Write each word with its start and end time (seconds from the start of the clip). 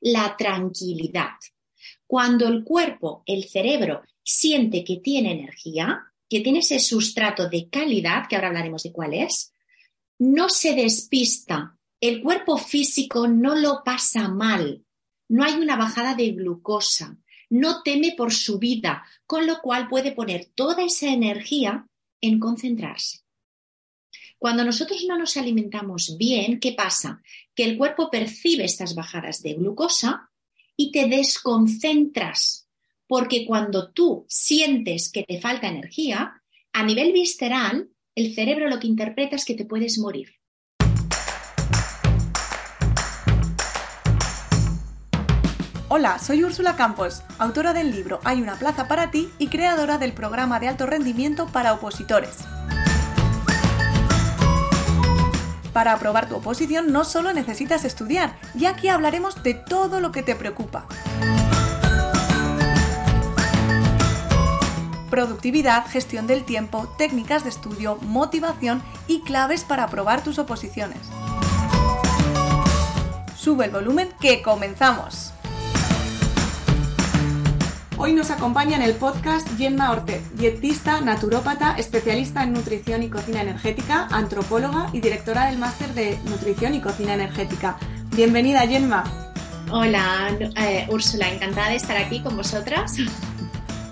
la 0.00 0.36
tranquilidad. 0.36 1.36
Cuando 2.06 2.48
el 2.48 2.64
cuerpo, 2.64 3.22
el 3.26 3.44
cerebro, 3.44 4.02
siente 4.22 4.84
que 4.84 4.96
tiene 4.96 5.32
energía, 5.32 6.12
que 6.28 6.40
tiene 6.40 6.60
ese 6.60 6.78
sustrato 6.78 7.48
de 7.48 7.68
calidad, 7.68 8.26
que 8.28 8.36
ahora 8.36 8.48
hablaremos 8.48 8.82
de 8.82 8.92
cuál 8.92 9.14
es, 9.14 9.52
no 10.18 10.48
se 10.48 10.74
despista, 10.74 11.76
el 12.00 12.22
cuerpo 12.22 12.56
físico 12.56 13.28
no 13.28 13.54
lo 13.54 13.82
pasa 13.84 14.28
mal, 14.28 14.84
no 15.28 15.44
hay 15.44 15.54
una 15.54 15.76
bajada 15.76 16.14
de 16.14 16.30
glucosa, 16.30 17.16
no 17.50 17.82
teme 17.82 18.14
por 18.16 18.32
su 18.32 18.58
vida, 18.58 19.04
con 19.26 19.46
lo 19.46 19.60
cual 19.60 19.88
puede 19.88 20.12
poner 20.12 20.46
toda 20.54 20.84
esa 20.84 21.08
energía 21.08 21.86
en 22.20 22.38
concentrarse. 22.38 23.20
Cuando 24.40 24.64
nosotros 24.64 25.04
no 25.06 25.18
nos 25.18 25.36
alimentamos 25.36 26.16
bien, 26.16 26.60
¿qué 26.60 26.72
pasa? 26.72 27.20
Que 27.54 27.62
el 27.64 27.76
cuerpo 27.76 28.10
percibe 28.10 28.64
estas 28.64 28.94
bajadas 28.94 29.42
de 29.42 29.52
glucosa 29.52 30.30
y 30.78 30.90
te 30.92 31.08
desconcentras, 31.08 32.66
porque 33.06 33.44
cuando 33.44 33.92
tú 33.92 34.24
sientes 34.30 35.12
que 35.12 35.24
te 35.24 35.42
falta 35.42 35.68
energía, 35.68 36.40
a 36.72 36.82
nivel 36.82 37.12
visceral, 37.12 37.90
el 38.14 38.34
cerebro 38.34 38.70
lo 38.70 38.80
que 38.80 38.86
interpreta 38.86 39.36
es 39.36 39.44
que 39.44 39.52
te 39.52 39.66
puedes 39.66 39.98
morir. 39.98 40.30
Hola, 45.90 46.18
soy 46.18 46.44
Úrsula 46.44 46.76
Campos, 46.76 47.22
autora 47.38 47.74
del 47.74 47.90
libro 47.90 48.20
Hay 48.24 48.40
una 48.40 48.58
plaza 48.58 48.88
para 48.88 49.10
ti 49.10 49.28
y 49.38 49.48
creadora 49.48 49.98
del 49.98 50.14
programa 50.14 50.60
de 50.60 50.68
alto 50.68 50.86
rendimiento 50.86 51.46
para 51.48 51.74
opositores. 51.74 52.38
Para 55.72 55.92
aprobar 55.92 56.28
tu 56.28 56.36
oposición 56.36 56.92
no 56.92 57.04
solo 57.04 57.32
necesitas 57.32 57.84
estudiar, 57.84 58.36
y 58.54 58.66
aquí 58.66 58.88
hablaremos 58.88 59.42
de 59.42 59.54
todo 59.54 60.00
lo 60.00 60.12
que 60.12 60.22
te 60.22 60.34
preocupa. 60.34 60.86
Productividad, 65.10 65.86
gestión 65.88 66.26
del 66.26 66.44
tiempo, 66.44 66.88
técnicas 66.96 67.42
de 67.42 67.50
estudio, 67.50 67.96
motivación 68.02 68.82
y 69.08 69.22
claves 69.22 69.64
para 69.64 69.84
aprobar 69.84 70.22
tus 70.22 70.38
oposiciones. 70.38 71.00
Sube 73.36 73.64
el 73.64 73.70
volumen 73.70 74.08
que 74.20 74.42
comenzamos. 74.42 75.29
Hoy 78.02 78.14
nos 78.14 78.30
acompaña 78.30 78.76
en 78.76 78.82
el 78.82 78.94
podcast 78.94 79.46
Yenma 79.58 79.90
Orte, 79.90 80.22
dietista, 80.32 81.02
naturópata, 81.02 81.76
especialista 81.76 82.42
en 82.42 82.54
nutrición 82.54 83.02
y 83.02 83.10
cocina 83.10 83.42
energética, 83.42 84.06
antropóloga 84.10 84.88
y 84.94 85.02
directora 85.02 85.50
del 85.50 85.58
máster 85.58 85.92
de 85.92 86.16
nutrición 86.24 86.74
y 86.74 86.80
cocina 86.80 87.12
energética. 87.12 87.78
Bienvenida, 88.16 88.64
Yenma. 88.64 89.04
Hola, 89.70 90.34
eh, 90.56 90.86
Úrsula, 90.88 91.30
encantada 91.30 91.68
de 91.68 91.76
estar 91.76 91.98
aquí 91.98 92.22
con 92.22 92.38
vosotras. 92.38 92.96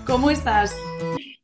¿Cómo 0.07 0.31
estás? 0.31 0.75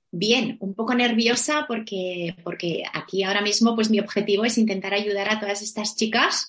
Bien, 0.09 0.57
un 0.59 0.73
poco 0.73 0.95
nerviosa 0.95 1.65
porque, 1.67 2.35
porque 2.43 2.81
aquí 2.91 3.21
ahora 3.21 3.41
mismo 3.41 3.75
pues 3.75 3.91
mi 3.91 3.99
objetivo 3.99 4.43
es 4.43 4.57
intentar 4.57 4.95
ayudar 4.95 5.29
a 5.29 5.39
todas 5.39 5.61
estas 5.61 5.95
chicas 5.95 6.47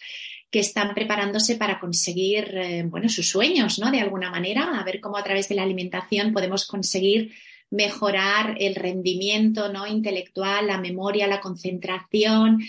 que 0.51 0.61
están 0.61 0.95
preparándose 0.95 1.57
para 1.57 1.79
conseguir 1.81 2.57
eh, 2.57 2.85
bueno, 2.87 3.09
sus 3.09 3.29
sueños, 3.29 3.79
¿no? 3.79 3.91
De 3.91 4.01
alguna 4.01 4.31
manera, 4.31 4.79
a 4.79 4.85
ver 4.85 5.01
cómo 5.01 5.17
a 5.17 5.25
través 5.25 5.49
de 5.49 5.57
la 5.57 5.63
alimentación 5.63 6.33
podemos 6.33 6.67
conseguir 6.67 7.33
mejorar 7.71 8.57
el 8.61 8.75
rendimiento 8.75 9.73
¿no? 9.73 9.87
intelectual, 9.87 10.69
la 10.69 10.79
memoria, 10.79 11.27
la 11.27 11.41
concentración 11.41 12.61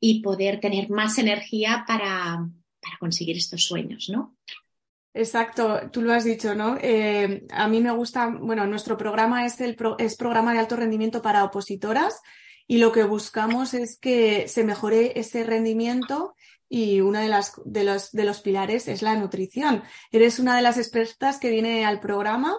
y 0.00 0.22
poder 0.22 0.60
tener 0.60 0.90
más 0.90 1.18
energía 1.18 1.84
para, 1.86 2.48
para 2.80 2.98
conseguir 2.98 3.36
estos 3.36 3.64
sueños, 3.64 4.08
¿no? 4.10 4.36
Exacto, 5.12 5.90
tú 5.92 6.02
lo 6.02 6.12
has 6.12 6.24
dicho, 6.24 6.54
¿no? 6.54 6.78
Eh, 6.80 7.44
a 7.50 7.66
mí 7.66 7.80
me 7.80 7.90
gusta, 7.90 8.28
bueno, 8.28 8.66
nuestro 8.66 8.96
programa 8.96 9.44
es 9.44 9.60
el 9.60 9.76
es 9.98 10.16
programa 10.16 10.52
de 10.52 10.60
alto 10.60 10.76
rendimiento 10.76 11.20
para 11.20 11.44
opositoras 11.44 12.20
y 12.66 12.78
lo 12.78 12.92
que 12.92 13.02
buscamos 13.02 13.74
es 13.74 13.98
que 13.98 14.46
se 14.46 14.62
mejore 14.62 15.18
ese 15.18 15.42
rendimiento 15.42 16.34
y 16.72 17.00
uno 17.00 17.18
de, 17.18 17.28
las, 17.28 17.60
de, 17.64 17.82
los, 17.82 18.12
de 18.12 18.24
los 18.24 18.40
pilares 18.40 18.86
es 18.86 19.02
la 19.02 19.16
nutrición. 19.16 19.82
Eres 20.12 20.38
una 20.38 20.54
de 20.56 20.62
las 20.62 20.78
expertas 20.78 21.38
que 21.38 21.50
viene 21.50 21.84
al 21.84 21.98
programa 21.98 22.56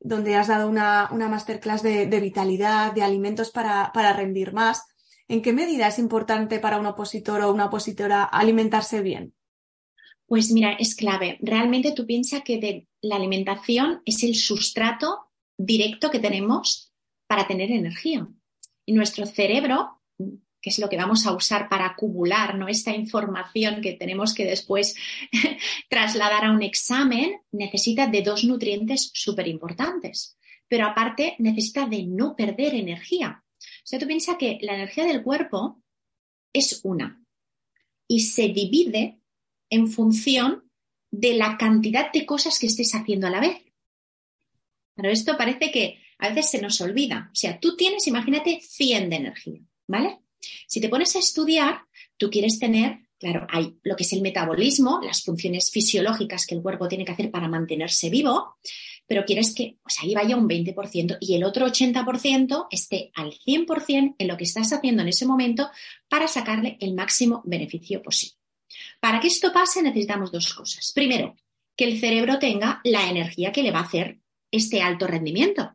donde 0.00 0.34
has 0.34 0.48
dado 0.48 0.68
una, 0.68 1.08
una 1.12 1.28
masterclass 1.28 1.80
de, 1.84 2.20
vitalidad, 2.20 2.92
de 2.92 3.04
alimentos 3.04 3.52
para, 3.52 3.92
para 3.94 4.12
rendir 4.12 4.52
más. 4.52 4.84
¿En 5.28 5.42
qué 5.42 5.52
medida 5.52 5.86
es 5.86 6.00
importante 6.00 6.58
para 6.58 6.80
un 6.80 6.86
opositor 6.86 7.40
o 7.40 7.52
una 7.52 7.66
opositora 7.66 8.24
alimentarse 8.24 9.00
bien? 9.00 9.32
Pues 10.26 10.50
mira, 10.50 10.72
es 10.72 10.96
clave. 10.96 11.38
Realmente 11.40 11.92
tú 11.92 12.04
piensas 12.04 12.42
que 12.42 12.58
de 12.58 12.88
la 13.00 13.14
alimentación 13.14 14.02
es 14.04 14.24
el 14.24 14.34
sustrato 14.34 15.30
directo 15.56 16.10
que 16.10 16.18
tenemos 16.18 16.92
para 17.28 17.46
tener 17.46 17.70
energía. 17.70 18.26
Y 18.84 18.92
nuestro 18.92 19.24
cerebro 19.24 20.01
que 20.62 20.70
es 20.70 20.78
lo 20.78 20.88
que 20.88 20.96
vamos 20.96 21.26
a 21.26 21.32
usar 21.32 21.68
para 21.68 21.86
acumular 21.86 22.56
¿no? 22.56 22.68
esta 22.68 22.94
información 22.94 23.82
que 23.82 23.94
tenemos 23.94 24.32
que 24.32 24.44
después 24.44 24.94
trasladar 25.90 26.44
a 26.44 26.52
un 26.52 26.62
examen, 26.62 27.40
necesita 27.50 28.06
de 28.06 28.22
dos 28.22 28.44
nutrientes 28.44 29.10
súper 29.12 29.48
importantes. 29.48 30.38
Pero 30.68 30.86
aparte 30.86 31.34
necesita 31.40 31.86
de 31.86 32.04
no 32.04 32.36
perder 32.36 32.74
energía. 32.74 33.44
O 33.58 33.84
sea, 33.84 33.98
tú 33.98 34.06
piensas 34.06 34.36
que 34.36 34.58
la 34.62 34.74
energía 34.74 35.04
del 35.04 35.22
cuerpo 35.22 35.82
es 36.52 36.80
una 36.84 37.20
y 38.06 38.20
se 38.20 38.48
divide 38.48 39.18
en 39.68 39.88
función 39.88 40.70
de 41.10 41.34
la 41.34 41.58
cantidad 41.58 42.12
de 42.12 42.24
cosas 42.24 42.58
que 42.58 42.66
estés 42.66 42.94
haciendo 42.94 43.26
a 43.26 43.30
la 43.30 43.40
vez. 43.40 43.62
Pero 44.94 45.10
esto 45.10 45.36
parece 45.36 45.70
que 45.72 45.98
a 46.18 46.28
veces 46.28 46.50
se 46.50 46.62
nos 46.62 46.80
olvida. 46.80 47.30
O 47.32 47.34
sea, 47.34 47.58
tú 47.58 47.76
tienes, 47.76 48.06
imagínate, 48.06 48.60
100 48.60 49.10
de 49.10 49.16
energía, 49.16 49.60
¿vale? 49.88 50.21
Si 50.66 50.80
te 50.80 50.88
pones 50.88 51.14
a 51.16 51.18
estudiar, 51.18 51.82
tú 52.16 52.30
quieres 52.30 52.58
tener, 52.58 53.00
claro, 53.18 53.46
hay 53.50 53.76
lo 53.82 53.96
que 53.96 54.04
es 54.04 54.12
el 54.12 54.22
metabolismo, 54.22 55.00
las 55.02 55.22
funciones 55.22 55.70
fisiológicas 55.70 56.46
que 56.46 56.54
el 56.54 56.62
cuerpo 56.62 56.88
tiene 56.88 57.04
que 57.04 57.12
hacer 57.12 57.30
para 57.30 57.48
mantenerse 57.48 58.10
vivo, 58.10 58.56
pero 59.06 59.24
quieres 59.24 59.54
que 59.54 59.78
pues 59.82 59.96
ahí 60.00 60.14
vaya 60.14 60.36
un 60.36 60.48
20% 60.48 61.18
y 61.20 61.34
el 61.34 61.44
otro 61.44 61.66
80% 61.66 62.66
esté 62.70 63.10
al 63.14 63.32
100% 63.32 64.16
en 64.18 64.28
lo 64.28 64.36
que 64.36 64.44
estás 64.44 64.72
haciendo 64.72 65.02
en 65.02 65.08
ese 65.08 65.26
momento 65.26 65.70
para 66.08 66.28
sacarle 66.28 66.76
el 66.80 66.94
máximo 66.94 67.42
beneficio 67.44 68.02
posible. 68.02 68.36
Para 69.00 69.20
que 69.20 69.28
esto 69.28 69.52
pase 69.52 69.82
necesitamos 69.82 70.32
dos 70.32 70.54
cosas. 70.54 70.92
Primero, 70.94 71.36
que 71.76 71.84
el 71.84 72.00
cerebro 72.00 72.38
tenga 72.38 72.80
la 72.84 73.08
energía 73.08 73.52
que 73.52 73.62
le 73.62 73.70
va 73.70 73.80
a 73.80 73.84
hacer 73.84 74.18
este 74.50 74.82
alto 74.82 75.06
rendimiento, 75.06 75.72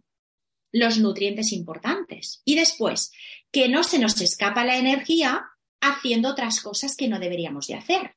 los 0.79 0.99
nutrientes 0.99 1.51
importantes. 1.51 2.41
Y 2.45 2.55
después, 2.55 3.11
que 3.51 3.69
no 3.69 3.83
se 3.83 3.99
nos 3.99 4.19
escapa 4.21 4.65
la 4.65 4.77
energía 4.77 5.45
haciendo 5.81 6.29
otras 6.29 6.61
cosas 6.61 6.95
que 6.95 7.07
no 7.07 7.19
deberíamos 7.19 7.67
de 7.67 7.75
hacer, 7.75 8.15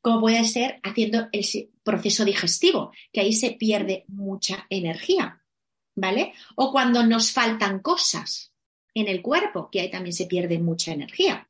como 0.00 0.20
puede 0.20 0.44
ser 0.44 0.80
haciendo 0.82 1.28
el 1.32 1.44
proceso 1.82 2.24
digestivo, 2.24 2.92
que 3.12 3.20
ahí 3.20 3.32
se 3.32 3.52
pierde 3.52 4.04
mucha 4.08 4.66
energía, 4.70 5.42
¿vale? 5.94 6.32
O 6.56 6.72
cuando 6.72 7.04
nos 7.04 7.32
faltan 7.32 7.80
cosas 7.80 8.52
en 8.94 9.08
el 9.08 9.22
cuerpo, 9.22 9.68
que 9.70 9.80
ahí 9.80 9.90
también 9.90 10.14
se 10.14 10.26
pierde 10.26 10.58
mucha 10.58 10.92
energía. 10.92 11.48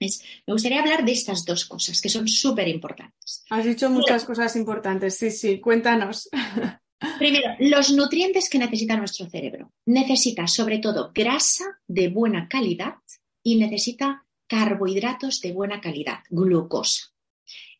me 0.00 0.52
gustaría 0.52 0.80
hablar 0.80 1.04
de 1.04 1.12
estas 1.12 1.44
dos 1.44 1.64
cosas 1.64 2.00
que 2.00 2.08
son 2.08 2.28
súper 2.28 2.68
importantes. 2.68 3.44
Has 3.50 3.64
dicho 3.64 3.90
muchas 3.90 4.24
cosas 4.24 4.54
importantes, 4.56 5.16
sí, 5.16 5.30
sí, 5.30 5.60
cuéntanos. 5.60 6.28
Primero, 7.18 7.54
los 7.58 7.92
nutrientes 7.92 8.48
que 8.48 8.58
necesita 8.58 8.96
nuestro 8.96 9.28
cerebro. 9.28 9.72
Necesita 9.86 10.46
sobre 10.46 10.78
todo 10.78 11.12
grasa 11.14 11.64
de 11.86 12.08
buena 12.08 12.48
calidad 12.48 12.96
y 13.42 13.56
necesita 13.56 14.24
carbohidratos 14.46 15.40
de 15.40 15.52
buena 15.52 15.80
calidad, 15.80 16.20
glucosa. 16.30 17.14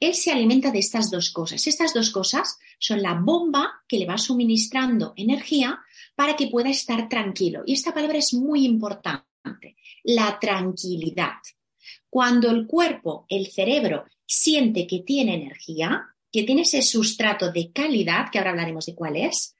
Él 0.00 0.14
se 0.14 0.32
alimenta 0.32 0.70
de 0.70 0.80
estas 0.80 1.10
dos 1.10 1.30
cosas. 1.30 1.66
Estas 1.66 1.94
dos 1.94 2.10
cosas 2.10 2.58
son 2.78 3.02
la 3.02 3.14
bomba 3.14 3.82
que 3.88 3.98
le 3.98 4.06
va 4.06 4.18
suministrando 4.18 5.14
energía 5.16 5.80
para 6.14 6.36
que 6.36 6.48
pueda 6.48 6.70
estar 6.70 7.08
tranquilo. 7.08 7.62
Y 7.66 7.72
esta 7.72 7.94
palabra 7.94 8.18
es 8.18 8.34
muy 8.34 8.64
importante, 8.64 9.76
la 10.02 10.38
tranquilidad. 10.38 11.38
Cuando 12.10 12.50
el 12.50 12.66
cuerpo, 12.66 13.26
el 13.28 13.46
cerebro, 13.50 14.04
siente 14.26 14.86
que 14.86 15.00
tiene 15.00 15.34
energía, 15.34 16.13
que 16.34 16.42
tiene 16.42 16.62
ese 16.62 16.82
sustrato 16.82 17.52
de 17.52 17.70
calidad, 17.70 18.28
que 18.28 18.38
ahora 18.38 18.50
hablaremos 18.50 18.86
de 18.86 18.96
cuál 18.96 19.14
es, 19.14 19.54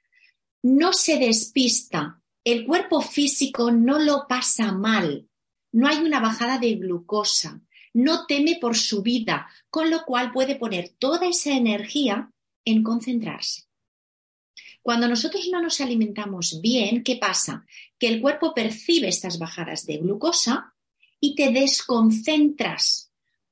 no 0.61 0.91
se 0.91 1.17
despista, 1.17 2.21
el 2.43 2.65
cuerpo 2.65 2.99
físico 2.99 3.71
no 3.71 3.97
lo 3.97 4.27
pasa 4.27 4.73
mal, 4.73 5.25
no 5.71 5.87
hay 5.87 5.99
una 5.99 6.19
bajada 6.19 6.57
de 6.57 6.75
glucosa, 6.75 7.61
no 7.93 8.25
teme 8.25 8.57
por 8.59 8.75
su 8.75 9.01
vida, 9.01 9.47
con 9.69 9.89
lo 9.89 10.03
cual 10.03 10.33
puede 10.33 10.57
poner 10.57 10.89
toda 10.99 11.29
esa 11.29 11.53
energía 11.53 12.29
en 12.65 12.83
concentrarse. 12.83 13.63
Cuando 14.81 15.07
nosotros 15.07 15.47
no 15.49 15.61
nos 15.61 15.79
alimentamos 15.79 16.59
bien, 16.59 17.03
¿qué 17.03 17.15
pasa? 17.15 17.65
Que 17.97 18.09
el 18.09 18.19
cuerpo 18.19 18.53
percibe 18.53 19.07
estas 19.07 19.39
bajadas 19.39 19.85
de 19.85 19.99
glucosa 19.99 20.73
y 21.21 21.35
te 21.35 21.51
desconcentras 21.51 23.04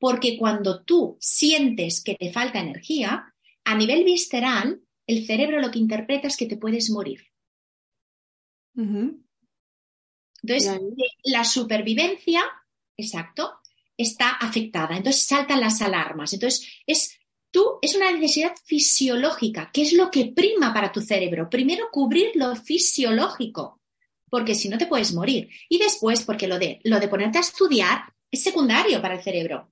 porque 0.04 0.36
cuando 0.38 0.84
tú 0.84 1.16
sientes 1.22 2.04
que 2.04 2.16
te 2.16 2.30
falta 2.30 2.60
energía, 2.60 3.34
a 3.64 3.74
nivel 3.74 4.04
visceral, 4.04 4.82
el 5.08 5.26
cerebro 5.26 5.62
lo 5.62 5.72
que 5.72 5.80
interpreta 5.80 6.28
es 6.28 6.36
que 6.36 6.46
te 6.46 6.58
puedes 6.58 6.90
morir. 6.90 7.22
Entonces, 10.42 10.78
la 11.24 11.46
supervivencia, 11.46 12.44
exacto, 12.98 13.60
está 13.96 14.32
afectada. 14.32 14.98
Entonces 14.98 15.24
saltan 15.24 15.62
las 15.62 15.82
alarmas. 15.82 16.34
Entonces, 16.34 16.68
es 16.86 17.18
tú 17.50 17.80
es 17.82 17.96
una 17.96 18.12
necesidad 18.12 18.52
fisiológica. 18.66 19.72
¿Qué 19.72 19.84
es 19.84 19.94
lo 19.94 20.12
que 20.12 20.34
prima 20.36 20.74
para 20.74 20.92
tu 20.92 21.00
cerebro? 21.00 21.50
Primero, 21.50 21.86
cubrir 21.94 22.32
lo 22.36 22.58
fisiológico, 22.58 23.80
porque 24.30 24.54
si 24.54 24.68
no 24.68 24.78
te 24.78 24.88
puedes 24.88 25.14
morir. 25.14 25.50
Y 25.70 25.78
después, 25.78 26.26
porque 26.26 26.50
lo 26.50 26.60
de, 26.60 26.82
lo 26.84 27.00
de 27.00 27.08
ponerte 27.08 27.38
a 27.38 27.42
estudiar 27.42 28.14
es 28.30 28.44
secundario 28.44 29.02
para 29.02 29.16
el 29.16 29.24
cerebro. 29.24 29.70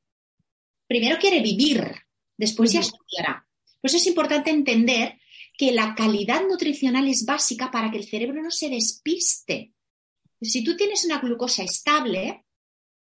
Primero 0.92 1.18
quiere 1.18 1.40
vivir, 1.40 1.90
después 2.36 2.74
ya 2.74 2.82
estudiará. 2.82 3.48
Por 3.80 3.88
eso 3.88 3.96
es 3.96 4.08
importante 4.08 4.52
entender 4.52 5.22
que 5.58 5.72
la 5.72 5.96
calidad 5.96 6.42
nutricional 6.46 7.08
es 7.08 7.26
básica 7.26 7.72
para 7.72 7.90
que 7.90 7.98
el 7.98 8.04
cerebro 8.04 8.44
no 8.44 8.52
se 8.52 8.68
despiste. 8.68 9.72
Si 10.42 10.66
tú 10.66 10.76
tienes 10.76 11.06
una 11.06 11.20
glucosa 11.20 11.64
estable, 11.64 12.44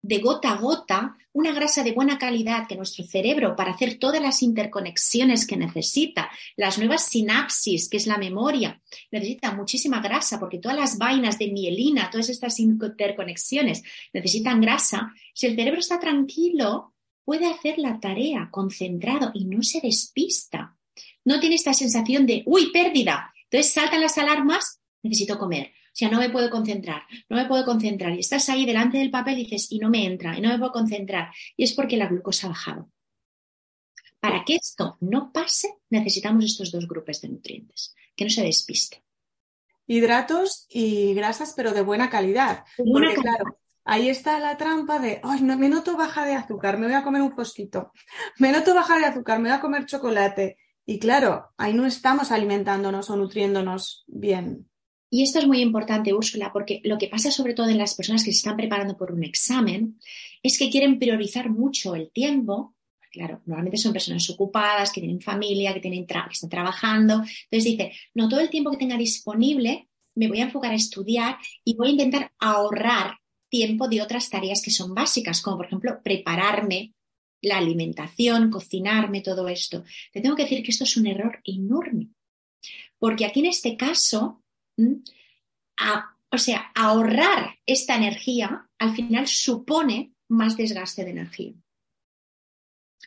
de 0.02 0.18
gota 0.18 0.50
a 0.52 0.56
gota, 0.58 1.16
una 1.32 1.54
grasa 1.54 1.82
de 1.82 1.92
buena 1.92 2.18
calidad 2.18 2.68
que 2.68 2.76
nuestro 2.76 3.06
cerebro, 3.06 3.56
para 3.56 3.72
hacer 3.72 3.98
todas 3.98 4.20
las 4.20 4.42
interconexiones 4.42 5.46
que 5.46 5.56
necesita, 5.56 6.30
las 6.56 6.76
nuevas 6.76 7.06
sinapsis, 7.06 7.88
que 7.88 7.96
es 7.96 8.06
la 8.06 8.18
memoria, 8.18 8.82
necesita 9.10 9.52
muchísima 9.52 10.02
grasa, 10.02 10.38
porque 10.38 10.58
todas 10.58 10.76
las 10.76 10.98
vainas 10.98 11.38
de 11.38 11.50
mielina, 11.50 12.10
todas 12.10 12.28
estas 12.28 12.60
interconexiones 12.60 13.82
necesitan 14.12 14.60
grasa. 14.60 15.14
Si 15.32 15.46
el 15.46 15.56
cerebro 15.56 15.80
está 15.80 15.98
tranquilo, 15.98 16.92
puede 17.28 17.44
hacer 17.44 17.76
la 17.76 18.00
tarea 18.00 18.48
concentrado 18.50 19.32
y 19.34 19.44
no 19.44 19.62
se 19.62 19.82
despista. 19.82 20.78
No 21.26 21.38
tiene 21.40 21.56
esta 21.56 21.74
sensación 21.74 22.24
de, 22.24 22.42
uy, 22.46 22.72
pérdida. 22.72 23.34
Entonces 23.44 23.70
saltan 23.74 24.00
las 24.00 24.16
alarmas, 24.16 24.80
necesito 25.02 25.38
comer 25.38 25.72
o 25.88 25.98
sea, 25.98 26.10
no 26.10 26.20
me 26.20 26.30
puedo 26.30 26.48
concentrar, 26.48 27.02
no 27.28 27.36
me 27.36 27.46
puedo 27.46 27.64
concentrar. 27.64 28.14
Y 28.14 28.20
estás 28.20 28.48
ahí 28.50 28.64
delante 28.64 28.98
del 28.98 29.10
papel 29.10 29.40
y 29.40 29.42
dices, 29.42 29.66
y 29.72 29.80
no 29.80 29.90
me 29.90 30.04
entra, 30.04 30.38
y 30.38 30.40
no 30.40 30.48
me 30.48 30.56
puedo 30.56 30.70
concentrar. 30.70 31.32
Y 31.56 31.64
es 31.64 31.72
porque 31.72 31.96
la 31.96 32.06
glucosa 32.06 32.46
ha 32.46 32.50
bajado. 32.50 32.92
Para 34.20 34.44
que 34.44 34.54
esto 34.54 34.96
no 35.00 35.32
pase, 35.32 35.74
necesitamos 35.90 36.44
estos 36.44 36.70
dos 36.70 36.86
grupos 36.86 37.20
de 37.20 37.30
nutrientes, 37.30 37.96
que 38.14 38.24
no 38.24 38.30
se 38.30 38.44
despiste. 38.44 39.02
Hidratos 39.88 40.66
y 40.68 41.14
grasas, 41.14 41.54
pero 41.56 41.72
de 41.72 41.82
buena 41.82 42.08
calidad. 42.08 42.64
porque, 42.76 43.14
claro, 43.16 43.58
ahí 43.88 44.10
está 44.10 44.38
la 44.38 44.58
trampa 44.58 44.98
de, 44.98 45.18
ay, 45.22 45.40
no, 45.40 45.56
me 45.56 45.70
noto 45.70 45.96
baja 45.96 46.26
de 46.26 46.34
azúcar, 46.34 46.78
me 46.78 46.86
voy 46.86 46.94
a 46.94 47.02
comer 47.02 47.22
un 47.22 47.32
fosquito. 47.32 47.92
Me 48.38 48.52
noto 48.52 48.74
baja 48.74 48.98
de 48.98 49.06
azúcar, 49.06 49.40
me 49.40 49.48
voy 49.48 49.56
a 49.56 49.60
comer 49.62 49.86
chocolate. 49.86 50.58
Y 50.84 50.98
claro, 50.98 51.46
ahí 51.56 51.72
no 51.72 51.86
estamos 51.86 52.30
alimentándonos 52.30 53.08
o 53.08 53.16
nutriéndonos 53.16 54.04
bien. 54.06 54.68
Y 55.10 55.22
esto 55.22 55.38
es 55.38 55.46
muy 55.46 55.62
importante, 55.62 56.12
Úrsula, 56.12 56.52
porque 56.52 56.82
lo 56.84 56.98
que 56.98 57.08
pasa 57.08 57.30
sobre 57.30 57.54
todo 57.54 57.70
en 57.70 57.78
las 57.78 57.94
personas 57.94 58.22
que 58.22 58.30
se 58.30 58.38
están 58.38 58.58
preparando 58.58 58.94
por 58.94 59.10
un 59.10 59.24
examen 59.24 59.98
es 60.42 60.58
que 60.58 60.68
quieren 60.68 60.98
priorizar 60.98 61.48
mucho 61.48 61.94
el 61.94 62.10
tiempo. 62.10 62.74
Claro, 63.10 63.40
normalmente 63.46 63.78
son 63.78 63.94
personas 63.94 64.28
ocupadas, 64.28 64.92
que 64.92 65.00
tienen 65.00 65.22
familia, 65.22 65.72
que, 65.72 65.80
tienen 65.80 66.06
que 66.06 66.14
están 66.30 66.50
trabajando. 66.50 67.14
Entonces 67.14 67.64
dice, 67.64 67.92
no 68.12 68.28
todo 68.28 68.40
el 68.40 68.50
tiempo 68.50 68.70
que 68.70 68.76
tenga 68.76 68.98
disponible 68.98 69.88
me 70.14 70.28
voy 70.28 70.40
a 70.40 70.44
enfocar 70.44 70.72
a 70.72 70.74
estudiar 70.74 71.38
y 71.64 71.76
voy 71.76 71.88
a 71.88 71.92
intentar 71.92 72.32
ahorrar 72.38 73.14
tiempo 73.48 73.88
de 73.88 74.02
otras 74.02 74.28
tareas 74.28 74.62
que 74.62 74.70
son 74.70 74.94
básicas, 74.94 75.40
como 75.40 75.58
por 75.58 75.66
ejemplo 75.66 76.00
prepararme 76.02 76.94
la 77.40 77.58
alimentación, 77.58 78.50
cocinarme, 78.50 79.20
todo 79.20 79.48
esto. 79.48 79.84
Te 80.12 80.20
tengo 80.20 80.34
que 80.34 80.42
decir 80.42 80.62
que 80.62 80.70
esto 80.70 80.84
es 80.84 80.96
un 80.96 81.06
error 81.06 81.40
enorme, 81.44 82.08
porque 82.98 83.24
aquí 83.24 83.40
en 83.40 83.46
este 83.46 83.76
caso 83.76 84.42
o 86.30 86.38
sea, 86.38 86.70
ahorrar 86.74 87.58
esta 87.66 87.96
energía 87.96 88.68
al 88.78 88.94
final 88.94 89.26
supone 89.26 90.12
más 90.28 90.56
desgaste 90.56 91.04
de 91.04 91.10
energía. 91.10 91.54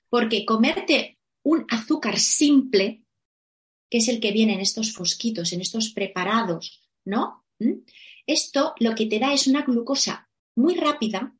Porque 0.09 0.45
comerte 0.45 1.19
un 1.43 1.65
azúcar 1.69 2.19
simple, 2.19 3.03
que 3.89 3.99
es 3.99 4.07
el 4.07 4.19
que 4.19 4.31
viene 4.31 4.53
en 4.53 4.61
estos 4.61 4.93
fosquitos, 4.93 5.53
en 5.53 5.61
estos 5.61 5.91
preparados, 5.91 6.81
¿no? 7.05 7.45
Esto 8.25 8.73
lo 8.79 8.95
que 8.95 9.05
te 9.05 9.19
da 9.19 9.33
es 9.33 9.47
una 9.47 9.61
glucosa 9.61 10.29
muy 10.55 10.75
rápida, 10.75 11.35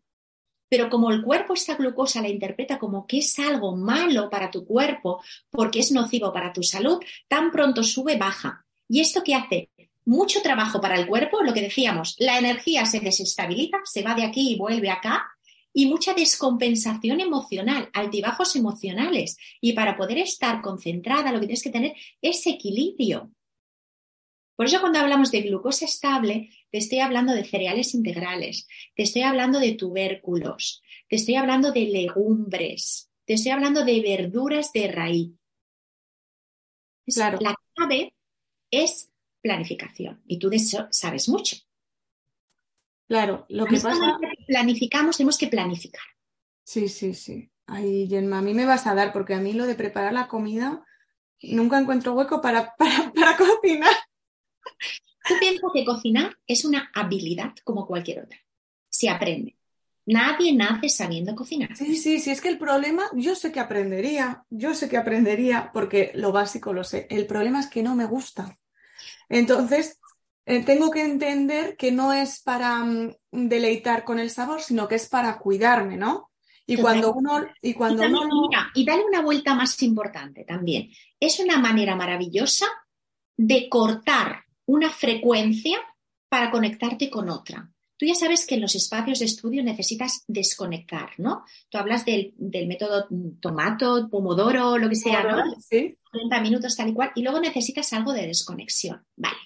pero 0.69 0.89
como 0.89 1.11
el 1.11 1.21
cuerpo 1.21 1.53
esta 1.53 1.75
glucosa 1.75 2.21
la 2.21 2.29
interpreta 2.29 2.79
como 2.79 3.05
que 3.05 3.17
es 3.19 3.37
algo 3.39 3.75
malo 3.75 4.29
para 4.29 4.49
tu 4.49 4.65
cuerpo 4.65 5.21
porque 5.49 5.79
es 5.79 5.91
nocivo 5.91 6.31
para 6.31 6.53
tu 6.53 6.63
salud, 6.63 6.99
tan 7.27 7.51
pronto 7.51 7.83
sube, 7.83 8.17
baja. 8.17 8.65
¿Y 8.87 8.99
esto 9.01 9.21
qué 9.23 9.35
hace? 9.35 9.69
mucho 10.05 10.41
trabajo 10.41 10.81
para 10.81 10.95
el 10.95 11.07
cuerpo, 11.07 11.41
lo 11.41 11.53
que 11.53 11.61
decíamos, 11.61 12.15
la 12.17 12.37
energía 12.37 12.85
se 12.85 12.99
desestabiliza, 12.99 13.77
se 13.83 14.03
va 14.03 14.15
de 14.15 14.23
aquí 14.23 14.51
y 14.51 14.57
vuelve 14.57 14.89
acá, 14.89 15.27
y 15.73 15.85
mucha 15.85 16.13
descompensación 16.13 17.21
emocional, 17.21 17.89
altibajos 17.93 18.55
emocionales. 18.55 19.37
Y 19.61 19.73
para 19.73 19.95
poder 19.95 20.17
estar 20.17 20.61
concentrada, 20.61 21.31
lo 21.31 21.39
que 21.39 21.47
tienes 21.47 21.63
que 21.63 21.69
tener 21.69 21.93
es 22.21 22.45
equilibrio. 22.45 23.31
Por 24.61 24.67
eso 24.67 24.79
cuando 24.79 24.99
hablamos 24.99 25.31
de 25.31 25.41
glucosa 25.41 25.85
estable, 25.85 26.51
te 26.69 26.77
estoy 26.77 26.99
hablando 26.99 27.33
de 27.33 27.43
cereales 27.43 27.95
integrales, 27.95 28.67
te 28.95 29.01
estoy 29.01 29.23
hablando 29.23 29.59
de 29.59 29.73
tubérculos, 29.73 30.83
te 31.09 31.15
estoy 31.15 31.33
hablando 31.33 31.71
de 31.71 31.87
legumbres, 31.87 33.09
te 33.25 33.33
estoy 33.33 33.53
hablando 33.53 33.83
de 33.83 33.99
verduras 34.01 34.71
de 34.71 34.87
raíz. 34.91 35.31
Claro. 37.07 37.39
La 37.41 37.55
clave 37.73 38.13
es 38.69 39.11
planificación. 39.41 40.21
Y 40.27 40.37
tú 40.37 40.51
de 40.51 40.57
eso 40.57 40.87
sabes 40.91 41.27
mucho. 41.27 41.55
Claro, 43.07 43.47
lo 43.49 43.65
que 43.65 43.79
pasa. 43.79 44.19
Planificamos, 44.45 45.17
tenemos 45.17 45.39
que 45.39 45.47
planificar. 45.47 46.03
Sí, 46.63 46.87
sí, 46.87 47.15
sí. 47.15 47.49
Ay, 47.65 48.07
Gemma, 48.07 48.37
a 48.37 48.43
mí 48.43 48.53
me 48.53 48.67
vas 48.67 48.85
a 48.85 48.93
dar, 48.93 49.11
porque 49.11 49.33
a 49.33 49.39
mí 49.39 49.53
lo 49.53 49.65
de 49.65 49.73
preparar 49.73 50.13
la 50.13 50.27
comida 50.27 50.85
nunca 51.41 51.79
encuentro 51.79 52.13
hueco 52.13 52.41
para, 52.41 52.75
para, 53.15 53.37
cocinar. 53.37 53.95
Tú 55.27 55.35
piensas 55.39 55.69
que 55.73 55.85
cocinar 55.85 56.37
es 56.47 56.65
una 56.65 56.89
habilidad 56.93 57.53
como 57.63 57.85
cualquier 57.85 58.23
otra. 58.23 58.39
Se 58.89 59.09
aprende. 59.09 59.57
Nadie 60.05 60.53
nace 60.53 60.89
sabiendo 60.89 61.35
cocinar. 61.35 61.75
Sí, 61.77 61.95
sí, 61.95 62.19
sí, 62.19 62.31
es 62.31 62.41
que 62.41 62.49
el 62.49 62.57
problema, 62.57 63.03
yo 63.13 63.35
sé 63.35 63.51
que 63.51 63.59
aprendería, 63.59 64.43
yo 64.49 64.73
sé 64.73 64.89
que 64.89 64.97
aprendería, 64.97 65.69
porque 65.73 66.11
lo 66.15 66.31
básico 66.31 66.73
lo 66.73 66.83
sé. 66.83 67.07
El 67.09 67.27
problema 67.27 67.59
es 67.59 67.67
que 67.67 67.83
no 67.83 67.95
me 67.95 68.05
gusta. 68.05 68.57
Entonces, 69.29 69.99
eh, 70.45 70.63
tengo 70.65 70.89
que 70.89 71.03
entender 71.03 71.77
que 71.77 71.91
no 71.91 72.13
es 72.13 72.41
para 72.41 72.83
mm, 72.83 73.13
deleitar 73.31 74.03
con 74.03 74.17
el 74.17 74.31
sabor, 74.31 74.61
sino 74.61 74.87
que 74.87 74.95
es 74.95 75.07
para 75.07 75.37
cuidarme, 75.37 75.97
¿no? 75.97 76.31
Y 76.65 76.77
cuando 76.77 77.13
uno... 77.13 77.45
Y, 77.61 77.73
cuando 77.73 78.03
y 78.73 78.85
dale 78.85 79.05
una 79.05 79.21
vuelta 79.21 79.53
más 79.53 79.81
importante 79.83 80.45
también. 80.45 80.89
Es 81.19 81.39
una 81.39 81.57
manera 81.59 81.95
maravillosa 81.95 82.65
de 83.37 83.69
cortar 83.69 84.45
una 84.71 84.89
frecuencia 84.89 85.77
para 86.29 86.49
conectarte 86.49 87.09
con 87.09 87.29
otra. 87.29 87.69
Tú 87.97 88.05
ya 88.05 88.15
sabes 88.15 88.47
que 88.47 88.55
en 88.55 88.61
los 88.61 88.73
espacios 88.73 89.19
de 89.19 89.25
estudio 89.25 89.61
necesitas 89.63 90.23
desconectar, 90.27 91.11
¿no? 91.17 91.43
Tú 91.69 91.77
hablas 91.77 92.05
del, 92.05 92.33
método 92.39 93.07
tomato, 93.41 94.07
pomodoro, 94.09 94.77
lo 94.77 94.87
que 94.87 94.95
sea, 94.95 95.23
¿no? 95.23 95.43
Sí. 95.59 95.97
30 96.11 96.41
minutos 96.41 96.75
tal 96.77 96.89
y 96.89 96.93
cual, 96.93 97.11
y 97.15 97.21
luego 97.21 97.41
necesitas 97.41 97.91
algo 97.91 98.13
de 98.13 98.27
desconexión. 98.27 99.05
Vale. 99.17 99.37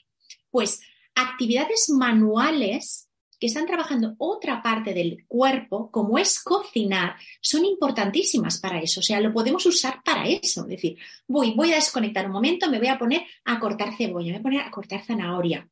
Pues 0.52 0.80
actividades 1.16 1.90
manuales 1.90 3.05
que 3.40 3.48
están 3.48 3.66
trabajando 3.66 4.16
otra 4.18 4.62
parte 4.62 4.94
del 4.94 5.26
cuerpo, 5.28 5.90
como 5.92 6.18
es 6.18 6.42
cocinar, 6.42 7.16
son 7.42 7.66
importantísimas 7.66 8.60
para 8.60 8.80
eso. 8.80 9.00
O 9.00 9.04
sea, 9.04 9.20
lo 9.20 9.34
podemos 9.34 9.66
usar 9.66 10.02
para 10.04 10.28
eso. 10.28 10.62
Es 10.62 10.68
decir, 10.68 10.98
voy, 11.28 11.54
voy 11.56 11.72
a 11.72 11.76
desconectar 11.76 12.26
un 12.26 12.32
momento, 12.32 12.70
me 12.70 12.80
voy 12.80 12.88
a 12.88 12.98
poner 12.98 13.24
a 13.46 13.60
cortar 13.60 13.96
cebolla, 13.96 14.28
me 14.28 14.32
voy 14.34 14.40
a 14.40 14.44
poner 14.44 14.62
a 14.62 14.72
cortar 14.72 15.04
zanahoria. 15.04 15.70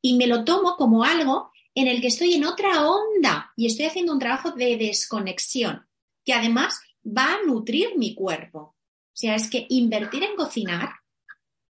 Y 0.00 0.16
me 0.16 0.26
lo 0.26 0.44
tomo 0.44 0.76
como 0.76 1.04
algo 1.04 1.50
en 1.74 1.88
el 1.88 2.00
que 2.00 2.08
estoy 2.08 2.34
en 2.34 2.44
otra 2.44 2.88
onda 2.88 3.52
y 3.56 3.66
estoy 3.66 3.86
haciendo 3.86 4.12
un 4.12 4.18
trabajo 4.18 4.50
de 4.52 4.76
desconexión, 4.76 5.86
que 6.24 6.32
además 6.32 6.80
va 7.06 7.34
a 7.34 7.42
nutrir 7.46 7.96
mi 7.96 8.14
cuerpo. 8.14 8.58
O 8.58 9.18
sea, 9.18 9.34
es 9.34 9.48
que 9.48 9.66
invertir 9.68 10.24
en 10.24 10.36
cocinar 10.36 10.90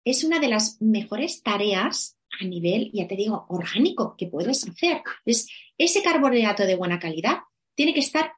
es 0.05 0.23
una 0.23 0.39
de 0.39 0.49
las 0.49 0.81
mejores 0.81 1.43
tareas 1.43 2.19
a 2.41 2.45
nivel, 2.45 2.91
ya 2.93 3.07
te 3.07 3.17
digo, 3.17 3.47
orgánico 3.49 4.17
que 4.17 4.27
puedes 4.27 4.69
hacer. 4.69 5.03
Es, 5.25 5.49
ese 5.79 6.03
carbohidrato 6.03 6.65
de 6.65 6.77
buena 6.77 6.99
calidad 6.99 7.39
tiene 7.75 7.95
que 7.95 8.01
estar 8.01 8.33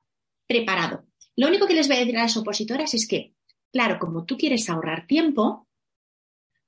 preparado. 0.46 1.06
Lo 1.36 1.48
único 1.48 1.66
que 1.66 1.74
les 1.74 1.88
voy 1.88 1.96
a 1.96 2.00
decir 2.00 2.16
a 2.16 2.22
las 2.22 2.36
opositoras 2.36 2.94
es 2.94 3.06
que, 3.06 3.34
claro, 3.72 3.98
como 3.98 4.24
tú 4.24 4.36
quieres 4.36 4.68
ahorrar 4.70 5.06
tiempo, 5.06 5.68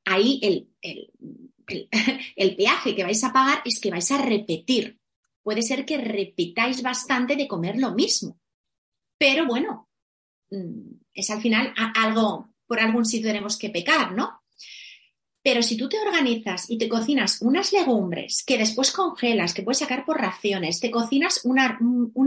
ahí 0.04 0.40
el, 0.42 0.68
el 0.82 1.12
el, 1.68 2.56
peaje 2.56 2.94
que 2.94 3.04
vais 3.04 3.22
a 3.24 3.32
pagar 3.32 3.62
es 3.64 3.80
que 3.80 3.90
vais 3.90 4.10
a 4.10 4.18
repetir. 4.18 4.98
Puede 5.42 5.62
ser 5.62 5.84
que 5.84 5.98
repitáis 5.98 6.82
bastante 6.82 7.36
de 7.36 7.48
comer 7.48 7.76
lo 7.78 7.92
mismo. 7.92 8.38
Pero 9.18 9.46
bueno, 9.46 9.88
mm, 10.50 10.92
es 11.14 11.30
al 11.30 11.40
final 11.40 11.72
algo, 11.76 12.50
por 12.66 12.80
algún 12.80 13.04
sitio 13.04 13.28
tenemos 13.28 13.58
que 13.58 13.70
pecar, 13.70 14.12
¿no? 14.12 14.42
Pero 15.42 15.62
si 15.62 15.76
tú 15.76 15.88
te 15.88 15.98
organizas 16.00 16.68
y 16.68 16.78
te 16.78 16.88
cocinas 16.88 17.40
unas 17.40 17.72
legumbres 17.72 18.42
que 18.44 18.58
después 18.58 18.90
congelas, 18.90 19.54
que 19.54 19.62
puedes 19.62 19.78
sacar 19.78 20.04
por 20.04 20.20
raciones, 20.20 20.80
te 20.80 20.90
cocinas 20.90 21.44
un, 21.44 21.58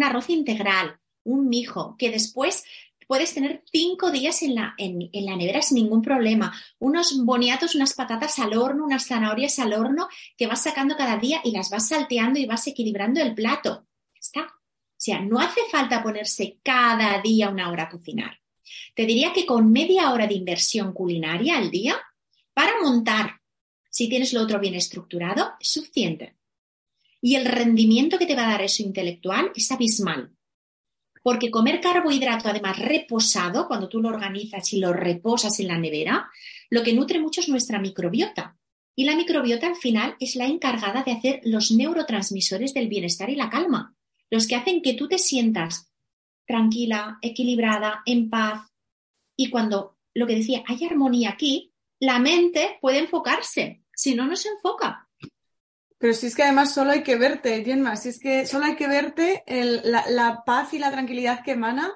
arroz 0.04 0.30
integral, 0.30 0.98
un 1.24 1.50
mijo, 1.50 1.96
que 1.98 2.10
después 2.10 2.64
puedes 3.08 3.34
tener 3.34 3.64
cinco 3.70 4.12
días 4.12 4.42
en 4.42 4.56
la, 4.56 4.74
en, 4.78 5.10
en 5.12 5.26
la 5.26 5.36
nevera 5.36 5.62
sin 5.62 5.76
ningún 5.76 6.02
problema. 6.02 6.54
Unos 6.80 7.26
boniatos, 7.26 7.76
unas 7.76 7.94
patatas 7.94 8.40
al 8.40 8.58
horno, 8.58 8.86
unas 8.86 9.08
zanahorias 9.08 9.60
al 9.60 9.74
horno 9.74 10.08
que 10.38 10.48
vas 10.48 10.64
sacando 10.64 10.96
cada 10.96 11.18
día 11.18 11.42
y 11.44 11.52
las 11.52 11.70
vas 11.70 11.90
salteando 11.90 12.40
y 12.40 12.46
vas 12.46 12.66
equilibrando 12.68 13.20
el 13.22 13.36
plato. 13.36 13.86
está. 14.16 14.44
O 15.02 15.04
sea, 15.04 15.20
no 15.20 15.40
hace 15.40 15.62
falta 15.72 16.04
ponerse 16.04 16.60
cada 16.62 17.20
día 17.24 17.50
una 17.50 17.72
hora 17.72 17.84
a 17.84 17.90
cocinar. 17.90 18.40
Te 18.94 19.08
diría 19.08 19.34
que 19.34 19.48
con 19.48 19.72
media 19.72 20.12
hora 20.12 20.28
de 20.28 20.36
inversión 20.36 20.94
culinaria 20.94 21.58
al 21.58 21.72
día, 21.72 22.00
para 22.62 22.80
montar, 22.80 23.42
si 23.90 24.08
tienes 24.08 24.34
lo 24.34 24.42
otro 24.44 24.60
bien 24.60 24.76
estructurado, 24.76 25.54
es 25.60 25.70
suficiente. 25.70 26.36
Y 27.20 27.34
el 27.34 27.46
rendimiento 27.46 28.20
que 28.20 28.28
te 28.28 28.36
va 28.36 28.46
a 28.46 28.52
dar 28.52 28.62
eso 28.62 28.84
intelectual 28.84 29.52
es 29.56 29.72
abismal. 29.72 30.32
Porque 31.24 31.50
comer 31.50 31.82
carbohidrato, 31.82 32.50
además 32.50 32.78
reposado, 32.78 33.68
cuando 33.68 33.90
tú 33.90 34.00
lo 34.00 34.10
organizas 34.10 34.72
y 34.74 34.80
lo 34.80 34.94
reposas 34.94 35.60
en 35.60 35.70
la 35.70 35.80
nevera, 35.80 36.30
lo 36.70 36.84
que 36.84 36.94
nutre 36.94 37.20
mucho 37.20 37.42
es 37.42 37.50
nuestra 37.50 37.80
microbiota. 37.80 38.60
Y 38.96 39.06
la 39.06 39.16
microbiota 39.16 39.66
al 39.66 39.76
final 39.76 40.16
es 40.20 40.36
la 40.36 40.46
encargada 40.46 41.02
de 41.02 41.14
hacer 41.14 41.42
los 41.46 41.72
neurotransmisores 41.72 42.76
del 42.76 42.90
bienestar 42.90 43.32
y 43.32 43.38
la 43.38 43.50
calma, 43.50 43.96
los 44.30 44.46
que 44.46 44.56
hacen 44.56 44.84
que 44.84 44.94
tú 44.94 45.08
te 45.08 45.18
sientas 45.18 45.92
tranquila, 46.46 47.18
equilibrada, 47.24 48.04
en 48.06 48.30
paz. 48.30 48.72
Y 49.36 49.50
cuando, 49.50 49.98
lo 50.14 50.28
que 50.28 50.36
decía, 50.36 50.64
hay 50.68 50.86
armonía 50.86 51.32
aquí, 51.32 51.71
la 52.02 52.18
mente 52.20 52.80
puede 52.82 52.98
enfocarse, 52.98 53.84
si 53.96 54.16
no, 54.16 54.26
no 54.26 54.36
se 54.36 54.50
enfoca. 54.50 55.08
Pero 56.00 56.14
si 56.16 56.28
es 56.28 56.36
que 56.36 56.42
además 56.42 56.74
solo 56.74 56.92
hay 56.92 57.04
que 57.04 57.16
verte, 57.16 57.64
Jenma, 57.64 57.96
si 57.96 58.10
es 58.10 58.20
que 58.20 58.48
solo 58.48 58.66
hay 58.66 58.76
que 58.76 58.88
verte 58.88 59.44
la, 59.48 60.44
paz 60.44 60.74
y 60.74 60.80
la 60.80 60.92
tranquilidad 60.92 61.44
que 61.44 61.52
emana. 61.52 61.96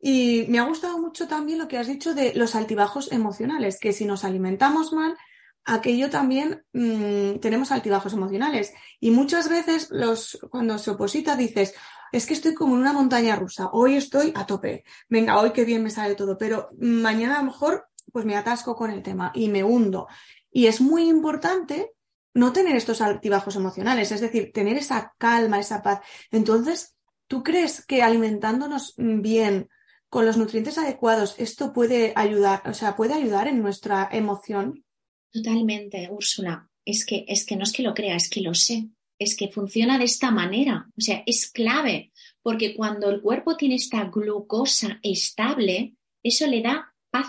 Y 0.00 0.46
me 0.48 0.58
ha 0.58 0.64
gustado 0.64 0.98
mucho 0.98 1.28
también 1.28 1.58
lo 1.58 1.68
que 1.68 1.76
has 1.76 1.86
dicho 1.86 2.14
de 2.14 2.32
los 2.34 2.54
altibajos 2.54 3.12
emocionales, 3.12 3.78
que 3.78 3.92
si 3.92 4.06
nos 4.06 4.24
alimentamos 4.24 4.92
mal, 4.94 5.16
aquello 5.64 6.08
también 6.08 6.64
mm, 6.72 7.40
tenemos 7.40 7.70
altibajos 7.72 8.14
emocionales. 8.14 8.72
Y 9.00 9.10
muchas 9.10 9.50
veces 9.50 9.88
los, 9.90 10.38
cuando 10.50 10.78
se 10.78 10.92
oposita 10.92 11.36
dices, 11.36 11.74
es 12.10 12.24
que 12.24 12.32
estoy 12.32 12.54
como 12.54 12.74
en 12.74 12.80
una 12.80 12.94
montaña 12.94 13.36
rusa, 13.36 13.68
hoy 13.72 13.96
estoy 13.96 14.32
a 14.34 14.46
tope, 14.46 14.84
venga, 15.10 15.38
hoy 15.38 15.50
qué 15.52 15.64
bien 15.64 15.82
me 15.82 15.90
sale 15.90 16.14
todo, 16.14 16.38
pero 16.38 16.70
mañana 16.80 17.36
a 17.36 17.40
lo 17.40 17.50
mejor 17.50 17.86
pues 18.12 18.24
me 18.24 18.36
atasco 18.36 18.74
con 18.74 18.90
el 18.90 19.02
tema 19.02 19.32
y 19.34 19.48
me 19.48 19.64
hundo. 19.64 20.08
Y 20.50 20.66
es 20.66 20.80
muy 20.80 21.08
importante 21.08 21.92
no 22.34 22.52
tener 22.52 22.76
estos 22.76 23.00
altibajos 23.00 23.56
emocionales, 23.56 24.10
es 24.12 24.20
decir, 24.20 24.52
tener 24.52 24.76
esa 24.76 25.14
calma, 25.18 25.60
esa 25.60 25.82
paz. 25.82 26.00
Entonces, 26.30 26.96
¿tú 27.26 27.42
crees 27.42 27.84
que 27.84 28.02
alimentándonos 28.02 28.94
bien, 28.96 29.68
con 30.08 30.26
los 30.26 30.36
nutrientes 30.36 30.76
adecuados, 30.76 31.34
esto 31.38 31.72
puede 31.72 32.12
ayudar, 32.16 32.62
o 32.66 32.74
sea, 32.74 32.96
puede 32.96 33.14
ayudar 33.14 33.48
en 33.48 33.62
nuestra 33.62 34.08
emoción? 34.12 34.84
Totalmente, 35.32 36.08
Úrsula. 36.10 36.68
Es 36.84 37.06
que, 37.06 37.24
es 37.28 37.46
que 37.46 37.56
no 37.56 37.62
es 37.62 37.72
que 37.72 37.82
lo 37.82 37.94
crea, 37.94 38.16
es 38.16 38.28
que 38.28 38.42
lo 38.42 38.54
sé. 38.54 38.88
Es 39.18 39.36
que 39.36 39.48
funciona 39.48 39.98
de 39.98 40.04
esta 40.04 40.30
manera. 40.30 40.88
O 40.98 41.00
sea, 41.00 41.22
es 41.24 41.50
clave, 41.50 42.12
porque 42.42 42.74
cuando 42.74 43.08
el 43.08 43.22
cuerpo 43.22 43.56
tiene 43.56 43.76
esta 43.76 44.04
glucosa 44.04 44.98
estable, 45.02 45.94
eso 46.22 46.46
le 46.46 46.60
da 46.60 46.92
paz, 47.10 47.28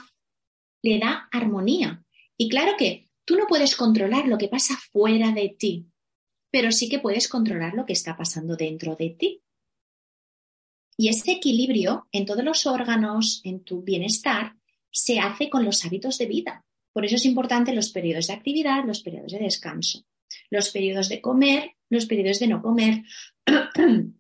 le 0.84 1.00
da 1.00 1.28
armonía. 1.32 2.06
Y 2.38 2.50
claro 2.50 2.74
que 2.78 3.10
tú 3.26 3.36
no 3.36 3.48
puedes 3.48 3.76
controlar 3.76 4.28
lo 4.28 4.38
que 4.38 4.50
pasa 4.50 4.78
fuera 4.92 5.32
de 5.32 5.56
ti, 5.58 5.88
pero 6.52 6.72
sí 6.72 6.90
que 6.90 7.00
puedes 7.00 7.28
controlar 7.28 7.74
lo 7.74 7.86
que 7.86 7.94
está 7.94 8.16
pasando 8.16 8.56
dentro 8.56 8.96
de 8.96 9.10
ti. 9.10 9.42
Y 10.96 11.10
ese 11.10 11.32
equilibrio 11.32 12.08
en 12.12 12.26
todos 12.26 12.44
los 12.44 12.68
órganos, 12.68 13.42
en 13.44 13.64
tu 13.64 13.82
bienestar, 13.82 14.56
se 14.92 15.20
hace 15.20 15.50
con 15.50 15.66
los 15.66 15.84
hábitos 15.86 16.20
de 16.20 16.28
vida. 16.28 16.66
Por 16.92 17.06
eso 17.06 17.16
es 17.16 17.26
importante 17.26 17.74
los 17.74 17.90
periodos 17.90 18.28
de 18.28 18.34
actividad, 18.34 18.86
los 18.86 19.02
periodos 19.02 19.32
de 19.32 19.40
descanso, 19.40 20.06
los 20.52 20.70
periodos 20.70 21.10
de 21.10 21.20
comer, 21.20 21.72
los 21.90 22.06
periodos 22.06 22.40
de 22.40 22.48
no 22.48 22.62
comer. 22.62 23.04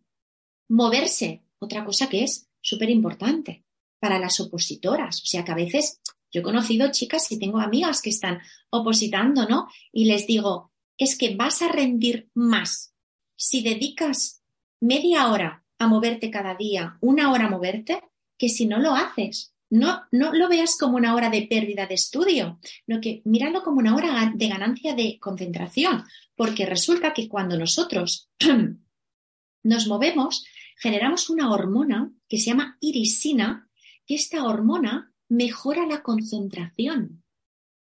Moverse, 0.69 1.43
otra 1.59 1.85
cosa 1.85 2.09
que 2.09 2.23
es 2.23 2.49
súper 2.59 2.89
importante 2.89 3.63
para 3.99 4.17
las 4.17 4.39
opositoras. 4.39 5.21
O 5.21 5.25
sea 5.25 5.45
que 5.45 5.51
a 5.51 5.55
veces 5.55 6.01
yo 6.33 6.41
he 6.41 6.43
conocido 6.43 6.91
chicas 6.91 7.31
y 7.31 7.39
tengo 7.39 7.59
amigas 7.59 8.01
que 8.01 8.09
están 8.09 8.39
opositando, 8.71 9.47
¿no? 9.47 9.67
Y 9.91 10.05
les 10.05 10.25
digo, 10.25 10.71
es 10.97 11.15
que 11.15 11.35
vas 11.35 11.61
a 11.61 11.71
rendir 11.71 12.29
más 12.33 12.93
si 13.35 13.61
dedicas 13.61 14.43
media 14.81 15.31
hora 15.31 15.63
a 15.77 15.87
moverte 15.87 16.31
cada 16.31 16.55
día, 16.55 16.97
una 17.01 17.31
hora 17.31 17.45
a 17.45 17.49
moverte, 17.49 18.01
que 18.37 18.49
si 18.49 18.65
no 18.65 18.79
lo 18.79 18.95
haces. 18.95 19.53
No, 19.69 20.03
no 20.11 20.33
lo 20.33 20.49
veas 20.49 20.77
como 20.77 20.97
una 20.97 21.15
hora 21.15 21.29
de 21.29 21.47
pérdida 21.47 21.87
de 21.87 21.95
estudio, 21.95 22.59
no 22.85 23.01
que 23.01 23.21
míralo 23.25 23.63
como 23.63 23.79
una 23.79 23.95
hora 23.95 24.31
de 24.35 24.47
ganancia 24.47 24.93
de 24.93 25.17
concentración, 25.19 26.03
porque 26.35 26.65
resulta 26.65 27.13
que 27.13 27.27
cuando 27.27 27.57
nosotros 27.57 28.29
nos 29.63 29.87
movemos, 29.87 30.45
generamos 30.77 31.29
una 31.29 31.51
hormona 31.51 32.11
que 32.27 32.37
se 32.37 32.51
llama 32.51 32.77
irisina, 32.81 33.67
y 34.05 34.15
esta 34.15 34.43
hormona 34.43 35.12
mejora 35.29 35.85
la 35.85 36.03
concentración. 36.03 37.23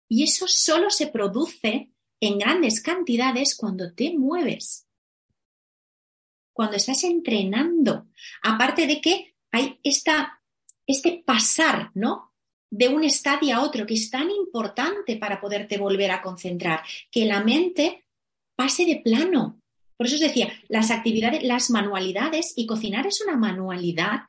Y 0.07 0.23
eso 0.23 0.47
solo 0.47 0.89
se 0.89 1.07
produce 1.07 1.91
en 2.19 2.37
grandes 2.37 2.81
cantidades 2.81 3.55
cuando 3.55 3.93
te 3.93 4.13
mueves, 4.17 4.87
cuando 6.53 6.77
estás 6.77 7.03
entrenando. 7.03 8.07
Aparte 8.43 8.87
de 8.87 9.01
que 9.01 9.35
hay 9.51 9.79
esta, 9.83 10.41
este 10.85 11.23
pasar, 11.25 11.91
¿no? 11.93 12.33
De 12.69 12.89
un 12.89 13.03
estadio 13.03 13.55
a 13.55 13.63
otro 13.63 13.85
que 13.85 13.93
es 13.93 14.09
tan 14.09 14.29
importante 14.31 15.17
para 15.17 15.39
poderte 15.39 15.77
volver 15.77 16.11
a 16.11 16.21
concentrar, 16.21 16.83
que 17.11 17.25
la 17.25 17.43
mente 17.43 18.05
pase 18.55 18.85
de 18.85 18.97
plano. 18.97 19.61
Por 19.97 20.07
eso 20.07 20.15
os 20.15 20.21
decía, 20.21 20.51
las 20.67 20.91
actividades, 20.91 21.43
las 21.43 21.69
manualidades, 21.69 22.53
y 22.55 22.65
cocinar 22.65 23.07
es 23.07 23.21
una 23.21 23.37
manualidad 23.37 24.21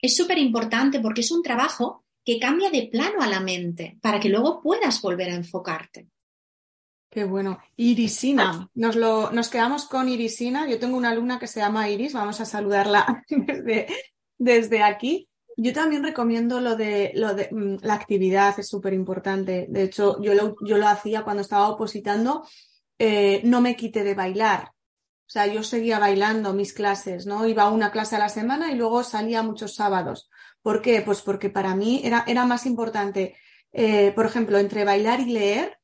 es 0.00 0.16
súper 0.16 0.38
importante 0.38 1.00
porque 1.00 1.22
es 1.22 1.30
un 1.30 1.42
trabajo 1.42 2.04
que 2.24 2.38
cambia 2.38 2.70
de 2.70 2.88
plano 2.92 3.22
a 3.22 3.26
la 3.26 3.40
mente 3.40 3.98
para 4.00 4.20
que 4.20 4.28
luego 4.28 4.60
puedas 4.60 5.00
volver 5.00 5.30
a 5.30 5.34
enfocarte. 5.34 6.08
Qué 7.10 7.24
bueno. 7.24 7.58
Irisina. 7.76 8.68
Nos, 8.74 8.96
lo, 8.96 9.30
nos 9.30 9.48
quedamos 9.48 9.86
con 9.86 10.08
Irisina. 10.08 10.68
Yo 10.68 10.78
tengo 10.78 10.96
una 10.96 11.10
alumna 11.10 11.38
que 11.38 11.46
se 11.46 11.60
llama 11.60 11.88
Iris. 11.88 12.12
Vamos 12.12 12.40
a 12.40 12.44
saludarla 12.44 13.24
desde, 13.28 13.86
desde 14.36 14.82
aquí. 14.82 15.28
Yo 15.56 15.72
también 15.72 16.04
recomiendo 16.04 16.60
lo 16.60 16.76
de, 16.76 17.12
lo 17.14 17.34
de 17.34 17.48
mm, 17.50 17.78
la 17.80 17.94
actividad, 17.94 18.58
es 18.60 18.68
súper 18.68 18.92
importante. 18.92 19.66
De 19.68 19.84
hecho, 19.84 20.20
yo 20.22 20.34
lo, 20.34 20.54
yo 20.64 20.76
lo 20.76 20.86
hacía 20.86 21.22
cuando 21.22 21.42
estaba 21.42 21.68
opositando. 21.68 22.46
Eh, 22.98 23.40
no 23.44 23.60
me 23.60 23.74
quité 23.74 24.04
de 24.04 24.14
bailar. 24.14 24.72
O 25.28 25.30
sea, 25.30 25.46
yo 25.46 25.62
seguía 25.62 25.98
bailando 25.98 26.54
mis 26.54 26.72
clases, 26.72 27.26
¿no? 27.26 27.46
Iba 27.46 27.64
a 27.64 27.70
una 27.70 27.90
clase 27.90 28.16
a 28.16 28.18
la 28.18 28.30
semana 28.30 28.72
y 28.72 28.76
luego 28.76 29.02
salía 29.04 29.42
muchos 29.42 29.74
sábados. 29.74 30.30
¿Por 30.62 30.80
qué? 30.80 31.02
Pues 31.02 31.20
porque 31.20 31.50
para 31.50 31.76
mí 31.76 32.00
era, 32.02 32.24
era 32.26 32.46
más 32.46 32.64
importante, 32.64 33.36
eh, 33.72 34.12
por 34.12 34.24
ejemplo, 34.24 34.56
entre 34.56 34.84
bailar 34.84 35.20
y 35.20 35.26
leer, 35.26 35.78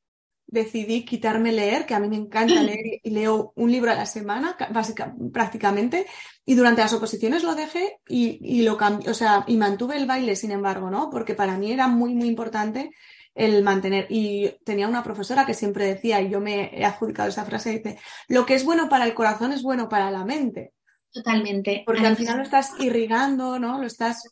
decidí 0.46 1.04
quitarme 1.04 1.52
leer, 1.52 1.84
que 1.84 1.92
a 1.92 2.00
mí 2.00 2.08
me 2.08 2.16
encanta 2.16 2.54
leer 2.62 3.00
y 3.02 3.10
leo 3.10 3.52
un 3.54 3.70
libro 3.70 3.90
a 3.90 3.94
la 3.94 4.06
semana, 4.06 4.56
básicamente, 4.72 5.30
prácticamente, 5.30 6.06
y 6.46 6.54
durante 6.54 6.80
las 6.80 6.94
oposiciones 6.94 7.42
lo 7.42 7.54
dejé 7.54 7.98
y, 8.08 8.38
y 8.40 8.62
lo 8.62 8.78
cambié, 8.78 9.10
o 9.10 9.14
sea, 9.14 9.44
y 9.46 9.58
mantuve 9.58 9.98
el 9.98 10.06
baile, 10.06 10.36
sin 10.36 10.52
embargo, 10.52 10.88
¿no? 10.88 11.10
Porque 11.10 11.34
para 11.34 11.58
mí 11.58 11.70
era 11.70 11.86
muy, 11.86 12.14
muy 12.14 12.28
importante 12.28 12.92
el 13.34 13.62
mantener. 13.62 14.06
Y 14.10 14.50
tenía 14.64 14.88
una 14.88 15.02
profesora 15.02 15.44
que 15.44 15.54
siempre 15.54 15.86
decía, 15.86 16.20
y 16.20 16.30
yo 16.30 16.40
me 16.40 16.70
he 16.72 16.84
adjudicado 16.84 17.28
esa 17.28 17.44
frase, 17.44 17.70
dice, 17.70 17.98
lo 18.28 18.46
que 18.46 18.54
es 18.54 18.64
bueno 18.64 18.88
para 18.88 19.04
el 19.04 19.14
corazón 19.14 19.52
es 19.52 19.62
bueno 19.62 19.88
para 19.88 20.10
la 20.10 20.24
mente. 20.24 20.72
Totalmente. 21.12 21.82
Porque 21.86 22.06
al 22.06 22.16
final 22.16 22.38
lo 22.38 22.42
estás 22.42 22.72
irrigando, 22.80 23.58
¿no? 23.58 23.78
Lo 23.78 23.86
estás. 23.86 24.22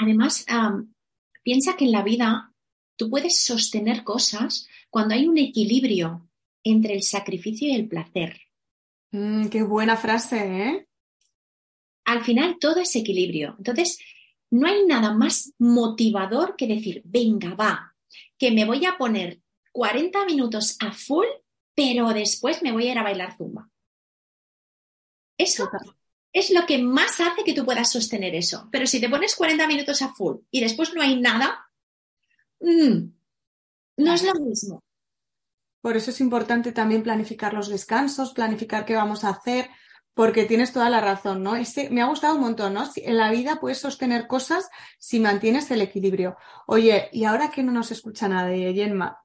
Además, 0.00 0.46
piensa 1.42 1.76
que 1.76 1.84
en 1.84 1.92
la 1.92 2.02
vida 2.02 2.52
tú 2.96 3.10
puedes 3.10 3.42
sostener 3.42 4.04
cosas 4.04 4.68
cuando 4.88 5.14
hay 5.14 5.26
un 5.26 5.38
equilibrio 5.38 6.28
entre 6.62 6.94
el 6.94 7.02
sacrificio 7.02 7.68
y 7.68 7.74
el 7.74 7.88
placer. 7.88 8.40
Mm, 9.10 9.48
qué 9.48 9.64
buena 9.64 9.96
frase, 9.96 10.68
¿eh? 10.68 10.86
Al 12.04 12.22
final 12.22 12.56
todo 12.60 12.80
es 12.80 12.94
equilibrio. 12.94 13.56
Entonces, 13.58 13.98
no 14.50 14.68
hay 14.68 14.84
nada 14.86 15.12
más 15.14 15.52
motivador 15.58 16.56
que 16.56 16.66
decir, 16.66 17.02
venga, 17.04 17.54
va, 17.54 17.91
que 18.38 18.50
me 18.50 18.64
voy 18.64 18.84
a 18.86 18.96
poner 18.98 19.40
40 19.72 20.24
minutos 20.24 20.76
a 20.80 20.92
full, 20.92 21.26
pero 21.74 22.12
después 22.12 22.62
me 22.62 22.72
voy 22.72 22.88
a 22.88 22.92
ir 22.92 22.98
a 22.98 23.02
bailar 23.02 23.36
zumba. 23.36 23.68
Eso 25.38 25.70
es 26.32 26.50
lo 26.50 26.66
que 26.66 26.78
más 26.78 27.20
hace 27.20 27.44
que 27.44 27.54
tú 27.54 27.64
puedas 27.64 27.90
sostener 27.90 28.34
eso. 28.34 28.68
Pero 28.70 28.86
si 28.86 29.00
te 29.00 29.08
pones 29.08 29.34
40 29.34 29.66
minutos 29.66 30.02
a 30.02 30.12
full 30.14 30.38
y 30.50 30.60
después 30.60 30.94
no 30.94 31.02
hay 31.02 31.20
nada, 31.20 31.66
mm, 32.60 33.12
no 33.98 34.14
es 34.14 34.22
lo 34.22 34.34
mismo. 34.34 34.82
Por 35.80 35.96
eso 35.96 36.10
es 36.10 36.20
importante 36.20 36.72
también 36.72 37.02
planificar 37.02 37.54
los 37.54 37.68
descansos, 37.68 38.32
planificar 38.32 38.84
qué 38.84 38.94
vamos 38.94 39.24
a 39.24 39.30
hacer, 39.30 39.68
porque 40.14 40.44
tienes 40.44 40.72
toda 40.72 40.90
la 40.90 41.00
razón, 41.00 41.42
¿no? 41.42 41.54
me 41.90 42.02
ha 42.02 42.06
gustado 42.06 42.34
un 42.34 42.42
montón, 42.42 42.74
¿no? 42.74 42.84
En 42.96 43.16
la 43.16 43.30
vida 43.30 43.58
puedes 43.60 43.78
sostener 43.78 44.26
cosas 44.26 44.68
si 44.98 45.20
mantienes 45.20 45.70
el 45.70 45.80
equilibrio. 45.80 46.36
Oye, 46.66 47.08
y 47.12 47.24
ahora 47.24 47.50
que 47.50 47.62
no 47.62 47.72
nos 47.72 47.90
escucha 47.90 48.28
nadie, 48.28 48.74
Yenma, 48.74 49.22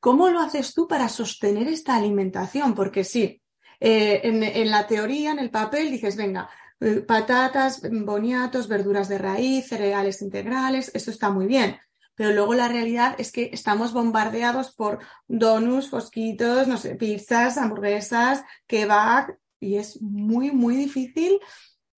¿cómo 0.00 0.28
lo 0.28 0.40
haces 0.40 0.72
tú 0.72 0.86
para 0.86 1.08
sostener 1.08 1.68
esta 1.68 1.96
alimentación? 1.96 2.74
Porque 2.74 3.02
sí, 3.02 3.42
eh, 3.80 4.20
en, 4.22 4.70
la 4.70 4.86
teoría, 4.86 5.32
en 5.32 5.40
el 5.40 5.50
papel, 5.50 5.90
dices, 5.90 6.16
venga, 6.16 6.48
eh, 6.80 7.00
patatas, 7.00 7.82
boniatos, 7.90 8.68
verduras 8.68 9.08
de 9.08 9.18
raíz, 9.18 9.68
cereales 9.68 10.22
integrales, 10.22 10.92
eso 10.94 11.10
está 11.10 11.30
muy 11.30 11.46
bien. 11.46 11.78
Pero 12.14 12.32
luego 12.32 12.54
la 12.54 12.68
realidad 12.68 13.14
es 13.18 13.32
que 13.32 13.50
estamos 13.52 13.92
bombardeados 13.92 14.74
por 14.74 14.98
donuts, 15.26 15.88
fosquitos, 15.88 16.68
no 16.68 16.76
sé, 16.76 16.94
pizzas, 16.94 17.56
hamburguesas, 17.56 18.42
kebab, 18.66 19.38
y 19.60 19.76
es 19.76 20.00
muy, 20.00 20.50
muy 20.50 20.76
difícil 20.76 21.38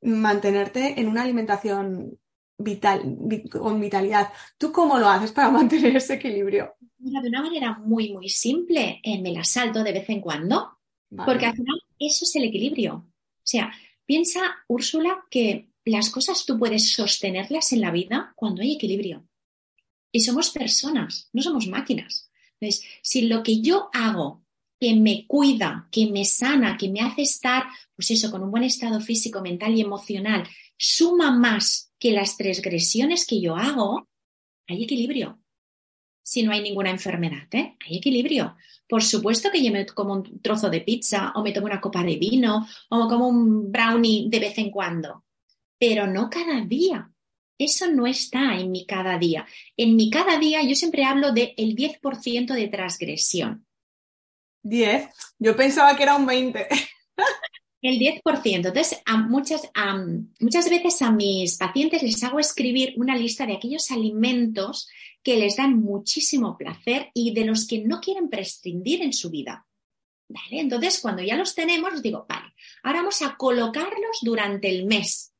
mantenerte 0.01 0.99
en 0.99 1.07
una 1.07 1.21
alimentación 1.21 2.17
vital, 2.57 3.17
con 3.51 3.79
vitalidad. 3.79 4.29
¿Tú 4.57 4.71
cómo 4.71 4.97
lo 4.97 5.07
haces 5.07 5.31
para 5.31 5.49
mantener 5.51 5.95
ese 5.95 6.15
equilibrio? 6.15 6.75
de 6.97 7.29
una 7.29 7.41
manera 7.41 7.79
muy, 7.79 8.13
muy 8.13 8.29
simple, 8.29 8.99
eh, 9.03 9.19
me 9.19 9.31
la 9.31 9.43
salto 9.43 9.83
de 9.83 9.91
vez 9.91 10.07
en 10.09 10.21
cuando, 10.21 10.77
porque 11.25 11.47
al 11.47 11.55
final 11.55 11.81
eso 11.97 12.25
es 12.25 12.35
el 12.35 12.43
equilibrio. 12.43 12.93
O 12.95 13.43
sea, 13.43 13.73
piensa, 14.05 14.41
Úrsula, 14.67 15.25
que 15.29 15.71
las 15.85 16.11
cosas 16.11 16.45
tú 16.45 16.59
puedes 16.59 16.93
sostenerlas 16.93 17.73
en 17.73 17.81
la 17.81 17.89
vida 17.89 18.33
cuando 18.35 18.61
hay 18.61 18.73
equilibrio. 18.73 19.27
Y 20.11 20.19
somos 20.19 20.51
personas, 20.51 21.29
no 21.33 21.41
somos 21.41 21.67
máquinas. 21.67 22.29
Entonces, 22.59 22.87
si 23.01 23.23
lo 23.23 23.41
que 23.41 23.61
yo 23.61 23.89
hago 23.93 24.40
que 24.81 24.95
me 24.95 25.27
cuida, 25.27 25.88
que 25.91 26.07
me 26.07 26.25
sana, 26.25 26.75
que 26.75 26.89
me 26.89 27.01
hace 27.01 27.21
estar, 27.21 27.65
pues 27.95 28.09
eso, 28.09 28.31
con 28.31 28.41
un 28.41 28.50
buen 28.50 28.63
estado 28.63 29.00
físico, 29.00 29.39
mental 29.39 29.75
y 29.77 29.81
emocional, 29.81 30.43
suma 30.75 31.29
más 31.29 31.93
que 32.00 32.11
las 32.11 32.35
transgresiones 32.35 33.27
que 33.27 33.39
yo 33.39 33.55
hago, 33.55 34.09
hay 34.67 34.83
equilibrio. 34.83 35.39
Si 36.23 36.41
no 36.41 36.51
hay 36.51 36.63
ninguna 36.63 36.89
enfermedad, 36.89 37.47
¿eh? 37.51 37.77
hay 37.79 37.97
equilibrio. 37.97 38.55
Por 38.89 39.03
supuesto 39.03 39.51
que 39.51 39.63
yo 39.63 39.71
me 39.71 39.85
como 39.85 40.13
un 40.13 40.41
trozo 40.41 40.71
de 40.71 40.81
pizza 40.81 41.31
o 41.35 41.43
me 41.43 41.51
tomo 41.51 41.67
una 41.67 41.79
copa 41.79 42.03
de 42.03 42.15
vino 42.15 42.67
o 42.89 43.07
como 43.07 43.27
un 43.27 43.71
brownie 43.71 44.29
de 44.29 44.39
vez 44.39 44.57
en 44.57 44.71
cuando, 44.71 45.25
pero 45.77 46.07
no 46.07 46.27
cada 46.27 46.59
día. 46.61 47.07
Eso 47.55 47.88
no 47.88 48.07
está 48.07 48.59
en 48.59 48.71
mi 48.71 48.88
cada 48.88 49.19
día. 49.19 49.45
En 49.77 49.95
mi 49.95 50.09
cada 50.09 50.39
día 50.39 50.63
yo 50.63 50.73
siempre 50.73 51.03
hablo 51.03 51.31
del 51.33 51.53
el 51.55 51.75
10% 51.75 52.55
de 52.55 52.67
transgresión. 52.67 53.67
10. 54.63 55.09
Yo 55.39 55.55
pensaba 55.55 55.95
que 55.95 56.03
era 56.03 56.15
un 56.15 56.25
20. 56.25 56.67
El 57.81 57.97
10%. 57.97 58.21
Entonces, 58.43 59.01
a 59.05 59.17
muchas, 59.17 59.69
muchas 60.39 60.69
veces 60.69 61.01
a 61.01 61.11
mis 61.11 61.57
pacientes 61.57 62.03
les 62.03 62.23
hago 62.23 62.39
escribir 62.39 62.93
una 62.97 63.15
lista 63.15 63.45
de 63.45 63.53
aquellos 63.53 63.89
alimentos 63.89 64.87
que 65.23 65.37
les 65.37 65.55
dan 65.55 65.79
muchísimo 65.79 66.57
placer 66.57 67.09
y 67.13 67.33
de 67.33 67.45
los 67.45 67.67
que 67.67 67.79
no 67.79 67.99
quieren 67.99 68.29
prescindir 68.29 69.01
en 69.01 69.13
su 69.13 69.31
vida. 69.31 69.65
¿Vale? 70.27 70.61
Entonces, 70.61 70.99
cuando 70.99 71.23
ya 71.23 71.35
los 71.35 71.55
tenemos, 71.55 71.91
les 71.91 72.03
digo, 72.03 72.25
vale, 72.29 72.53
ahora 72.83 72.99
vamos 72.99 73.21
a 73.21 73.35
colocarlos 73.35 74.19
durante 74.21 74.69
el 74.69 74.85
mes. 74.85 75.33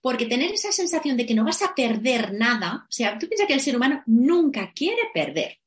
Porque 0.00 0.26
tener 0.26 0.52
esa 0.52 0.72
sensación 0.72 1.16
de 1.16 1.24
que 1.24 1.34
no 1.34 1.44
vas 1.44 1.62
a 1.62 1.74
perder 1.74 2.34
nada, 2.34 2.84
o 2.86 2.92
sea, 2.92 3.18
tú 3.18 3.26
piensas 3.28 3.46
que 3.46 3.54
el 3.54 3.60
ser 3.60 3.76
humano 3.76 4.02
nunca 4.06 4.72
quiere 4.74 5.02
perder, 5.14 5.60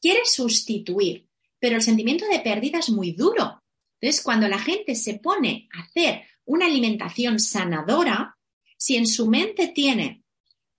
quiere 0.00 0.20
sustituir 0.26 1.27
pero 1.58 1.76
el 1.76 1.82
sentimiento 1.82 2.26
de 2.26 2.40
pérdida 2.40 2.78
es 2.78 2.90
muy 2.90 3.12
duro. 3.12 3.62
Entonces, 4.00 4.22
cuando 4.22 4.48
la 4.48 4.58
gente 4.58 4.94
se 4.94 5.14
pone 5.14 5.68
a 5.72 5.82
hacer 5.82 6.22
una 6.44 6.66
alimentación 6.66 7.40
sanadora, 7.40 8.36
si 8.76 8.96
en 8.96 9.06
su 9.06 9.28
mente 9.28 9.68
tiene 9.68 10.22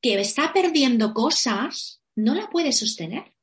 que 0.02 0.20
está 0.20 0.54
perdiendo 0.54 1.14
cosas, 1.14 2.02
no 2.16 2.34
la 2.34 2.50
puede 2.50 2.72
sostener. 2.72 3.34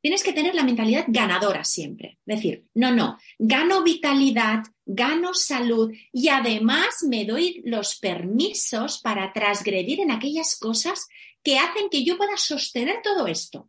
Tienes 0.00 0.22
que 0.22 0.32
tener 0.32 0.54
la 0.54 0.62
mentalidad 0.62 1.04
ganadora 1.08 1.64
siempre. 1.64 2.18
Decir, 2.24 2.66
no, 2.74 2.92
no, 2.92 3.18
gano 3.38 3.82
vitalidad, 3.82 4.62
gano 4.86 5.34
salud 5.34 5.92
y 6.12 6.28
además 6.28 7.02
me 7.06 7.24
doy 7.24 7.62
los 7.64 7.98
permisos 7.98 9.00
para 9.00 9.32
transgredir 9.32 10.00
en 10.00 10.12
aquellas 10.12 10.56
cosas 10.58 11.08
que 11.42 11.58
hacen 11.58 11.90
que 11.90 12.04
yo 12.04 12.16
pueda 12.16 12.36
sostener 12.36 13.02
todo 13.02 13.26
esto. 13.26 13.68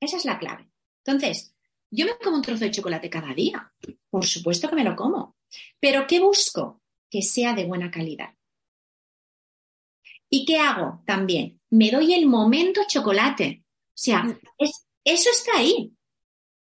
Esa 0.00 0.16
es 0.16 0.24
la 0.24 0.38
clave. 0.38 0.70
Entonces, 1.06 1.54
yo 1.90 2.06
me 2.06 2.12
como 2.22 2.36
un 2.36 2.42
trozo 2.42 2.64
de 2.64 2.70
chocolate 2.70 3.08
cada 3.08 3.32
día. 3.32 3.72
Por 4.10 4.24
supuesto 4.26 4.68
que 4.68 4.76
me 4.76 4.84
lo 4.84 4.96
como. 4.96 5.36
Pero 5.78 6.06
¿qué 6.06 6.20
busco? 6.20 6.82
Que 7.08 7.22
sea 7.22 7.54
de 7.54 7.64
buena 7.64 7.90
calidad. 7.90 8.34
¿Y 10.28 10.44
qué 10.44 10.58
hago 10.58 11.02
también? 11.06 11.60
Me 11.70 11.90
doy 11.90 12.14
el 12.14 12.26
momento 12.26 12.82
chocolate. 12.88 13.64
O 13.64 13.92
sea, 13.94 14.24
mm. 14.24 14.38
eso 15.04 15.30
está 15.30 15.58
ahí. 15.58 15.92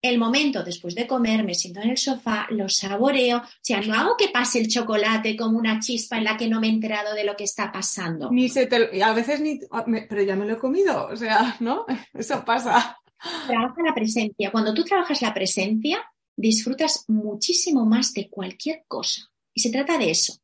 El 0.00 0.18
momento 0.18 0.64
después 0.64 0.96
de 0.96 1.06
comer, 1.06 1.44
me 1.44 1.54
siento 1.54 1.80
en 1.80 1.90
el 1.90 1.96
sofá, 1.96 2.48
lo 2.50 2.68
saboreo. 2.68 3.38
O 3.38 3.60
sea, 3.60 3.80
no 3.82 3.94
hago 3.94 4.16
que 4.16 4.30
pase 4.30 4.58
el 4.58 4.66
chocolate 4.66 5.36
como 5.36 5.58
una 5.58 5.78
chispa 5.78 6.18
en 6.18 6.24
la 6.24 6.36
que 6.36 6.48
no 6.48 6.60
me 6.60 6.66
he 6.66 6.70
enterado 6.70 7.14
de 7.14 7.22
lo 7.22 7.36
que 7.36 7.44
está 7.44 7.70
pasando. 7.70 8.28
Ni 8.32 8.48
se 8.48 8.66
te, 8.66 9.00
a 9.00 9.12
veces 9.12 9.40
ni, 9.40 9.60
pero 10.08 10.22
ya 10.22 10.34
me 10.34 10.46
lo 10.46 10.54
he 10.54 10.58
comido. 10.58 11.06
O 11.06 11.16
sea, 11.16 11.56
¿no? 11.60 11.86
Eso 12.14 12.44
pasa. 12.44 12.98
Trabaja 13.46 13.82
la 13.82 13.94
presencia. 13.94 14.50
Cuando 14.50 14.74
tú 14.74 14.84
trabajas 14.84 15.22
la 15.22 15.34
presencia, 15.34 16.04
disfrutas 16.36 17.04
muchísimo 17.08 17.84
más 17.84 18.12
de 18.12 18.28
cualquier 18.28 18.84
cosa. 18.88 19.30
Y 19.54 19.60
se 19.60 19.70
trata 19.70 19.98
de 19.98 20.10
eso. 20.10 20.34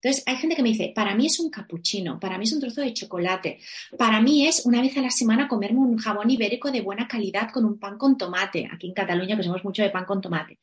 Entonces, 0.00 0.24
hay 0.26 0.36
gente 0.36 0.56
que 0.56 0.62
me 0.62 0.70
dice, 0.70 0.92
para 0.94 1.14
mí 1.14 1.26
es 1.26 1.38
un 1.38 1.48
capuchino, 1.48 2.18
para 2.18 2.36
mí 2.36 2.44
es 2.44 2.52
un 2.52 2.60
trozo 2.60 2.80
de 2.80 2.92
chocolate, 2.92 3.60
para 3.96 4.20
mí 4.20 4.48
es 4.48 4.66
una 4.66 4.80
vez 4.80 4.96
a 4.96 5.00
la 5.00 5.10
semana 5.10 5.46
comerme 5.46 5.78
un 5.78 5.96
jabón 5.96 6.28
ibérico 6.28 6.72
de 6.72 6.80
buena 6.80 7.06
calidad 7.06 7.50
con 7.52 7.64
un 7.64 7.78
pan 7.78 7.98
con 7.98 8.18
tomate. 8.18 8.68
Aquí 8.72 8.88
en 8.88 8.94
Cataluña, 8.94 9.36
que 9.36 9.44
somos 9.44 9.64
mucho 9.64 9.82
de 9.82 9.90
pan 9.90 10.04
con 10.04 10.20
tomate. 10.20 10.58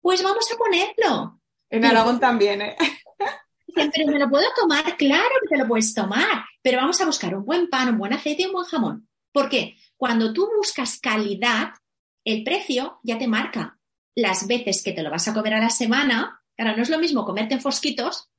Pues 0.00 0.22
vamos 0.22 0.46
a 0.52 0.56
ponerlo. 0.56 1.40
En 1.70 1.84
Aragón 1.84 2.20
también, 2.20 2.62
¿eh? 2.62 2.76
pero 3.74 4.12
me 4.12 4.18
lo 4.18 4.30
puedo 4.30 4.46
tomar, 4.54 4.96
claro 4.96 5.34
que 5.42 5.48
te 5.48 5.58
lo 5.58 5.66
puedes 5.66 5.92
tomar, 5.92 6.44
pero 6.62 6.78
vamos 6.78 7.00
a 7.00 7.06
buscar 7.06 7.34
un 7.34 7.44
buen 7.44 7.68
pan, 7.68 7.88
un 7.88 7.98
buen 7.98 8.12
aceite 8.12 8.42
y 8.42 8.46
un 8.46 8.52
buen 8.52 8.66
jamón. 8.66 9.08
¿Por 9.32 9.48
qué? 9.48 9.76
Cuando 9.96 10.32
tú 10.32 10.48
buscas 10.56 10.98
calidad, 11.00 11.72
el 12.24 12.42
precio 12.44 13.00
ya 13.02 13.18
te 13.18 13.28
marca 13.28 13.78
las 14.14 14.46
veces 14.46 14.82
que 14.82 14.92
te 14.92 15.02
lo 15.02 15.10
vas 15.10 15.28
a 15.28 15.34
comer 15.34 15.54
a 15.54 15.60
la 15.60 15.70
semana. 15.70 16.42
Claro, 16.56 16.76
no 16.76 16.82
es 16.82 16.90
lo 16.90 16.98
mismo 16.98 17.24
comerte 17.24 17.54
en 17.54 17.60
fosquitos 17.60 18.30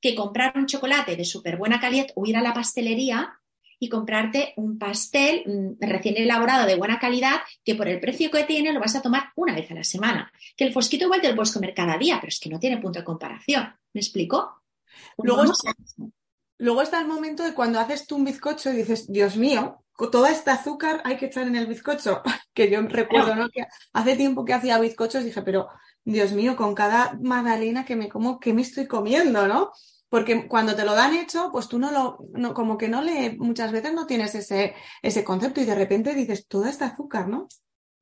que 0.00 0.14
comprar 0.14 0.52
un 0.56 0.66
chocolate 0.66 1.16
de 1.16 1.24
súper 1.24 1.56
buena 1.56 1.80
calidad 1.80 2.06
o 2.14 2.26
ir 2.26 2.36
a 2.36 2.42
la 2.42 2.54
pastelería 2.54 3.38
y 3.80 3.88
comprarte 3.88 4.54
un 4.56 4.78
pastel 4.78 5.44
mm, 5.46 5.84
recién 5.84 6.16
elaborado 6.16 6.66
de 6.66 6.76
buena 6.76 6.98
calidad 6.98 7.40
que 7.64 7.74
por 7.74 7.88
el 7.88 8.00
precio 8.00 8.30
que 8.30 8.44
tiene 8.44 8.72
lo 8.72 8.80
vas 8.80 8.96
a 8.96 9.02
tomar 9.02 9.30
una 9.36 9.54
vez 9.54 9.70
a 9.70 9.74
la 9.74 9.84
semana. 9.84 10.32
Que 10.56 10.64
el 10.64 10.72
fosquito 10.72 11.04
igual 11.04 11.20
te 11.20 11.28
lo 11.28 11.36
puedes 11.36 11.52
comer 11.52 11.74
cada 11.74 11.96
día, 11.96 12.18
pero 12.20 12.28
es 12.28 12.40
que 12.40 12.48
no 12.48 12.58
tiene 12.58 12.78
punto 12.78 12.98
de 12.98 13.04
comparación. 13.04 13.72
¿Me 13.92 14.00
explico? 14.00 14.62
luego 16.58 16.82
está 16.82 17.00
el 17.00 17.06
momento 17.06 17.44
de 17.44 17.54
cuando 17.54 17.78
haces 17.78 18.06
tú 18.06 18.16
un 18.16 18.24
bizcocho 18.24 18.70
y 18.72 18.76
dices, 18.78 19.10
Dios 19.10 19.36
mío, 19.36 19.84
toda 20.06 20.30
este 20.30 20.50
azúcar 20.50 21.02
hay 21.04 21.16
que 21.16 21.26
echar 21.26 21.46
en 21.46 21.56
el 21.56 21.66
bizcocho. 21.66 22.22
Que 22.54 22.68
yo 22.68 22.80
recuerdo, 22.82 23.36
¿no? 23.36 23.48
Que 23.50 23.66
hace 23.92 24.16
tiempo 24.16 24.44
que 24.44 24.52
hacía 24.52 24.80
bizcochos 24.80 25.22
dije, 25.22 25.42
pero 25.42 25.68
Dios 26.04 26.32
mío, 26.32 26.56
con 26.56 26.74
cada 26.74 27.16
magdalena 27.22 27.84
que 27.84 27.94
me 27.94 28.08
como, 28.08 28.40
¿qué 28.40 28.52
me 28.52 28.62
estoy 28.62 28.88
comiendo, 28.88 29.46
no? 29.46 29.70
Porque 30.08 30.48
cuando 30.48 30.74
te 30.74 30.84
lo 30.84 30.94
dan 30.94 31.14
hecho, 31.14 31.50
pues 31.52 31.68
tú 31.68 31.78
no 31.78 31.92
lo, 31.92 32.18
no, 32.32 32.54
como 32.54 32.76
que 32.76 32.88
no 32.88 33.00
le, 33.00 33.36
muchas 33.36 33.70
veces 33.70 33.92
no 33.92 34.06
tienes 34.06 34.34
ese, 34.34 34.74
ese 35.02 35.22
concepto 35.22 35.60
y 35.60 35.66
de 35.66 35.74
repente 35.76 36.14
dices, 36.14 36.48
todo 36.48 36.66
este 36.66 36.84
azúcar, 36.84 37.28
¿no? 37.28 37.46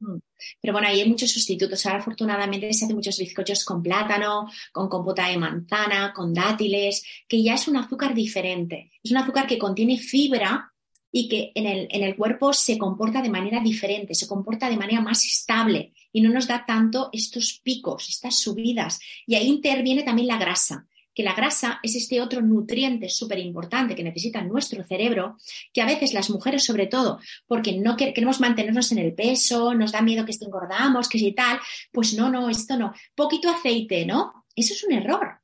Mm. 0.00 0.18
Pero 0.60 0.72
bueno, 0.72 0.88
ahí 0.88 1.00
hay 1.00 1.08
muchos 1.08 1.32
sustitutos. 1.32 1.84
Ahora, 1.84 1.98
afortunadamente, 1.98 2.72
se 2.72 2.84
hacen 2.84 2.96
muchos 2.96 3.18
bizcochos 3.18 3.64
con 3.64 3.82
plátano, 3.82 4.48
con 4.72 4.88
compota 4.88 5.28
de 5.28 5.36
manzana, 5.36 6.12
con 6.14 6.32
dátiles, 6.32 7.04
que 7.28 7.42
ya 7.42 7.54
es 7.54 7.68
un 7.68 7.76
azúcar 7.76 8.14
diferente. 8.14 8.92
Es 9.02 9.10
un 9.10 9.18
azúcar 9.18 9.46
que 9.46 9.58
contiene 9.58 9.98
fibra 9.98 10.72
y 11.12 11.28
que 11.28 11.52
en 11.54 11.66
el, 11.66 11.88
en 11.90 12.02
el 12.02 12.16
cuerpo 12.16 12.52
se 12.52 12.78
comporta 12.78 13.22
de 13.22 13.30
manera 13.30 13.60
diferente, 13.60 14.14
se 14.14 14.26
comporta 14.26 14.68
de 14.68 14.76
manera 14.76 15.00
más 15.00 15.24
estable 15.24 15.92
y 16.12 16.20
no 16.20 16.30
nos 16.30 16.46
da 16.46 16.64
tanto 16.66 17.10
estos 17.12 17.60
picos, 17.62 18.08
estas 18.08 18.38
subidas. 18.38 18.98
Y 19.26 19.34
ahí 19.34 19.46
interviene 19.46 20.02
también 20.02 20.28
la 20.28 20.38
grasa, 20.38 20.86
que 21.16 21.22
la 21.22 21.34
grasa 21.34 21.80
es 21.82 21.96
este 21.96 22.20
otro 22.20 22.42
nutriente 22.42 23.08
súper 23.08 23.38
importante 23.38 23.94
que 23.94 24.04
necesita 24.04 24.42
nuestro 24.42 24.84
cerebro, 24.84 25.38
que 25.72 25.80
a 25.80 25.86
veces 25.86 26.12
las 26.12 26.28
mujeres 26.28 26.62
sobre 26.62 26.88
todo, 26.88 27.18
porque 27.46 27.78
no 27.78 27.96
queremos 27.96 28.38
mantenernos 28.38 28.92
en 28.92 28.98
el 28.98 29.14
peso, 29.14 29.72
nos 29.72 29.92
da 29.92 30.02
miedo 30.02 30.26
que 30.26 30.36
engordamos, 30.38 31.08
que 31.08 31.18
si 31.18 31.32
tal, 31.32 31.58
pues 31.90 32.12
no, 32.12 32.28
no, 32.28 32.50
esto 32.50 32.76
no. 32.76 32.92
Poquito 33.14 33.48
aceite, 33.48 34.04
¿no? 34.04 34.44
Eso 34.54 34.74
es 34.74 34.84
un 34.84 34.92
error. 34.92 35.40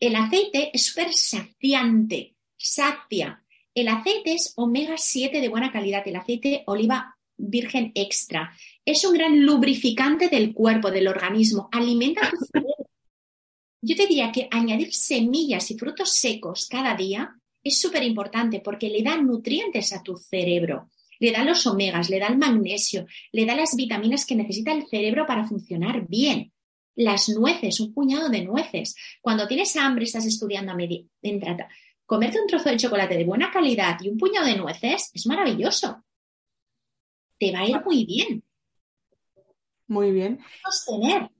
El 0.00 0.16
aceite 0.16 0.72
es 0.74 0.86
súper 0.86 1.12
saciante, 1.12 2.34
sacia. 2.56 3.44
El 3.76 3.86
aceite 3.86 4.34
es 4.34 4.54
omega 4.56 4.96
7 4.96 5.40
de 5.40 5.48
buena 5.48 5.70
calidad, 5.70 6.02
el 6.08 6.16
aceite 6.16 6.64
oliva 6.66 7.16
virgen 7.36 7.92
extra. 7.94 8.52
Es 8.84 9.04
un 9.04 9.14
gran 9.14 9.46
lubrificante 9.46 10.28
del 10.28 10.52
cuerpo, 10.52 10.90
del 10.90 11.06
organismo. 11.06 11.68
Alimenta 11.70 12.28
tu 12.28 12.36
cerebro 12.52 12.86
yo 13.86 13.94
te 13.94 14.08
diría 14.08 14.32
que 14.32 14.48
añadir 14.50 14.92
semillas 14.92 15.70
y 15.70 15.78
frutos 15.78 16.12
secos 16.12 16.66
cada 16.66 16.96
día 16.96 17.36
es 17.62 17.78
súper 17.78 18.02
importante 18.02 18.58
porque 18.58 18.88
le 18.88 19.00
da 19.00 19.16
nutrientes 19.16 19.92
a 19.92 20.02
tu 20.02 20.16
cerebro, 20.16 20.90
le 21.20 21.30
da 21.30 21.44
los 21.44 21.64
omegas, 21.68 22.10
le 22.10 22.18
da 22.18 22.26
el 22.26 22.36
magnesio, 22.36 23.06
le 23.30 23.46
da 23.46 23.54
las 23.54 23.76
vitaminas 23.76 24.26
que 24.26 24.34
necesita 24.34 24.72
el 24.72 24.88
cerebro 24.88 25.24
para 25.24 25.46
funcionar 25.46 26.04
bien. 26.08 26.52
Las 26.96 27.28
nueces, 27.28 27.78
un 27.78 27.94
puñado 27.94 28.28
de 28.28 28.42
nueces. 28.42 28.96
Cuando 29.20 29.46
tienes 29.46 29.76
hambre, 29.76 30.04
estás 30.04 30.26
estudiando 30.26 30.72
a 30.72 30.74
media, 30.74 31.04
comerte 32.06 32.40
un 32.40 32.46
trozo 32.46 32.70
de 32.70 32.76
chocolate 32.76 33.16
de 33.16 33.24
buena 33.24 33.50
calidad 33.50 33.98
y 34.00 34.08
un 34.08 34.16
puñado 34.16 34.46
de 34.46 34.56
nueces 34.56 35.10
es 35.12 35.26
maravilloso. 35.26 36.02
Te 37.38 37.52
va 37.52 37.60
a 37.60 37.66
ir 37.66 37.84
muy 37.84 38.06
bien. 38.06 38.42
Muy 39.88 40.10
bien. 40.12 40.40
Sostener. 40.64 41.30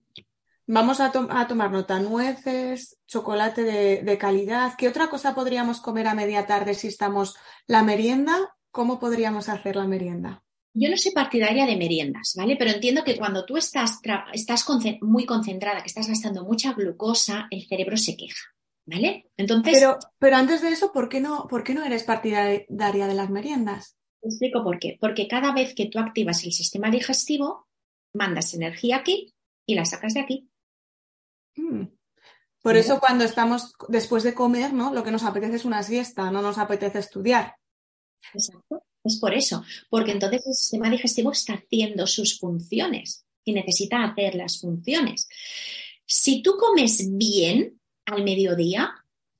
Vamos 0.68 0.98
a, 1.00 1.12
tomar 1.12 1.70
nota, 1.70 2.00
nueces, 2.00 2.98
chocolate 3.06 3.62
de, 4.02 4.18
calidad. 4.18 4.72
¿Qué 4.76 4.88
otra 4.88 5.08
cosa 5.08 5.32
podríamos 5.32 5.80
comer 5.80 6.08
a 6.08 6.14
media 6.14 6.44
tarde 6.44 6.74
si 6.74 6.88
estamos 6.88 7.36
la 7.68 7.84
merienda? 7.84 8.36
¿Cómo 8.72 8.98
podríamos 8.98 9.48
hacer 9.48 9.76
la 9.76 9.86
merienda? 9.86 10.42
Yo 10.74 10.90
no 10.90 10.96
soy 10.96 11.12
partidaria 11.12 11.66
de 11.66 11.76
meriendas, 11.76 12.34
¿vale? 12.36 12.56
Pero 12.58 12.72
entiendo 12.72 13.04
que 13.04 13.16
cuando 13.16 13.46
tú 13.46 13.56
estás, 13.56 14.00
estás 14.32 14.66
muy 15.00 15.24
concentrada, 15.24 15.80
que 15.80 15.86
estás 15.86 16.08
gastando 16.08 16.44
mucha 16.44 16.72
glucosa, 16.72 17.46
el 17.50 17.66
cerebro 17.66 17.96
se 17.96 18.16
queja, 18.16 18.55
¿vale? 18.86 19.30
Entonces. 19.36 19.74
Pero, 19.74 19.98
pero 20.18 20.36
antes 20.36 20.62
de 20.62 20.68
eso, 20.68 20.92
¿por 20.92 21.08
qué, 21.08 21.20
no, 21.20 21.46
¿por 21.48 21.62
qué 21.62 21.74
no 21.74 21.84
eres 21.84 22.04
partidaria 22.04 23.06
de 23.06 23.14
las 23.14 23.30
meriendas? 23.30 23.96
Te 24.20 24.28
explico 24.28 24.62
por 24.64 24.78
qué. 24.78 24.96
Porque 25.00 25.28
cada 25.28 25.52
vez 25.52 25.74
que 25.74 25.86
tú 25.86 25.98
activas 25.98 26.44
el 26.44 26.52
sistema 26.52 26.90
digestivo, 26.90 27.68
mandas 28.14 28.54
energía 28.54 28.96
aquí 28.96 29.34
y 29.66 29.74
la 29.74 29.84
sacas 29.84 30.14
de 30.14 30.20
aquí. 30.20 30.48
Mm. 31.56 31.84
Por 32.62 32.76
eso 32.76 32.98
cuando 32.98 33.24
estamos 33.24 33.74
después 33.88 34.24
de 34.24 34.34
comer, 34.34 34.72
¿no? 34.72 34.92
Lo 34.92 35.04
que 35.04 35.12
nos 35.12 35.22
apetece 35.22 35.56
es 35.56 35.64
una 35.64 35.84
siesta, 35.84 36.32
no 36.32 36.42
nos 36.42 36.58
apetece 36.58 36.98
estudiar. 36.98 37.54
Exacto. 38.34 38.82
Es 39.04 39.20
por 39.20 39.34
eso, 39.34 39.62
porque 39.88 40.10
entonces 40.10 40.44
el 40.46 40.54
sistema 40.54 40.90
digestivo 40.90 41.30
está 41.30 41.54
haciendo 41.54 42.08
sus 42.08 42.40
funciones 42.40 43.24
y 43.44 43.52
necesita 43.52 44.02
hacer 44.02 44.34
las 44.34 44.60
funciones. 44.60 45.28
Si 46.04 46.42
tú 46.42 46.56
comes 46.56 47.16
bien 47.16 47.80
al 48.06 48.24
mediodía, 48.24 48.94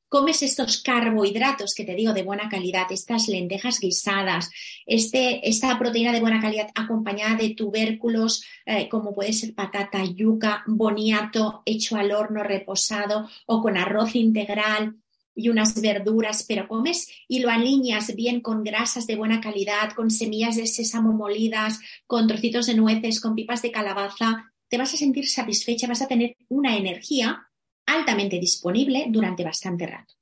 comes 0.09 0.43
estos 0.43 0.83
carbohidratos 0.83 1.75
que 1.75 1.85
te 1.85 1.95
digo 1.95 2.13
de 2.13 2.23
buena 2.23 2.49
calidad, 2.49 2.91
estas 2.91 3.29
lentejas 3.29 3.81
guisadas, 3.81 4.51
este, 4.87 5.49
esta 5.49 5.79
proteína 5.79 6.13
de 6.13 6.21
buena 6.21 6.41
calidad 6.41 6.69
acompañada 6.75 7.37
de 7.37 7.51
tubérculos 7.51 8.45
eh, 8.65 8.89
como 8.89 9.15
puede 9.15 9.33
ser 9.33 9.55
patata, 9.55 10.05
yuca, 10.05 10.63
boniato 10.67 11.63
hecho 11.65 11.97
al 11.97 12.13
horno 12.13 12.43
reposado 12.43 13.29
o 13.47 13.61
con 13.61 13.77
arroz 13.77 14.15
integral 14.15 14.97
y 15.35 15.51
unas 15.51 15.81
verduras, 15.81 16.45
pero 16.49 16.67
comes 16.67 17.09
y 17.29 17.41
lo 17.41 17.51
alineas 17.51 18.15
bien 18.15 18.41
con 18.41 18.65
grasas 18.65 19.07
de 19.07 19.17
buena 19.17 19.41
calidad, 19.41 19.93
con 19.93 20.11
semillas 20.11 20.57
de 20.57 20.67
sésamo 20.67 21.13
molidas, 21.13 21.81
con 22.07 22.27
trocitos 22.27 22.67
de 22.67 22.75
nueces, 22.75 23.21
con 23.21 23.35
pipas 23.35 23.61
de 23.61 23.71
calabaza, 23.71 24.53
te 24.69 24.79
vas 24.79 24.95
a 24.95 24.97
sentir 24.97 25.29
satisfecha, 25.29 25.87
vas 25.87 26.03
a 26.03 26.09
tener 26.09 26.37
una 26.49 26.77
energía 26.77 27.46
altamente 27.87 28.39
disponible 28.39 29.07
durante 29.09 29.45
bastante 29.45 29.87
rato. 29.87 30.15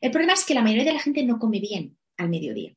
El 0.00 0.10
problema 0.10 0.34
es 0.34 0.44
que 0.44 0.54
la 0.54 0.62
mayoría 0.62 0.84
de 0.84 0.94
la 0.94 1.00
gente 1.00 1.22
no 1.24 1.38
come 1.38 1.60
bien 1.60 1.98
al 2.16 2.28
mediodía. 2.28 2.74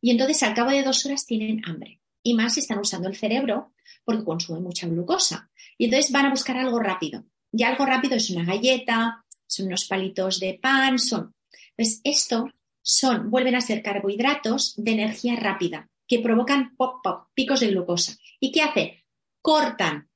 Y 0.00 0.10
entonces 0.10 0.42
al 0.42 0.54
cabo 0.54 0.70
de 0.70 0.82
dos 0.82 1.04
horas 1.06 1.26
tienen 1.26 1.62
hambre. 1.64 2.00
Y 2.22 2.34
más 2.34 2.54
si 2.54 2.60
están 2.60 2.78
usando 2.78 3.08
el 3.08 3.16
cerebro 3.16 3.72
porque 4.04 4.24
consumen 4.24 4.62
mucha 4.62 4.86
glucosa. 4.86 5.50
Y 5.78 5.86
entonces 5.86 6.12
van 6.12 6.26
a 6.26 6.30
buscar 6.30 6.56
algo 6.56 6.78
rápido. 6.78 7.24
Y 7.52 7.62
algo 7.64 7.84
rápido 7.84 8.16
es 8.16 8.30
una 8.30 8.44
galleta, 8.44 9.24
son 9.46 9.66
unos 9.66 9.84
palitos 9.86 10.40
de 10.40 10.58
pan, 10.60 10.98
son. 10.98 11.34
Pues 11.76 12.00
esto 12.04 12.50
son, 12.82 13.30
vuelven 13.30 13.54
a 13.54 13.60
ser 13.60 13.82
carbohidratos 13.82 14.74
de 14.76 14.92
energía 14.92 15.36
rápida 15.36 15.88
que 16.06 16.18
provocan 16.18 16.74
pop, 16.76 16.96
pop, 17.02 17.28
picos 17.34 17.60
de 17.60 17.68
glucosa. 17.68 18.16
¿Y 18.40 18.50
qué 18.52 18.62
hace? 18.62 19.04
Cortan 19.40 20.10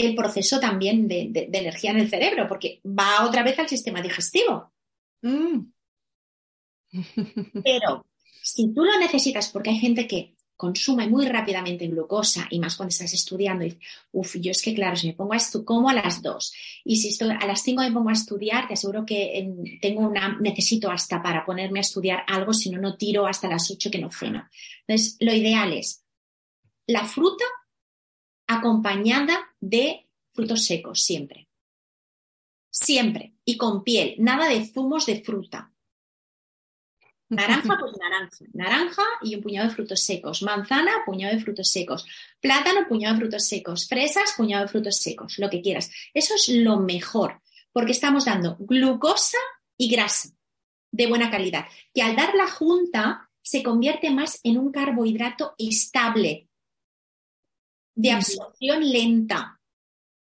el 0.00 0.14
proceso 0.14 0.60
también 0.60 1.08
de, 1.08 1.30
energía 1.52 1.90
en 1.90 1.98
el 1.98 2.10
cerebro, 2.10 2.46
porque 2.48 2.80
va 2.84 3.26
otra 3.26 3.42
vez 3.42 3.58
al 3.58 3.68
sistema 3.68 4.00
digestivo. 4.02 4.72
Mm. 5.22 5.60
Pero 7.64 8.06
si 8.42 8.72
tú 8.72 8.84
lo 8.84 8.98
necesitas, 8.98 9.48
porque 9.50 9.70
hay 9.70 9.78
gente 9.78 10.06
que 10.06 10.34
consume 10.56 11.08
muy 11.08 11.26
rápidamente 11.26 11.86
glucosa 11.86 12.46
y 12.50 12.58
más 12.58 12.76
cuando 12.76 12.90
estás 12.90 13.14
estudiando, 13.14 13.64
y 13.64 13.78
uff, 14.12 14.36
yo 14.36 14.50
es 14.50 14.60
que 14.60 14.74
claro, 14.74 14.94
si 14.94 15.06
me 15.06 15.14
pongo 15.14 15.32
a 15.32 15.36
estudiar, 15.36 15.64
como 15.64 15.88
a 15.88 15.94
las 15.94 16.20
dos 16.20 16.52
y 16.84 16.96
si 16.96 17.08
estoy 17.08 17.30
a 17.30 17.46
las 17.46 17.62
cinco 17.62 17.80
me 17.80 17.92
pongo 17.92 18.10
a 18.10 18.12
estudiar, 18.12 18.68
te 18.68 18.74
aseguro 18.74 19.06
que 19.06 19.50
tengo 19.80 20.06
una, 20.06 20.36
necesito 20.38 20.90
hasta 20.90 21.22
para 21.22 21.46
ponerme 21.46 21.78
a 21.78 21.80
estudiar 21.80 22.24
algo, 22.26 22.52
si 22.52 22.70
no, 22.70 22.78
no 22.78 22.98
tiro 22.98 23.26
hasta 23.26 23.48
las 23.48 23.70
ocho 23.70 23.90
que 23.90 24.00
no 24.00 24.10
ceno. 24.10 24.46
Entonces, 24.86 25.16
lo 25.20 25.32
ideal 25.32 25.72
es 25.72 26.04
la 26.86 27.04
fruta 27.04 27.44
acompañada 28.50 29.38
de 29.60 30.08
frutos 30.28 30.64
secos, 30.64 31.02
siempre. 31.02 31.48
Siempre. 32.70 33.34
Y 33.44 33.56
con 33.56 33.84
piel, 33.84 34.16
nada 34.18 34.48
de 34.48 34.66
zumos 34.66 35.06
de 35.06 35.22
fruta. 35.22 35.72
Naranja, 37.28 37.78
pues 37.78 37.92
naranja. 37.96 38.44
Naranja 38.52 39.02
y 39.22 39.36
un 39.36 39.42
puñado 39.42 39.68
de 39.68 39.74
frutos 39.74 40.00
secos. 40.00 40.42
Manzana, 40.42 40.90
puñado 41.06 41.34
de 41.34 41.40
frutos 41.40 41.70
secos. 41.70 42.04
Plátano, 42.40 42.88
puñado 42.88 43.14
de 43.14 43.20
frutos 43.20 43.46
secos. 43.46 43.86
Fresas, 43.86 44.34
puñado 44.36 44.64
de 44.64 44.68
frutos 44.68 44.96
secos. 44.96 45.38
Lo 45.38 45.48
que 45.48 45.62
quieras. 45.62 45.92
Eso 46.12 46.34
es 46.34 46.48
lo 46.48 46.78
mejor, 46.78 47.40
porque 47.72 47.92
estamos 47.92 48.24
dando 48.24 48.56
glucosa 48.58 49.38
y 49.76 49.88
grasa 49.88 50.30
de 50.92 51.06
buena 51.06 51.30
calidad, 51.30 51.66
que 51.94 52.02
al 52.02 52.16
dar 52.16 52.34
la 52.34 52.48
junta 52.48 53.30
se 53.42 53.62
convierte 53.62 54.10
más 54.10 54.40
en 54.42 54.58
un 54.58 54.72
carbohidrato 54.72 55.54
estable, 55.56 56.49
de 58.00 58.12
absorción 58.12 58.90
lenta, 58.90 59.60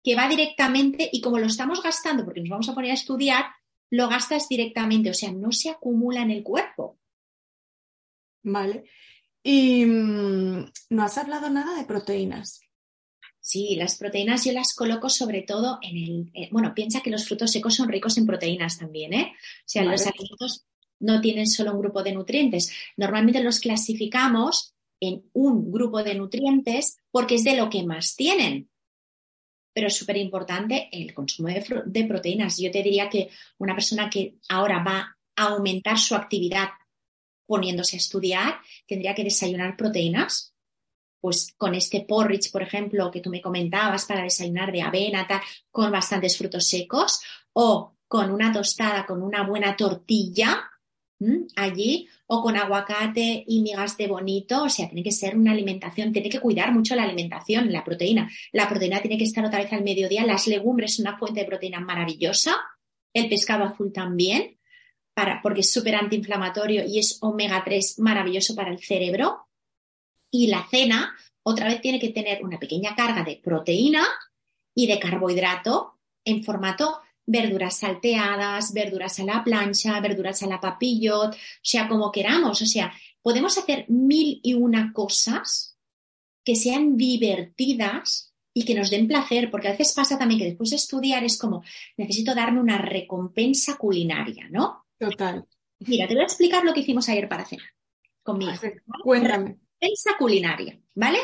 que 0.02 0.14
va 0.14 0.28
directamente 0.28 1.08
y 1.12 1.20
como 1.20 1.38
lo 1.38 1.46
estamos 1.46 1.82
gastando, 1.82 2.24
porque 2.24 2.40
nos 2.40 2.48
vamos 2.48 2.68
a 2.68 2.74
poner 2.74 2.92
a 2.92 2.94
estudiar, 2.94 3.44
lo 3.90 4.08
gastas 4.08 4.48
directamente, 4.48 5.10
o 5.10 5.14
sea, 5.14 5.30
no 5.30 5.52
se 5.52 5.70
acumula 5.70 6.22
en 6.22 6.30
el 6.30 6.42
cuerpo. 6.42 6.98
Vale. 8.42 8.84
Y 9.42 9.84
mm, 9.84 10.72
no 10.90 11.02
has 11.02 11.18
hablado 11.18 11.50
nada 11.50 11.76
de 11.76 11.84
proteínas. 11.84 12.60
Sí, 13.40 13.76
las 13.76 13.96
proteínas 13.96 14.44
yo 14.44 14.52
las 14.52 14.74
coloco 14.74 15.08
sobre 15.08 15.42
todo 15.42 15.78
en 15.82 15.96
el. 15.96 16.30
Eh, 16.34 16.48
bueno, 16.50 16.74
piensa 16.74 17.00
que 17.00 17.10
los 17.10 17.26
frutos 17.26 17.52
secos 17.52 17.74
son 17.74 17.88
ricos 17.88 18.16
en 18.16 18.26
proteínas 18.26 18.78
también, 18.78 19.12
¿eh? 19.12 19.32
O 19.34 19.68
sea, 19.68 19.84
los 19.84 20.06
alimentos 20.06 20.66
no 20.98 21.20
tienen 21.20 21.46
solo 21.46 21.72
un 21.72 21.80
grupo 21.80 22.02
de 22.02 22.12
nutrientes. 22.12 22.72
Normalmente 22.96 23.42
los 23.42 23.60
clasificamos 23.60 24.75
en 25.00 25.28
un 25.32 25.70
grupo 25.70 26.02
de 26.02 26.14
nutrientes 26.14 26.98
porque 27.10 27.36
es 27.36 27.44
de 27.44 27.56
lo 27.56 27.68
que 27.70 27.84
más 27.84 28.16
tienen. 28.16 28.70
Pero 29.72 29.88
es 29.88 29.96
súper 29.96 30.16
importante 30.16 30.88
el 30.90 31.12
consumo 31.12 31.48
de, 31.48 32.04
proteínas. 32.04 32.56
Yo 32.58 32.70
te 32.70 32.82
diría 32.82 33.10
que 33.10 33.28
una 33.58 33.74
persona 33.74 34.08
que 34.08 34.36
ahora 34.48 34.82
va 34.82 35.16
a 35.36 35.42
aumentar 35.48 35.98
su 35.98 36.14
actividad 36.14 36.68
poniéndose 37.46 37.96
a 37.96 37.98
estudiar, 37.98 38.60
tendría 38.86 39.14
que 39.14 39.22
desayunar 39.22 39.76
proteínas, 39.76 40.54
pues 41.20 41.54
con 41.56 41.74
este 41.74 42.00
porridge, 42.00 42.50
por 42.50 42.62
ejemplo, 42.62 43.10
que 43.10 43.20
tú 43.20 43.30
me 43.30 43.40
comentabas 43.40 44.06
para 44.06 44.22
desayunar 44.22 44.72
de 44.72 44.82
avena, 44.82 45.28
con 45.70 45.92
bastantes 45.92 46.36
frutos 46.36 46.66
secos, 46.66 47.20
o 47.52 47.96
con 48.08 48.30
una 48.30 48.52
tostada, 48.52 49.06
con 49.06 49.22
una 49.22 49.46
buena 49.46 49.76
tortilla, 49.76 50.70
allí 51.56 52.08
o 52.26 52.42
con 52.42 52.56
aguacate 52.56 53.44
y 53.46 53.62
migas 53.62 53.96
de 53.96 54.06
bonito, 54.06 54.64
o 54.64 54.68
sea, 54.68 54.86
tiene 54.86 55.02
que 55.02 55.12
ser 55.12 55.36
una 55.36 55.52
alimentación, 55.52 56.12
tiene 56.12 56.28
que 56.28 56.40
cuidar 56.40 56.72
mucho 56.72 56.94
la 56.94 57.04
alimentación, 57.04 57.72
la 57.72 57.84
proteína. 57.84 58.30
La 58.52 58.68
proteína 58.68 59.00
tiene 59.00 59.16
que 59.16 59.24
estar 59.24 59.44
otra 59.44 59.60
vez 59.60 59.72
al 59.72 59.84
mediodía, 59.84 60.26
las 60.26 60.46
legumbres 60.46 60.96
son 60.96 61.06
una 61.06 61.18
fuente 61.18 61.40
de 61.40 61.46
proteína 61.46 61.80
maravillosa, 61.80 62.56
el 63.14 63.28
pescado 63.28 63.64
azul 63.64 63.92
también, 63.92 64.58
para, 65.14 65.40
porque 65.40 65.60
es 65.60 65.72
súper 65.72 65.94
antiinflamatorio 65.94 66.84
y 66.86 66.98
es 66.98 67.18
omega 67.22 67.62
3 67.64 67.98
maravilloso 68.00 68.54
para 68.54 68.70
el 68.70 68.78
cerebro. 68.78 69.46
Y 70.30 70.48
la 70.48 70.66
cena, 70.70 71.14
otra 71.42 71.68
vez, 71.68 71.80
tiene 71.80 71.98
que 71.98 72.10
tener 72.10 72.44
una 72.44 72.58
pequeña 72.58 72.94
carga 72.94 73.24
de 73.24 73.40
proteína 73.42 74.06
y 74.74 74.86
de 74.86 74.98
carbohidrato 74.98 75.98
en 76.24 76.44
formato 76.44 77.00
verduras 77.26 77.78
salteadas, 77.78 78.72
verduras 78.72 79.18
a 79.18 79.24
la 79.24 79.44
plancha, 79.44 80.00
verduras 80.00 80.42
a 80.42 80.46
la 80.46 80.60
papillot, 80.60 81.34
o 81.34 81.38
sea, 81.62 81.88
como 81.88 82.12
queramos. 82.12 82.62
O 82.62 82.66
sea, 82.66 82.92
podemos 83.20 83.58
hacer 83.58 83.86
mil 83.88 84.40
y 84.42 84.54
una 84.54 84.92
cosas 84.92 85.76
que 86.44 86.54
sean 86.54 86.96
divertidas 86.96 88.32
y 88.54 88.64
que 88.64 88.74
nos 88.74 88.88
den 88.88 89.08
placer, 89.08 89.50
porque 89.50 89.68
a 89.68 89.72
veces 89.72 89.92
pasa 89.92 90.16
también 90.16 90.38
que 90.38 90.46
después 90.46 90.70
de 90.70 90.76
estudiar 90.76 91.24
es 91.24 91.38
como, 91.38 91.62
necesito 91.96 92.34
darme 92.34 92.60
una 92.60 92.78
recompensa 92.78 93.76
culinaria, 93.76 94.48
¿no? 94.50 94.86
Total. 94.98 95.44
Mira, 95.80 96.06
te 96.06 96.14
voy 96.14 96.22
a 96.22 96.26
explicar 96.26 96.64
lo 96.64 96.72
que 96.72 96.80
hicimos 96.80 97.08
ayer 97.08 97.28
para 97.28 97.44
cenar 97.44 97.66
conmigo. 98.22 98.52
Cuéntame. 99.02 99.58
Recompensa 99.78 100.16
culinaria, 100.18 100.80
¿vale? 100.94 101.18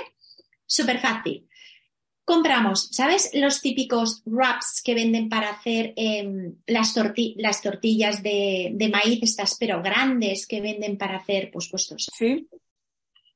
Súper 0.66 0.98
fácil. 0.98 1.48
Compramos, 2.24 2.88
¿sabes? 2.92 3.30
Los 3.35 3.61
típicos 3.61 4.22
wraps 4.24 4.80
que 4.85 4.94
venden 4.94 5.28
para 5.28 5.50
hacer 5.50 5.92
em, 5.96 6.54
las, 6.66 6.94
las, 7.37 7.62
tortillas 7.62 8.22
de, 8.22 8.90
maíz, 8.92 9.20
estas 9.22 9.56
pero 9.58 9.82
grandes 9.82 10.46
que 10.46 10.61
venden 10.61 10.96
para 10.96 11.16
hacer, 11.16 11.50
pues, 11.50 11.68
puestos. 11.68 12.08
Sí. 12.16 12.48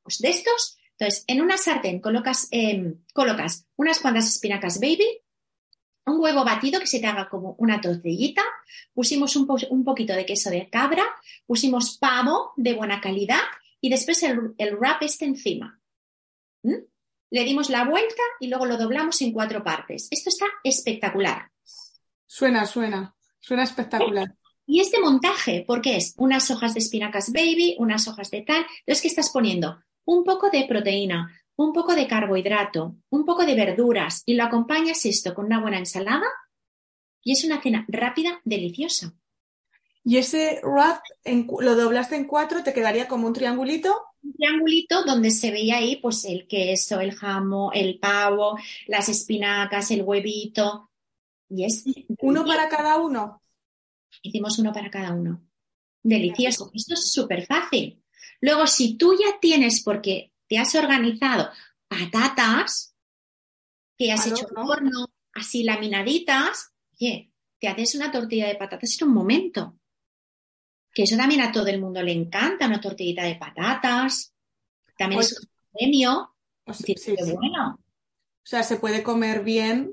Pues 0.03 0.19
de 0.19 0.29
estos. 0.29 0.79
Entonces, 0.93 1.25
en 1.27 1.43
una 1.43 1.57
sartén 1.57 2.01
colocas, 2.01 2.47
em, 2.53 3.03
colocas 3.13 3.67
unas 3.75 3.99
cuantas 3.99 4.29
espinacas 4.29 4.79
baby, 4.79 5.21
un 6.07 6.21
huevo 6.21 6.45
batido 6.45 6.79
que 6.79 6.87
se 6.87 7.01
te 7.01 7.07
haga 7.07 7.29
como 7.29 7.57
una 7.59 7.81
tortillita, 7.81 8.45
pusimos 8.95 9.35
un, 9.35 9.49
un 9.71 9.85
poquito 9.85 10.15
de 10.15 10.25
queso 10.25 10.49
de 10.49 10.71
cabra, 10.71 11.05
pusimos 11.45 11.99
pavo 11.99 12.53
de 12.57 12.75
buena 12.75 13.01
calidad 13.01 13.43
y 13.81 13.91
después 13.91 14.23
el, 14.23 14.55
el 14.59 14.77
wrap 14.77 15.03
este 15.03 15.25
encima. 15.25 15.81
¿Mm? 16.63 16.85
Le 17.31 17.45
dimos 17.45 17.71
la 17.71 17.85
vuelta 17.85 18.23
y 18.41 18.49
luego 18.49 18.67
lo 18.67 18.77
doblamos 18.77 19.21
en 19.23 19.33
cuatro 19.33 19.63
partes. 19.63 20.09
Esto 20.11 20.29
está 20.31 20.47
espectacular. 20.63 21.51
Suena, 22.27 22.67
suena, 22.67 23.15
suena 23.41 23.63
espectacular. 23.63 24.35
Y 24.67 24.81
este 24.81 25.01
montaje, 25.01 25.65
porque 25.67 25.97
es 25.97 26.15
unas 26.19 26.51
hojas 26.51 26.75
de 26.75 26.81
espinacas 26.81 27.33
baby, 27.33 27.77
unas 27.79 28.09
hojas 28.09 28.31
de 28.31 28.43
tal, 28.43 28.67
entonces 28.81 29.03
que 29.03 29.09
estás 29.09 29.31
poniendo 29.31 29.81
un 30.05 30.25
poco 30.25 30.51
de 30.51 30.67
proteína, 30.69 31.31
un 31.57 31.73
poco 31.73 31.95
de 31.95 32.07
carbohidrato, 32.07 32.97
un 33.11 33.25
poco 33.25 33.47
de 33.47 33.55
verduras 33.55 34.23
y 34.27 34.35
lo 34.35 34.45
acompañas 34.45 35.05
esto 35.07 35.35
con 35.35 35.47
una 35.47 35.61
buena 35.61 35.79
ensalada 35.79 36.27
y 37.23 37.33
es 37.33 37.45
una 37.45 37.61
cena 37.61 37.85
rápida, 37.89 38.41
deliciosa. 38.45 39.15
Y 40.09 40.19
ese 40.19 40.61
wrap 40.63 41.03
lo 41.25 41.75
doblaste 41.75 42.15
en 42.15 42.29
cuatro, 42.29 42.63
te 42.63 42.73
quedaría 42.73 43.09
como 43.09 43.27
un 43.27 43.33
triangulito 43.33 44.05
un 44.23 44.35
triangulito 44.35 45.05
donde 45.05 45.33
se 45.33 45.51
veía 45.51 45.79
ahí 45.79 45.97
pues 45.97 46.25
el 46.25 46.47
queso, 46.47 47.01
el 47.01 47.13
jamón, 47.13 47.73
el 47.75 47.99
pavo, 47.99 48.57
las 48.87 49.09
espinacas, 49.09 49.91
el 49.91 50.03
huevito. 50.03 50.93
Y 51.49 51.65
es 51.65 51.85
uno 52.21 52.45
para 52.45 52.69
cada 52.69 52.99
uno. 52.99 53.43
Hicimos 54.23 54.61
uno 54.61 54.73
para 54.73 54.91
cada 54.91 55.13
uno. 55.13 55.43
Delicioso. 56.05 56.71
Esto 56.73 56.95
es 56.95 57.13
súper 57.13 57.45
fácil. 57.45 58.01
Luego, 58.41 58.69
si 58.69 58.97
tú 58.97 59.13
ya 59.13 59.41
tienes, 59.41 59.83
porque 59.83 60.33
te 60.47 60.59
has 60.59 60.73
organizado 60.77 61.51
patatas 61.89 62.95
que 63.99 64.13
has 64.13 64.25
hecho 64.29 64.47
en 64.51 64.59
horno, 64.59 65.07
así 65.33 65.65
laminaditas, 65.65 66.73
oye, 66.95 67.33
te 67.59 67.67
haces 67.67 67.97
una 67.97 68.13
tortilla 68.13 68.47
de 68.47 68.55
patatas 68.55 69.01
en 69.01 69.09
un 69.09 69.15
momento 69.15 69.79
que 70.97 71.03
eso 71.03 71.15
también 71.19 71.43
a 71.43 71.53
todo 71.53 71.67
el 71.67 71.79
mundo 71.79 72.03
le 72.03 72.13
encanta, 72.13 72.67
una 72.67 72.81
tortillita 72.81 73.23
de 73.25 73.35
patatas, 73.35 74.33
también 74.97 75.21
es 75.21 75.39
un 75.39 75.49
premio. 75.71 76.35
sí, 76.73 77.15
bueno. 77.35 77.79
O 77.79 78.49
sea, 78.49 78.63
se 78.63 78.77
puede 78.77 79.03
comer 79.03 79.45
bien. 79.45 79.93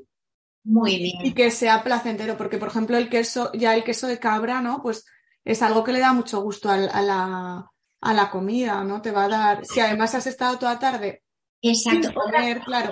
Muy 0.63 0.99
bien. 0.99 1.25
Y 1.25 1.33
que 1.33 1.51
sea 1.51 1.83
placentero, 1.83 2.37
porque 2.37 2.57
por 2.57 2.69
ejemplo 2.69 2.95
el 2.95 3.09
queso, 3.09 3.51
ya 3.51 3.75
el 3.75 3.83
queso 3.83 4.07
de 4.07 4.17
cabra, 4.17 4.61
¿no? 4.61 4.81
Pues 4.81 5.05
es 5.43 5.61
algo 5.61 5.83
que 5.83 5.91
le 5.91 5.99
da 5.99 6.13
mucho 6.13 6.41
gusto 6.41 6.69
a, 6.69 6.77
la, 6.77 7.69
a 7.99 8.13
la 8.13 8.31
comida, 8.31 8.81
¿no? 8.85 9.01
Te 9.01 9.11
va 9.11 9.25
a 9.25 9.29
dar, 9.29 9.65
si 9.65 9.81
además 9.81 10.15
has 10.15 10.27
estado 10.27 10.57
toda 10.57 10.79
tarde 10.79 11.23
Exacto. 11.61 12.13
Otra, 12.15 12.63
claro. 12.63 12.91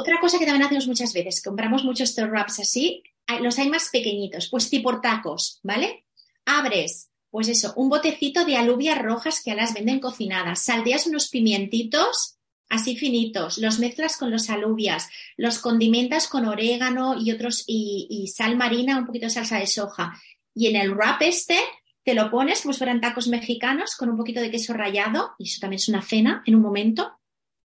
Otra 0.00 0.20
cosa 0.20 0.40
que 0.40 0.46
también 0.46 0.66
hacemos 0.66 0.88
muchas 0.88 1.12
veces, 1.12 1.40
compramos 1.40 1.84
muchos 1.84 2.10
store 2.10 2.30
wraps 2.30 2.58
así, 2.58 3.04
los 3.40 3.58
hay 3.60 3.68
más 3.68 3.90
pequeñitos, 3.90 4.48
pues 4.50 4.70
tipo 4.70 5.00
tacos, 5.00 5.60
¿vale? 5.62 6.04
Abres, 6.44 7.10
pues 7.34 7.48
eso, 7.48 7.72
un 7.74 7.88
botecito 7.88 8.44
de 8.44 8.56
alubias 8.56 8.96
rojas 8.96 9.42
que 9.42 9.50
a 9.50 9.56
las 9.56 9.74
venden 9.74 9.98
cocinadas. 9.98 10.62
Saldeas 10.62 11.08
unos 11.08 11.30
pimientitos 11.30 12.36
así 12.68 12.94
finitos, 12.94 13.58
los 13.58 13.80
mezclas 13.80 14.16
con 14.16 14.30
los 14.30 14.50
alubias, 14.50 15.10
los 15.36 15.58
condimentas 15.58 16.28
con 16.28 16.46
orégano 16.46 17.20
y 17.20 17.32
otros 17.32 17.64
y, 17.66 18.30
sal 18.32 18.56
marina, 18.56 18.96
un 18.98 19.04
poquito 19.04 19.26
de 19.26 19.30
salsa 19.30 19.58
de 19.58 19.66
soja. 19.66 20.16
Y 20.54 20.68
en 20.68 20.76
el 20.76 20.94
wrap 20.94 21.22
este 21.22 21.58
te 22.04 22.14
lo 22.14 22.30
pones 22.30 22.62
como 22.62 22.72
si 22.72 22.78
fueran 22.78 23.00
tacos 23.00 23.26
mexicanos 23.26 23.96
con 23.96 24.10
un 24.10 24.16
poquito 24.16 24.40
de 24.40 24.52
queso 24.52 24.72
rallado, 24.72 25.32
y 25.36 25.48
eso 25.48 25.58
también 25.60 25.78
es 25.78 25.88
una 25.88 26.02
cena 26.02 26.44
en 26.46 26.54
un 26.54 26.62
momento, 26.62 27.18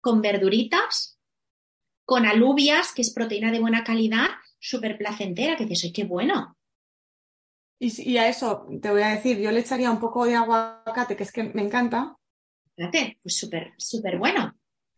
con 0.03 0.21
verduritas, 0.21 1.19
con 2.05 2.27
alubias, 2.27 2.93
que 2.93 3.01
es 3.01 3.15
proteína 3.15 3.51
de 3.51 3.61
buena 3.61 3.83
calidad, 3.83 4.29
súper 4.59 4.99
placentera, 4.99 5.57
que 5.57 5.65
dices, 5.65 5.85
¡ay, 5.85 5.93
qué 5.93 6.05
bueno! 6.05 6.55
Y, 7.79 8.17
a 8.17 8.29
eso 8.29 8.67
te 8.81 8.91
voy 8.91 9.03
a 9.03 9.09
decir, 9.09 9.39
yo 9.39 9.51
le 9.51 9.61
echaría 9.61 9.91
un 9.91 10.01
poco 10.01 10.25
de 10.25 10.37
aguacate, 10.37 11.17
que 11.17 11.25
es 11.25 11.33
que 11.33 11.43
me 11.43 11.63
encanta. 11.63 12.17
Fíjate, 12.77 13.19
pues 13.23 13.37
súper, 13.37 13.75
súper 13.77 14.19
bueno. 14.19 14.55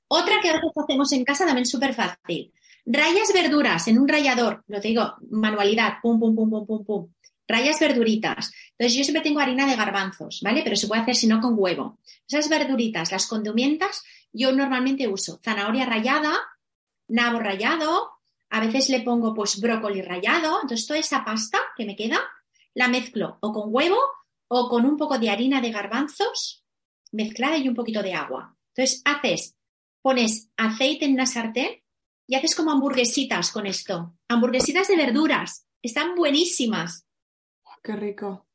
Otra 0.09 0.41
que 0.41 0.51
a 0.51 0.55
veces 0.55 0.73
hacemos 0.77 1.13
en 1.13 1.25
casa 1.25 1.45
también 1.45 1.67
súper 1.67 1.95
fácil. 1.95 2.53
Rayas 2.85 3.33
verduras 3.35 3.89
en 3.89 3.99
un 3.99 4.07
rallador, 4.07 4.63
lo 4.69 4.81
te 4.81 4.89
digo, 4.89 5.15
manualidad, 5.31 5.95
pum, 6.01 6.21
pum, 6.21 6.37
pum, 6.37 6.49
pum, 6.49 6.67
pum, 6.67 6.85
pum. 6.85 7.13
Rayas 7.49 7.81
verduritas. 7.81 8.53
Entonces 8.71 8.97
yo 8.97 9.05
siempre 9.05 9.23
tengo 9.23 9.41
harina 9.41 9.67
de 9.67 9.77
garbanzos, 9.77 10.41
¿vale? 10.43 10.63
Pero 10.63 10.77
se 10.77 10.87
puede 10.87 11.03
hacer 11.03 11.17
si 11.17 11.27
no 11.27 11.41
con 11.41 11.55
huevo. 11.57 11.99
Esas 12.29 12.49
verduritas, 12.49 13.11
las 13.11 13.27
condimentas, 13.27 14.05
yo 14.33 14.53
normalmente 14.53 15.09
uso 15.09 15.41
zanahoria 15.43 15.87
rallada, 15.87 16.37
nabo 17.09 17.41
rallado, 17.41 18.11
a 18.51 18.61
veces 18.61 18.89
le 18.89 19.01
pongo 19.01 19.35
pues 19.35 19.61
brócoli 19.61 20.03
rallado. 20.03 20.61
Entonces 20.63 20.87
toda 20.87 21.01
esa 21.01 21.25
pasta 21.25 21.59
que 21.77 21.85
me 21.85 21.97
queda, 21.97 22.21
la 22.77 22.89
mezclo 22.89 23.39
o 23.41 23.53
con 23.53 23.75
huevo 23.75 23.99
o 24.49 24.69
con 24.69 24.85
un 24.85 24.97
poco 24.97 25.19
de 25.19 25.31
harina 25.31 25.61
de 25.61 25.73
garbanzos 25.73 26.63
mezclada 27.11 27.57
y 27.57 27.69
un 27.69 27.75
poquito 27.75 28.03
de 28.03 28.13
agua. 28.13 28.55
Entonces 28.75 29.03
haces, 29.05 29.57
pones 30.03 30.51
aceite 30.57 31.07
en 31.07 31.15
una 31.15 31.27
sartén 31.27 31.83
y 32.27 32.35
haces 32.35 32.55
como 32.55 32.71
hamburguesitas 32.71 33.51
con 33.51 33.67
esto. 33.67 34.15
Hamburguesitas 34.29 34.89
de 34.89 34.97
verduras. 34.97 35.67
Están 35.83 36.15
buenísimas. 36.15 37.07
Qué 37.83 37.97
rico. 37.97 38.47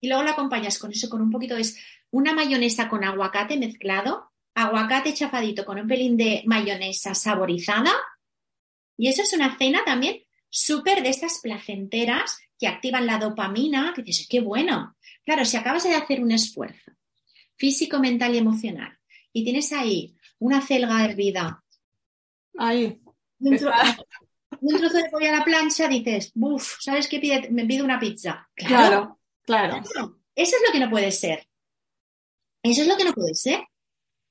Y 0.00 0.08
luego 0.08 0.24
lo 0.24 0.30
acompañas 0.30 0.78
con 0.78 0.90
eso, 0.90 1.08
con 1.08 1.22
un 1.22 1.30
poquito 1.30 1.54
de 1.54 1.64
una 2.10 2.32
mayonesa 2.32 2.88
con 2.88 3.04
aguacate 3.04 3.56
mezclado, 3.56 4.32
aguacate 4.54 5.14
chafadito 5.14 5.64
con 5.64 5.78
un 5.78 5.86
pelín 5.86 6.16
de 6.16 6.42
mayonesa 6.46 7.14
saborizada. 7.14 7.92
Y 8.96 9.08
eso 9.08 9.22
es 9.22 9.32
una 9.32 9.56
cena 9.58 9.84
también 9.84 10.22
súper 10.48 11.02
de 11.02 11.10
estas 11.10 11.40
placenteras 11.40 12.38
que 12.64 12.68
activan 12.68 13.04
la 13.04 13.18
dopamina, 13.18 13.92
que 13.94 14.02
dices, 14.02 14.26
qué 14.26 14.40
bueno. 14.40 14.96
Claro, 15.22 15.44
si 15.44 15.58
acabas 15.58 15.84
de 15.84 15.94
hacer 15.94 16.22
un 16.22 16.32
esfuerzo 16.32 16.92
físico, 17.56 17.98
mental 17.98 18.34
y 18.34 18.38
emocional 18.38 18.98
y 19.34 19.44
tienes 19.44 19.70
ahí 19.74 20.16
una 20.38 20.62
celga 20.62 21.04
hervida, 21.04 21.62
ahí, 22.56 23.02
un, 23.38 23.58
trozo 23.58 24.96
de 24.96 25.10
pollo 25.10 25.28
a 25.28 25.36
la 25.36 25.44
plancha, 25.44 25.88
dices, 25.88 26.32
uff, 26.36 26.76
¿sabes 26.80 27.06
qué 27.06 27.20
pide? 27.20 27.50
Me 27.50 27.66
pido 27.66 27.84
una 27.84 28.00
pizza. 28.00 28.48
Claro, 28.54 29.20
claro, 29.42 29.82
claro. 29.82 30.18
Eso 30.34 30.56
es 30.56 30.62
lo 30.66 30.72
que 30.72 30.80
no 30.80 30.88
puede 30.88 31.12
ser. 31.12 31.46
Eso 32.62 32.80
es 32.80 32.88
lo 32.88 32.96
que 32.96 33.04
no 33.04 33.12
puede 33.12 33.34
ser. 33.34 33.60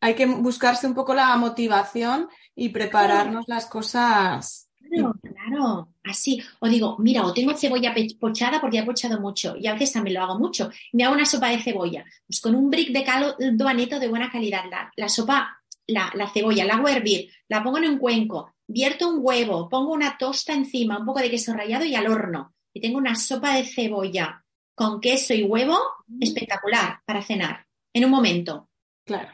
Hay 0.02 0.16
que 0.16 0.26
buscarse 0.26 0.88
un 0.88 0.96
poco 0.96 1.14
la 1.14 1.38
motivación 1.38 2.30
y 2.56 2.70
prepararnos 2.70 3.48
las 3.48 3.68
cosas 3.68 4.72
Claro, 4.90 5.14
claro, 5.54 5.90
así. 6.04 6.42
O 6.60 6.68
digo, 6.68 6.98
mira, 7.00 7.26
o 7.26 7.34
tengo 7.34 7.56
cebolla 7.56 7.94
pochada 8.20 8.60
porque 8.60 8.80
he 8.80 8.84
pochado 8.84 9.20
mucho 9.20 9.56
y 9.58 9.68
a 9.68 9.74
veces 9.74 9.94
también 9.94 10.16
lo 10.16 10.24
hago 10.24 10.40
mucho. 10.40 10.70
Me 10.92 11.04
hago 11.04 11.14
una 11.14 11.26
sopa 11.26 11.50
de 11.50 11.62
cebolla, 11.62 12.06
pues 12.28 12.42
con 12.42 12.56
un 12.56 12.70
brick 12.70 12.90
de 12.92 13.04
caldo 13.04 13.36
neto 13.74 14.00
de 14.00 14.08
buena 14.08 14.32
calidad. 14.32 14.64
La, 14.96 15.10
sopa, 15.10 15.62
la, 15.88 16.12
cebolla, 16.34 16.66
la 16.66 16.76
hago 16.76 16.88
hervir, 16.88 17.30
la 17.48 17.64
pongo 17.64 17.78
en 17.78 17.90
un 17.90 17.98
cuenco, 17.98 18.54
vierto 18.68 19.10
un 19.10 19.20
huevo, 19.22 19.70
pongo 19.70 19.94
una 19.94 20.18
tosta 20.18 20.54
encima, 20.54 20.98
un 20.98 21.06
poco 21.06 21.20
de 21.20 21.30
queso 21.30 21.54
rallado 21.54 21.86
y 21.86 21.96
al 21.96 22.08
horno. 22.08 22.54
Y 22.74 22.82
tengo 22.82 22.98
una 22.98 23.16
sopa 23.16 23.56
de 23.56 23.66
cebolla 23.66 24.44
con 24.76 25.00
queso 25.00 25.34
y 25.34 25.44
huevo 25.44 25.78
mm. 26.08 26.24
espectacular 26.24 27.00
para 27.06 27.22
cenar 27.22 27.66
en 27.94 28.06
un 28.06 28.12
momento. 28.12 28.70
Claro. 29.06 29.30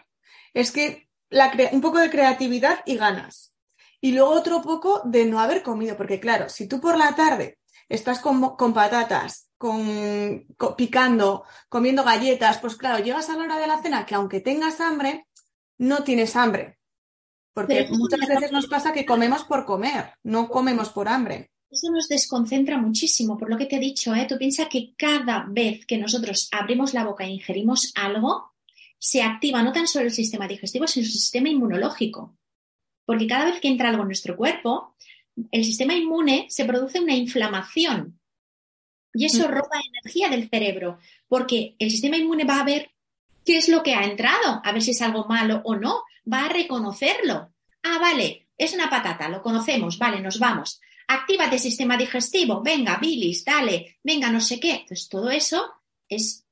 Es 0.53 0.71
que 0.71 1.07
un 1.71 1.81
poco 1.81 1.99
de 1.99 2.09
creatividad 2.09 2.81
y 2.85 2.95
ganas. 2.95 3.53
Y 4.01 4.13
luego 4.13 4.31
otro 4.31 4.61
poco 4.61 5.01
de 5.03 5.25
no 5.25 5.39
haber 5.39 5.61
comido, 5.61 5.97
porque 5.97 6.19
claro, 6.19 6.49
si 6.49 6.67
tú 6.67 6.79
por 6.79 6.97
la 6.97 7.15
tarde 7.15 7.59
estás 7.89 8.19
con, 8.19 8.73
patatas, 8.73 9.49
con, 9.57 10.45
picando, 10.77 11.43
comiendo 11.67 12.03
galletas, 12.03 12.59
pues 12.59 12.75
claro, 12.75 13.03
llegas 13.03 13.29
a 13.29 13.35
la 13.35 13.43
hora 13.43 13.57
de 13.57 13.67
la 13.67 13.81
cena 13.81 14.05
que 14.05 14.15
aunque 14.15 14.39
tengas 14.39 14.79
hambre, 14.79 15.27
no 15.77 16.03
tienes 16.03 16.35
hambre. 16.35 16.77
Porque 17.53 17.87
muchas 17.89 18.25
veces 18.27 18.51
nos 18.51 18.67
pasa 18.67 18.93
que 18.93 19.05
comemos 19.05 19.43
por 19.43 19.65
comer, 19.65 20.13
no 20.23 20.49
comemos 20.49 20.89
por 20.89 21.09
hambre. 21.09 21.51
Eso 21.69 21.91
nos 21.91 22.07
desconcentra 22.07 22.77
muchísimo, 22.77 23.37
por 23.37 23.49
lo 23.49 23.57
que 23.57 23.65
te 23.65 23.75
he 23.75 23.79
dicho, 23.79 24.15
¿eh? 24.15 24.25
Tú 24.27 24.37
piensas 24.37 24.67
que 24.69 24.93
cada 24.97 25.45
vez 25.49 25.85
que 25.85 25.97
nosotros 25.97 26.47
abrimos 26.51 26.93
la 26.93 27.03
boca 27.03 27.25
e 27.25 27.29
ingerimos 27.29 27.91
algo, 27.95 28.53
se 28.97 29.21
activa 29.21 29.61
no 29.61 29.71
tan 29.71 29.87
solo 29.87 30.05
el 30.05 30.11
sistema 30.11 30.47
digestivo, 30.47 30.87
sino 30.87 31.05
el 31.05 31.11
sistema 31.11 31.49
inmunológico. 31.49 32.38
Porque 33.09 33.25
cada 33.25 33.45
vez 33.45 33.59
que 33.59 33.67
entra 33.69 33.89
algo 33.89 34.03
en 34.03 34.09
nuestro 34.09 34.37
cuerpo, 34.37 34.95
el 35.51 35.65
sistema 35.65 35.95
inmune 35.95 36.45
se 36.47 36.63
produce 36.63 36.99
una 36.99 37.15
inflamación 37.15 38.19
y 39.15 39.25
eso 39.25 39.47
mm. 39.47 39.51
roba 39.51 39.81
energía 39.83 40.29
del 40.29 40.47
cerebro, 40.47 40.99
porque 41.27 41.75
el 41.79 41.89
sistema 41.89 42.17
inmune 42.17 42.43
va 42.43 42.59
a 42.59 42.63
ver 42.63 42.91
qué 43.43 43.57
es 43.57 43.67
lo 43.67 43.81
que 43.81 43.95
ha 43.95 44.03
entrado, 44.03 44.61
a 44.63 44.71
ver 44.71 44.83
si 44.83 44.91
es 44.91 45.01
algo 45.01 45.25
malo 45.25 45.63
o 45.65 45.75
no, 45.75 46.03
va 46.31 46.45
a 46.45 46.49
reconocerlo. 46.49 47.51
Ah, 47.81 47.97
vale, 47.99 48.47
es 48.55 48.73
una 48.73 48.91
patata, 48.91 49.27
lo 49.27 49.41
conocemos, 49.41 49.97
vale, 49.97 50.21
nos 50.21 50.37
vamos. 50.37 50.79
Actívate 51.07 51.57
sistema 51.57 51.97
digestivo, 51.97 52.61
venga, 52.61 52.99
bilis, 53.01 53.43
dale, 53.43 53.97
venga, 54.03 54.29
no 54.29 54.39
sé 54.39 54.59
qué. 54.59 54.81
Entonces, 54.81 55.09
todo 55.09 55.31
eso 55.31 55.81
es 56.07 56.45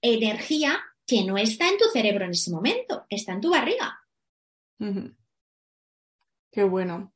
energía 0.00 0.80
que 1.04 1.24
no 1.24 1.36
está 1.36 1.68
en 1.68 1.78
tu 1.78 1.86
cerebro 1.92 2.26
en 2.26 2.30
ese 2.30 2.52
momento, 2.52 3.06
está 3.10 3.32
en 3.32 3.40
tu 3.40 3.50
barriga. 3.50 3.98
Qué 6.54 6.62
bueno. 6.62 7.12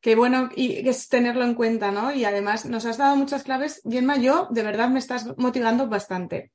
Qué 0.00 0.16
bueno 0.16 0.48
y 0.56 0.88
es 0.88 1.10
tenerlo 1.10 1.44
en 1.44 1.54
cuenta, 1.54 1.90
¿no? 1.90 2.10
Y 2.10 2.24
además 2.24 2.64
nos 2.64 2.86
has 2.86 2.96
dado 2.96 3.14
muchas 3.14 3.42
claves. 3.42 3.82
Gemma, 3.84 4.16
yo 4.16 4.48
de 4.50 4.62
verdad 4.62 4.88
me 4.88 4.98
estás 4.98 5.36
motivando 5.36 5.88
bastante. 5.88 6.52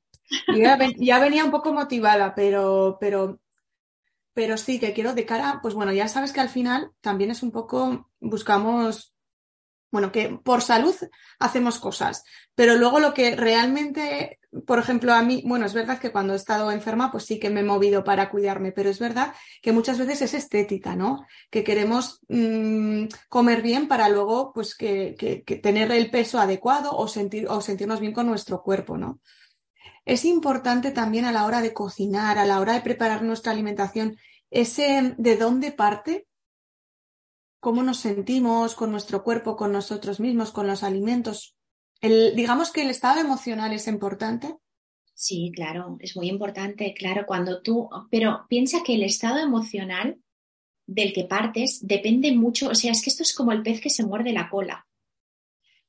Ya, 0.52 0.76
ya, 0.96 1.20
venía 1.20 1.44
un 1.44 1.52
poco 1.52 1.72
motivada, 1.72 2.34
pero, 2.34 2.96
pero, 2.98 3.38
pero 4.32 4.56
sí 4.56 4.80
que 4.80 4.92
quiero 4.92 5.14
de 5.14 5.26
cara, 5.26 5.60
pues 5.62 5.74
bueno, 5.74 5.92
ya 5.92 6.08
sabes 6.08 6.32
que 6.32 6.40
al 6.40 6.48
final 6.48 6.90
también 7.00 7.30
es 7.30 7.42
un 7.44 7.52
poco, 7.52 8.10
buscamos 8.18 9.11
bueno, 9.92 10.10
que 10.10 10.40
por 10.42 10.62
salud 10.62 10.96
hacemos 11.38 11.78
cosas, 11.78 12.24
pero 12.54 12.76
luego 12.76 12.98
lo 12.98 13.12
que 13.12 13.36
realmente, 13.36 14.40
por 14.66 14.78
ejemplo, 14.78 15.12
a 15.12 15.22
mí, 15.22 15.42
bueno, 15.46 15.66
es 15.66 15.74
verdad 15.74 16.00
que 16.00 16.10
cuando 16.10 16.32
he 16.32 16.36
estado 16.36 16.72
enferma, 16.72 17.12
pues 17.12 17.26
sí 17.26 17.38
que 17.38 17.50
me 17.50 17.60
he 17.60 17.64
movido 17.64 18.02
para 18.02 18.30
cuidarme, 18.30 18.72
pero 18.72 18.88
es 18.88 18.98
verdad 18.98 19.34
que 19.60 19.70
muchas 19.70 19.98
veces 19.98 20.22
es 20.22 20.32
estética, 20.32 20.96
¿no? 20.96 21.26
Que 21.50 21.62
queremos 21.62 22.20
mm, 22.28 23.04
comer 23.28 23.60
bien 23.60 23.86
para 23.86 24.08
luego, 24.08 24.52
pues, 24.54 24.74
que, 24.74 25.44
tener 25.62 25.92
el 25.92 26.10
peso 26.10 26.40
adecuado 26.40 26.92
o, 26.92 27.04
o 27.04 27.60
sentirnos 27.60 28.00
bien 28.00 28.14
con 28.14 28.26
nuestro 28.26 28.62
cuerpo, 28.62 28.96
¿no? 28.96 29.20
Es 30.06 30.24
importante 30.24 30.90
también 30.90 31.26
a 31.26 31.32
la 31.32 31.44
hora 31.44 31.60
de 31.60 31.74
cocinar, 31.74 32.38
a 32.38 32.46
la 32.46 32.60
hora 32.60 32.72
de 32.72 32.80
preparar 32.80 33.22
nuestra 33.22 33.52
alimentación, 33.52 34.16
ese 34.50 35.14
de 35.18 35.36
dónde 35.36 35.70
parte 35.70 36.26
cómo 37.62 37.84
nos 37.84 37.98
sentimos 37.98 38.74
con 38.74 38.90
nuestro 38.90 39.22
cuerpo, 39.22 39.54
con 39.54 39.70
nosotros 39.70 40.18
mismos, 40.18 40.50
con 40.50 40.66
los 40.66 40.82
alimentos. 40.82 41.54
Digamos 42.02 42.72
que 42.72 42.82
el 42.82 42.90
estado 42.90 43.20
emocional 43.20 43.72
es 43.72 43.86
importante. 43.86 44.56
Sí, 45.14 45.52
claro, 45.54 45.96
es 46.00 46.16
muy 46.16 46.28
importante, 46.28 46.92
claro, 46.92 47.24
cuando 47.24 47.62
tú, 47.62 47.88
pero 48.10 48.46
piensa 48.48 48.82
que 48.82 48.96
el 48.96 49.04
estado 49.04 49.38
emocional 49.38 50.20
del 50.88 51.12
que 51.12 51.22
partes 51.22 51.86
depende 51.86 52.32
mucho, 52.32 52.70
o 52.70 52.74
sea, 52.74 52.90
es 52.90 53.00
que 53.00 53.10
esto 53.10 53.22
es 53.22 53.32
como 53.32 53.52
el 53.52 53.62
pez 53.62 53.80
que 53.80 53.90
se 53.90 54.04
muerde 54.04 54.32
la 54.32 54.50
cola. 54.50 54.88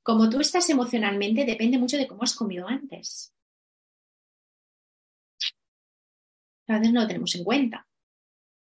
Como 0.04 0.30
tú 0.30 0.42
estás 0.42 0.70
emocionalmente, 0.70 1.44
depende 1.44 1.80
mucho 1.80 1.98
de 1.98 2.06
cómo 2.06 2.22
has 2.22 2.36
comido 2.36 2.68
antes. 2.68 3.34
A 6.68 6.78
veces 6.78 6.94
no 6.94 7.02
lo 7.02 7.08
tenemos 7.08 7.34
en 7.34 7.44
cuenta. 7.44 7.88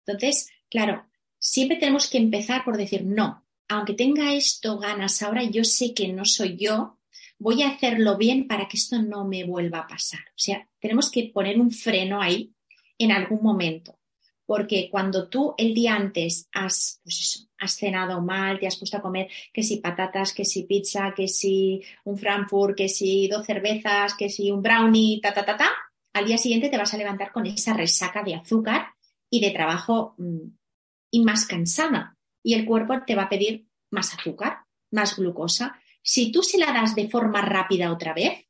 Entonces, 0.06 0.50
claro, 0.70 1.06
siempre 1.44 1.76
tenemos 1.76 2.09
que 2.09 2.16
empezar 2.16 2.64
por 2.64 2.78
decir, 2.78 3.04
no, 3.04 3.44
aunque 3.68 3.92
tenga 3.92 4.35
esto 4.35 4.78
ganas 4.78 5.22
ahora, 5.22 5.44
yo 5.44 5.62
sé 5.62 5.92
que 5.92 6.09
no 6.09 6.24
soy 6.24 6.57
yo, 6.57 6.98
voy 7.38 7.62
a 7.62 7.68
hacerlo 7.68 8.16
bien 8.16 8.48
para 8.48 8.66
que 8.66 8.78
esto 8.78 9.02
no 9.02 9.26
me 9.26 9.44
vuelva 9.44 9.80
a 9.80 9.87
pasar. 9.87 10.20
O 10.20 10.38
sea, 10.38 10.66
tenemos 10.80 11.11
que 11.11 11.30
poner 11.35 11.61
un 11.61 11.70
freno 11.70 12.22
ahí 12.22 12.54
en 12.98 13.12
algún 13.12 13.42
momento. 13.42 13.98
Porque 14.46 14.88
cuando 14.90 15.28
tú 15.28 15.54
el 15.57 15.74
día 15.74 15.94
antes 15.94 16.48
has, 16.52 17.00
pues 17.02 17.48
has 17.59 17.76
cenado 17.76 18.20
mal, 18.22 18.59
te 18.59 18.66
has 18.66 18.76
puesto 18.76 18.96
a 18.96 19.02
comer 19.02 19.28
que 19.52 19.62
si 19.62 19.78
patatas, 19.78 20.33
que 20.33 20.44
si 20.44 20.64
pizza, 20.64 21.12
que 21.14 21.28
si 21.28 21.83
un 22.04 22.16
Frankfurt, 22.16 22.76
que 22.76 22.88
si 22.88 23.28
dos 23.28 23.46
cervezas, 23.46 24.14
que 24.14 24.28
si 24.28 24.50
un 24.50 24.62
brownie, 24.62 25.20
ta, 25.20 25.33
ta, 25.33 25.44
ta, 25.44 25.57
ta, 25.57 25.70
al 26.14 26.26
día 26.26 26.38
siguiente 26.38 26.68
te 26.68 26.78
vas 26.78 26.92
a 26.92 26.98
levantar 26.98 27.33
con 27.33 27.46
esa 27.46 27.74
resaca 27.74 28.22
de 28.22 28.35
azúcar 28.35 28.88
y 29.30 29.40
de 29.40 29.50
trabajo 29.50 30.14
mm, 30.18 30.48
y 31.14 31.20
más 31.20 31.46
cansada. 31.46 32.16
Y 32.42 32.55
el 32.55 32.64
cuerpo 32.64 32.92
te 33.07 33.14
va 33.14 33.22
a 33.22 33.29
pedir 33.29 33.68
más 33.90 34.12
azúcar, 34.14 34.64
más 34.90 35.16
glucosa. 35.16 35.79
Si 36.03 36.33
tú 36.33 36.42
se 36.42 36.59
la 36.59 36.72
das 36.72 36.96
de 36.96 37.09
forma 37.09 37.40
rápida 37.40 37.92
otra 37.92 38.12
vez, 38.12 38.46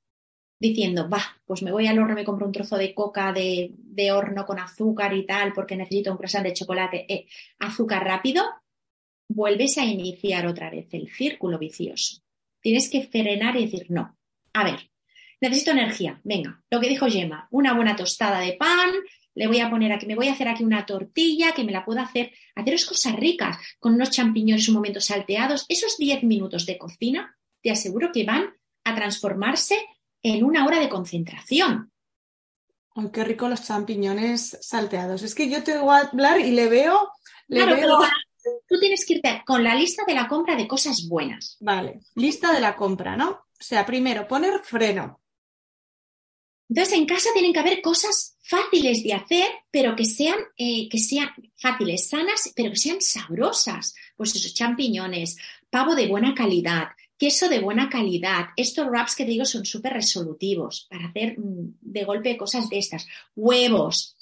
diciendo, 0.58 1.06
va, 1.10 1.20
pues 1.44 1.62
me 1.62 1.72
voy 1.72 1.86
al 1.88 1.98
horno, 1.98 2.14
me 2.14 2.24
compro 2.24 2.46
un 2.46 2.52
trozo 2.52 2.78
de 2.78 2.94
coca 2.94 3.34
de, 3.34 3.74
horno 4.12 4.46
con 4.46 4.58
azúcar 4.58 5.12
y 5.12 5.26
tal, 5.26 5.52
porque 5.52 5.76
necesito 5.76 6.10
un 6.10 6.16
croissant 6.16 6.42
de 6.42 6.54
chocolate, 6.54 7.04
eh, 7.12 7.26
azúcar 7.58 8.02
rápido, 8.02 8.42
vuelves 9.28 9.76
a 9.76 9.84
iniciar 9.84 10.46
otra 10.46 10.70
vez 10.70 10.88
el 10.92 11.10
círculo 11.10 11.58
vicioso. 11.58 12.22
Tienes 12.62 12.88
que 12.90 13.02
frenar 13.02 13.56
y 13.56 13.66
decir, 13.66 13.90
no, 13.90 14.16
a 14.54 14.64
ver, 14.64 14.90
necesito 15.38 15.72
energía, 15.72 16.18
venga, 16.24 16.62
lo 16.70 16.80
que 16.80 16.88
dijo 16.88 17.08
Gemma, 17.08 17.46
una 17.50 17.74
buena 17.74 17.94
tostada 17.94 18.40
de 18.40 18.54
pan, 18.54 18.90
le 19.34 19.46
voy 19.46 19.60
a 19.60 19.70
poner 19.70 19.92
aquí, 19.92 20.06
me 20.06 20.14
voy 20.14 20.28
a 20.28 20.32
hacer 20.32 20.48
aquí 20.48 20.64
una 20.64 20.86
tortilla 20.86 21.52
que 21.52 21.64
me 21.64 21.72
la 21.72 21.84
pueda 21.84 22.02
hacer, 22.02 22.32
haceros 22.54 22.84
cosas 22.86 23.16
ricas 23.16 23.56
con 23.78 23.94
unos 23.94 24.10
champiñones 24.10 24.68
un 24.68 24.76
momento 24.76 25.00
salteados. 25.00 25.66
Esos 25.68 25.96
10 25.98 26.22
minutos 26.24 26.66
de 26.66 26.78
cocina, 26.78 27.36
te 27.62 27.70
aseguro 27.70 28.10
que 28.12 28.24
van 28.24 28.54
a 28.84 28.94
transformarse 28.94 29.76
en 30.22 30.44
una 30.44 30.64
hora 30.66 30.78
de 30.78 30.88
concentración. 30.88 31.90
Ay, 32.94 33.10
qué 33.12 33.24
rico 33.24 33.48
los 33.48 33.66
champiñones 33.66 34.56
salteados. 34.60 35.22
Es 35.22 35.34
que 35.34 35.50
yo 35.50 35.64
te 35.64 35.76
voy 35.78 35.94
a 35.94 36.08
hablar 36.08 36.40
y 36.40 36.52
le 36.52 36.68
veo. 36.68 37.10
Le 37.48 37.66
veo... 37.66 37.98
tú 38.68 38.78
tienes 38.78 39.04
que 39.04 39.14
irte 39.14 39.42
con 39.44 39.64
la 39.64 39.74
lista 39.74 40.04
de 40.06 40.14
la 40.14 40.28
compra 40.28 40.54
de 40.54 40.68
cosas 40.68 41.08
buenas. 41.08 41.56
Vale, 41.60 42.00
lista 42.14 42.52
de 42.52 42.60
la 42.60 42.76
compra, 42.76 43.16
¿no? 43.16 43.30
O 43.30 43.46
sea, 43.58 43.84
primero 43.84 44.28
poner 44.28 44.60
freno. 44.62 45.20
Entonces, 46.74 46.98
en 46.98 47.06
casa 47.06 47.30
tienen 47.32 47.52
que 47.52 47.60
haber 47.60 47.80
cosas 47.80 48.36
fáciles 48.42 49.04
de 49.04 49.14
hacer, 49.14 49.46
pero 49.70 49.94
que 49.94 50.04
sean, 50.04 50.40
eh, 50.58 50.88
que 50.88 50.98
sean 50.98 51.30
fáciles, 51.54 52.08
sanas, 52.08 52.52
pero 52.56 52.70
que 52.70 52.76
sean 52.76 53.00
sabrosas. 53.00 53.94
Pues 54.16 54.34
esos 54.34 54.54
champiñones, 54.54 55.36
pavo 55.70 55.94
de 55.94 56.08
buena 56.08 56.34
calidad, 56.34 56.88
queso 57.16 57.48
de 57.48 57.60
buena 57.60 57.88
calidad. 57.88 58.46
Estos 58.56 58.88
wraps 58.88 59.14
que 59.14 59.24
te 59.24 59.30
digo 59.30 59.44
son 59.44 59.64
súper 59.64 59.92
resolutivos 59.92 60.88
para 60.90 61.06
hacer 61.06 61.38
mm, 61.38 61.76
de 61.80 62.04
golpe 62.04 62.36
cosas 62.36 62.68
de 62.68 62.78
estas. 62.78 63.06
Huevos, 63.36 64.16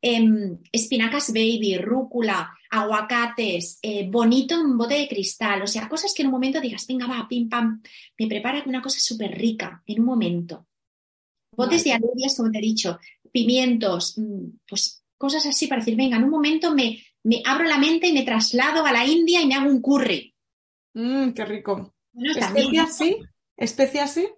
em, 0.00 0.58
espinacas 0.70 1.32
baby, 1.32 1.76
rúcula, 1.76 2.56
aguacates, 2.70 3.80
eh, 3.82 4.06
bonito 4.08 4.54
en 4.54 4.78
bote 4.78 4.94
de 4.94 5.08
cristal. 5.08 5.60
O 5.62 5.66
sea, 5.66 5.88
cosas 5.88 6.14
que 6.14 6.22
en 6.22 6.28
un 6.28 6.34
momento 6.34 6.60
digas, 6.60 6.86
venga, 6.86 7.08
va, 7.08 7.26
pim, 7.28 7.48
pam, 7.48 7.82
me 8.16 8.28
prepara 8.28 8.62
una 8.64 8.80
cosa 8.80 9.00
súper 9.00 9.36
rica 9.36 9.82
en 9.86 9.98
un 9.98 10.06
momento. 10.06 10.68
Botes 11.56 11.84
de 11.84 11.92
alubias, 11.92 12.36
como 12.36 12.50
te 12.50 12.58
he 12.58 12.62
dicho, 12.62 12.98
pimientos, 13.32 14.18
mm, 14.18 14.58
pues 14.68 15.02
cosas 15.16 15.46
así 15.46 15.66
para 15.66 15.80
decir, 15.80 15.96
venga, 15.96 16.16
en 16.16 16.24
un 16.24 16.30
momento 16.30 16.74
me, 16.74 17.02
me 17.22 17.42
abro 17.44 17.64
la 17.64 17.78
mente 17.78 18.08
y 18.08 18.12
me 18.12 18.22
traslado 18.22 18.84
a 18.84 18.92
la 18.92 19.06
India 19.06 19.40
y 19.40 19.46
me 19.46 19.54
hago 19.54 19.70
un 19.70 19.80
curry. 19.80 20.34
Mmm, 20.94 21.30
qué 21.30 21.44
rico. 21.44 21.94
¿Especias 22.14 22.96
sí? 22.96 23.16
¿Especias 23.56 24.14
sí? 24.14 24.28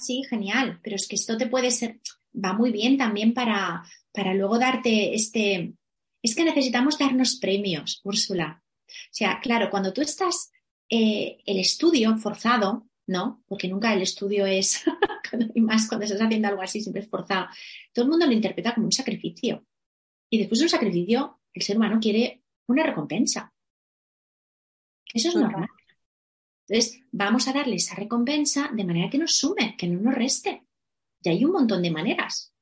Sí, 0.00 0.22
genial. 0.28 0.78
Pero 0.82 0.96
es 0.96 1.08
que 1.08 1.16
esto 1.16 1.36
te 1.36 1.46
puede 1.46 1.70
ser, 1.70 2.00
va 2.32 2.52
muy 2.52 2.70
bien 2.70 2.96
también 2.96 3.34
para, 3.34 3.82
para 4.12 4.34
luego 4.34 4.58
darte 4.58 5.14
este. 5.14 5.74
Es 6.22 6.34
que 6.34 6.44
necesitamos 6.44 6.98
darnos 6.98 7.36
premios, 7.36 8.00
Úrsula. 8.04 8.62
O 8.86 9.12
sea, 9.12 9.40
claro, 9.40 9.70
cuando 9.70 9.92
tú 9.92 10.02
estás 10.02 10.50
eh, 10.88 11.38
el 11.46 11.58
estudio 11.58 12.16
forzado, 12.18 12.86
¿no? 13.06 13.42
Porque 13.46 13.68
nunca 13.68 13.94
el 13.94 14.02
estudio 14.02 14.44
es, 14.44 14.84
y 15.54 15.60
más 15.60 15.88
cuando 15.88 16.04
estás 16.04 16.20
haciendo 16.20 16.48
algo 16.48 16.62
así, 16.62 16.80
siempre 16.80 17.02
es 17.02 17.08
forzado. 17.08 17.46
Todo 17.92 18.04
el 18.04 18.10
mundo 18.10 18.26
lo 18.26 18.32
interpreta 18.32 18.74
como 18.74 18.86
un 18.86 18.92
sacrificio. 18.92 19.64
Y 20.28 20.38
después 20.38 20.60
de 20.60 20.66
un 20.66 20.70
sacrificio, 20.70 21.40
el 21.52 21.62
ser 21.62 21.76
humano 21.76 21.98
quiere 22.00 22.42
una 22.66 22.84
recompensa. 22.84 23.52
Eso 25.12 25.28
es 25.28 25.34
normal. 25.34 25.68
Entonces, 26.68 27.02
vamos 27.10 27.48
a 27.48 27.52
darle 27.52 27.76
esa 27.76 27.96
recompensa 27.96 28.70
de 28.72 28.84
manera 28.84 29.10
que 29.10 29.18
nos 29.18 29.36
sume, 29.36 29.74
que 29.76 29.88
no 29.88 30.00
nos 30.00 30.14
reste. 30.14 30.64
Y 31.20 31.28
hay 31.28 31.44
un 31.44 31.52
montón 31.52 31.82
de 31.82 31.90
maneras. 31.90 32.54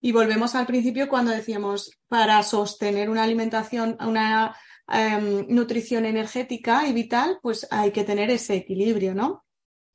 Y 0.00 0.12
volvemos 0.12 0.54
al 0.54 0.66
principio 0.66 1.08
cuando 1.08 1.32
decíamos, 1.32 1.98
para 2.06 2.42
sostener 2.42 3.10
una 3.10 3.24
alimentación, 3.24 3.96
una 4.00 4.54
em, 4.86 5.46
nutrición 5.48 6.04
energética 6.04 6.86
y 6.86 6.92
vital, 6.92 7.38
pues 7.42 7.66
hay 7.70 7.90
que 7.90 8.04
tener 8.04 8.30
ese 8.30 8.54
equilibrio, 8.54 9.14
¿no? 9.14 9.44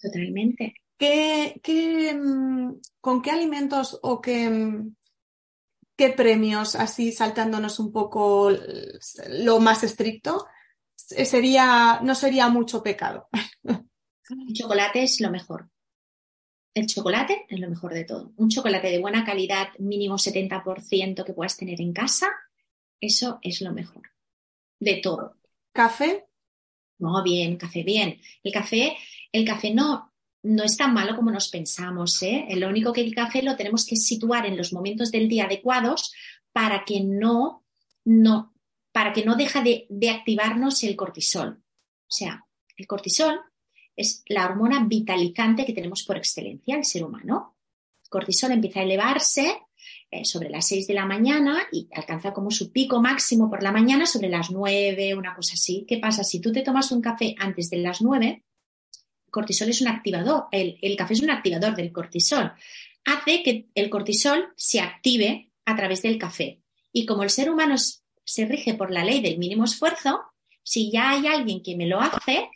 Totalmente. 0.01 0.73
¿Qué, 0.99 2.13
mm, 2.13 2.73
con 2.99 3.21
qué 3.21 3.31
alimentos 3.31 3.97
o 4.03 4.19
qué, 4.19 4.49
mm, 4.49 4.95
qué 5.95 6.09
premios, 6.09 6.75
así 6.75 7.13
saltándonos 7.13 7.79
un 7.79 7.91
poco 7.93 8.51
lo 9.29 9.59
más 9.61 9.83
estricto, 9.83 10.45
sería, 10.95 12.01
no 12.03 12.15
sería 12.15 12.49
mucho 12.49 12.83
pecado. 12.83 13.29
El 14.29 14.53
chocolate 14.53 15.03
es 15.03 15.21
lo 15.21 15.31
mejor. 15.31 15.69
El 16.73 16.85
chocolate 16.85 17.45
es 17.49 17.59
lo 17.59 17.69
mejor 17.69 17.93
de 17.93 18.03
todo. 18.03 18.33
Un 18.35 18.49
chocolate 18.49 18.89
de 18.91 18.99
buena 18.99 19.25
calidad, 19.25 19.69
mínimo 19.79 20.17
70% 20.17 21.23
que 21.23 21.33
puedas 21.33 21.57
tener 21.57 21.81
en 21.81 21.93
casa, 21.93 22.27
eso 22.99 23.39
es 23.41 23.61
lo 23.61 23.73
mejor. 23.73 24.11
De 24.79 24.97
todo. 24.97 25.37
¿Café? 25.71 26.27
No, 26.99 27.23
bien, 27.23 27.57
café, 27.57 27.83
bien. 27.83 28.19
El 28.43 28.51
café, 28.51 28.97
el 29.31 29.45
café 29.45 29.73
no, 29.73 30.08
no 30.43 30.63
es 30.63 30.77
tan 30.77 30.93
malo 30.93 31.15
como 31.15 31.31
nos 31.31 31.49
pensamos. 31.49 32.21
¿eh? 32.23 32.47
Lo 32.55 32.69
único 32.69 32.93
que 32.93 33.01
el 33.01 33.13
café 33.13 33.41
lo 33.41 33.55
tenemos 33.55 33.85
que 33.85 33.95
situar 33.95 34.45
en 34.45 34.57
los 34.57 34.73
momentos 34.73 35.11
del 35.11 35.27
día 35.27 35.45
adecuados 35.45 36.13
para 36.51 36.85
que 36.85 37.01
no, 37.01 37.65
no, 38.05 38.53
para 38.91 39.13
que 39.13 39.25
no 39.25 39.35
deje 39.35 39.61
de, 39.61 39.87
de 39.89 40.09
activarnos 40.09 40.83
el 40.83 40.95
cortisol. 40.95 41.61
O 42.07 42.11
sea, 42.11 42.45
el 42.77 42.87
cortisol 42.87 43.39
es 43.95 44.23
la 44.27 44.45
hormona 44.45 44.85
vitalizante 44.85 45.65
que 45.65 45.73
tenemos 45.73 46.03
por 46.03 46.17
excelencia 46.17 46.77
el 46.77 46.85
ser 46.85 47.03
humano. 47.03 47.57
El 48.03 48.09
cortisol 48.09 48.51
empieza 48.51 48.79
a 48.79 48.83
elevarse 48.83 49.59
eh, 50.11 50.25
sobre 50.25 50.49
las 50.49 50.67
6 50.67 50.87
de 50.87 50.93
la 50.93 51.05
mañana 51.05 51.67
y 51.71 51.87
alcanza 51.93 52.33
como 52.33 52.49
su 52.49 52.71
pico 52.71 53.01
máximo 53.01 53.49
por 53.49 53.61
la 53.61 53.71
mañana 53.71 54.05
sobre 54.05 54.29
las 54.29 54.49
9, 54.49 55.13
una 55.15 55.35
cosa 55.35 55.53
así. 55.53 55.85
¿Qué 55.87 55.99
pasa? 55.99 56.23
Si 56.23 56.39
tú 56.39 56.51
te 56.51 56.63
tomas 56.63 56.91
un 56.91 57.01
café 57.01 57.35
antes 57.37 57.69
de 57.69 57.77
las 57.77 58.01
9, 58.01 58.27
el 58.27 58.48
cortisol 59.29 59.69
es 59.69 59.81
un 59.81 59.87
activador, 59.87 60.45
el, 60.51 60.77
el 60.81 60.95
café 60.95 61.13
es 61.13 61.21
un 61.21 61.31
activador 61.31 61.75
del 61.75 61.91
cortisol. 61.91 62.51
Hace 63.05 63.43
que 63.43 63.69
el 63.75 63.89
cortisol 63.89 64.53
se 64.55 64.79
active 64.79 65.51
a 65.65 65.75
través 65.75 66.01
del 66.01 66.17
café. 66.17 66.61
Y 66.91 67.05
como 67.05 67.23
el 67.23 67.29
ser 67.29 67.49
humano 67.49 67.75
se 68.23 68.45
rige 68.45 68.73
por 68.73 68.91
la 68.91 69.03
ley 69.03 69.21
del 69.21 69.37
mínimo 69.37 69.65
esfuerzo, 69.65 70.21
si 70.63 70.91
ya 70.91 71.11
hay 71.11 71.27
alguien 71.27 71.63
que 71.63 71.75
me 71.75 71.87
lo 71.87 71.99
hace, 71.99 72.49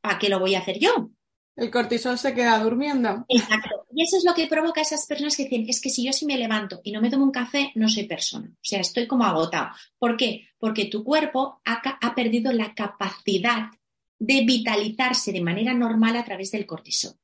¿para 0.00 0.18
qué 0.18 0.28
lo 0.28 0.40
voy 0.40 0.54
a 0.54 0.60
hacer 0.60 0.78
yo? 0.78 1.10
El 1.58 1.72
cortisol 1.72 2.16
se 2.18 2.34
queda 2.34 2.62
durmiendo. 2.62 3.24
Exacto. 3.28 3.84
Y 3.92 4.04
eso 4.04 4.16
es 4.16 4.24
lo 4.24 4.32
que 4.32 4.46
provoca 4.46 4.80
a 4.80 4.84
esas 4.84 5.04
personas 5.06 5.36
que 5.36 5.42
dicen, 5.42 5.66
es 5.68 5.80
que 5.80 5.90
si 5.90 6.04
yo 6.04 6.12
sí 6.12 6.24
me 6.24 6.38
levanto 6.38 6.80
y 6.84 6.92
no 6.92 7.00
me 7.00 7.10
tomo 7.10 7.24
un 7.24 7.32
café, 7.32 7.72
no 7.74 7.88
soy 7.88 8.04
persona. 8.04 8.48
O 8.48 8.62
sea, 8.62 8.80
estoy 8.80 9.08
como 9.08 9.24
agotado. 9.24 9.70
¿Por 9.98 10.16
qué? 10.16 10.48
Porque 10.58 10.84
tu 10.84 11.02
cuerpo 11.02 11.60
ha, 11.64 11.82
ha 12.00 12.14
perdido 12.14 12.52
la 12.52 12.74
capacidad 12.74 13.70
de 14.18 14.44
vitalizarse 14.44 15.32
de 15.32 15.40
manera 15.40 15.74
normal 15.74 16.16
a 16.16 16.24
través 16.24 16.50
del 16.50 16.66
cortisol. 16.66 17.14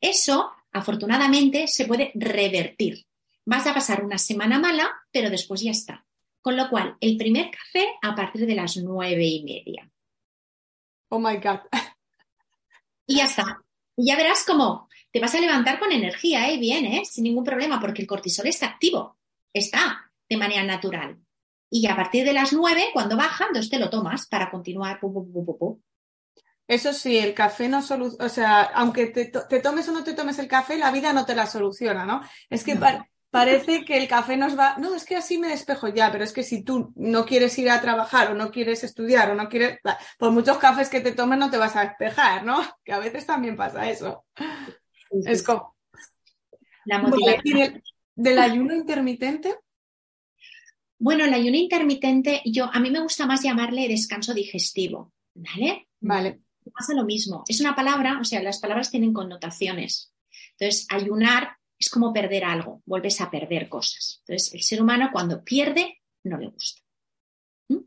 Eso, 0.00 0.50
afortunadamente, 0.72 1.66
se 1.68 1.86
puede 1.86 2.12
revertir. 2.14 3.06
Vas 3.44 3.66
a 3.66 3.74
pasar 3.74 4.04
una 4.04 4.18
semana 4.18 4.58
mala, 4.58 4.90
pero 5.10 5.30
después 5.30 5.62
ya 5.62 5.70
está. 5.70 6.06
Con 6.40 6.56
lo 6.56 6.68
cual, 6.68 6.96
el 7.00 7.16
primer 7.16 7.50
café 7.50 7.86
a 8.02 8.14
partir 8.14 8.46
de 8.46 8.54
las 8.54 8.76
nueve 8.76 9.24
y 9.24 9.42
media. 9.42 9.90
Oh 11.08 11.18
my 11.18 11.36
God. 11.36 11.60
Y 13.06 13.16
ya 13.16 13.24
está. 13.24 13.62
Y 13.96 14.06
ya 14.06 14.16
verás 14.16 14.44
cómo 14.46 14.88
te 15.10 15.20
vas 15.20 15.34
a 15.34 15.40
levantar 15.40 15.78
con 15.78 15.90
energía, 15.90 16.50
¿eh? 16.50 16.58
Bien, 16.58 16.84
¿eh? 16.84 17.04
Sin 17.04 17.24
ningún 17.24 17.44
problema, 17.44 17.80
porque 17.80 18.02
el 18.02 18.08
cortisol 18.08 18.46
está 18.46 18.66
activo. 18.66 19.18
Está 19.52 20.12
de 20.28 20.36
manera 20.36 20.62
natural. 20.64 21.18
Y 21.70 21.86
a 21.86 21.96
partir 21.96 22.24
de 22.24 22.32
las 22.32 22.52
nueve, 22.52 22.90
cuando 22.92 23.16
baja, 23.16 23.46
entonces 23.46 23.70
te 23.70 23.78
lo 23.78 23.90
tomas 23.90 24.26
para 24.26 24.50
continuar. 24.50 25.00
Eso 26.68 26.92
sí, 26.92 27.16
el 27.16 27.32
café 27.32 27.66
no 27.66 27.80
soluciona, 27.80 28.26
o 28.26 28.28
sea, 28.28 28.62
aunque 28.74 29.06
te, 29.06 29.24
tomes 29.60 29.88
o 29.88 29.92
no 29.92 30.04
te 30.04 30.12
tomes 30.12 30.38
el 30.38 30.46
café, 30.46 30.76
la 30.76 30.92
vida 30.92 31.14
no 31.14 31.24
te 31.24 31.34
la 31.34 31.46
soluciona, 31.46 32.04
¿no? 32.04 32.20
Es 32.50 32.62
que 32.62 32.78
parece 33.30 33.86
que 33.86 33.96
el 33.96 34.06
café 34.06 34.36
nos 34.36 34.56
va, 34.56 34.76
no, 34.76 34.94
es 34.94 35.06
que 35.06 35.16
así 35.16 35.38
me 35.38 35.48
despejo 35.48 35.88
ya, 35.88 36.12
pero 36.12 36.24
es 36.24 36.32
que 36.34 36.42
si 36.42 36.62
tú 36.62 36.92
no 36.96 37.24
quieres 37.24 37.58
ir 37.58 37.70
a 37.70 37.80
trabajar 37.80 38.30
o 38.30 38.34
no 38.34 38.50
quieres 38.50 38.84
estudiar 38.84 39.30
o 39.30 39.34
no 39.34 39.48
quieres, 39.48 39.78
por 40.18 40.30
muchos 40.30 40.58
cafés 40.58 40.90
que 40.90 41.00
te 41.00 41.12
tomes 41.12 41.38
no 41.38 41.50
te 41.50 41.56
vas 41.56 41.74
a 41.74 41.86
despejar, 41.86 42.44
¿no? 42.44 42.60
Que 42.84 42.92
a 42.92 42.98
veces 42.98 43.24
también 43.24 43.56
pasa 43.56 43.88
eso. 43.88 44.26
Es 45.24 45.42
como... 45.42 45.74
La 46.84 46.98
motivación. 46.98 47.82
del, 48.14 48.38
ayuno 48.38 48.74
intermitente? 48.74 49.56
Bueno, 50.98 51.24
el 51.24 51.32
ayuno 51.32 51.56
intermitente, 51.56 52.42
yo, 52.44 52.68
a 52.70 52.78
mí 52.78 52.90
me 52.90 53.00
gusta 53.00 53.24
más 53.24 53.42
llamarle 53.42 53.88
descanso 53.88 54.34
digestivo, 54.34 55.14
¿vale? 55.34 55.88
Vale. 56.00 56.40
Pasa 56.70 56.94
lo 56.94 57.04
mismo. 57.04 57.44
Es 57.48 57.60
una 57.60 57.74
palabra, 57.74 58.18
o 58.20 58.24
sea, 58.24 58.42
las 58.42 58.58
palabras 58.58 58.90
tienen 58.90 59.12
connotaciones. 59.12 60.12
Entonces, 60.58 60.86
ayunar 60.90 61.56
es 61.78 61.90
como 61.90 62.12
perder 62.12 62.44
algo, 62.44 62.82
vuelves 62.86 63.20
a 63.20 63.30
perder 63.30 63.68
cosas. 63.68 64.22
Entonces, 64.26 64.54
el 64.54 64.62
ser 64.62 64.82
humano 64.82 65.10
cuando 65.12 65.44
pierde, 65.44 66.00
no 66.24 66.36
le 66.36 66.48
gusta. 66.48 66.82
¿Mm? 67.68 67.78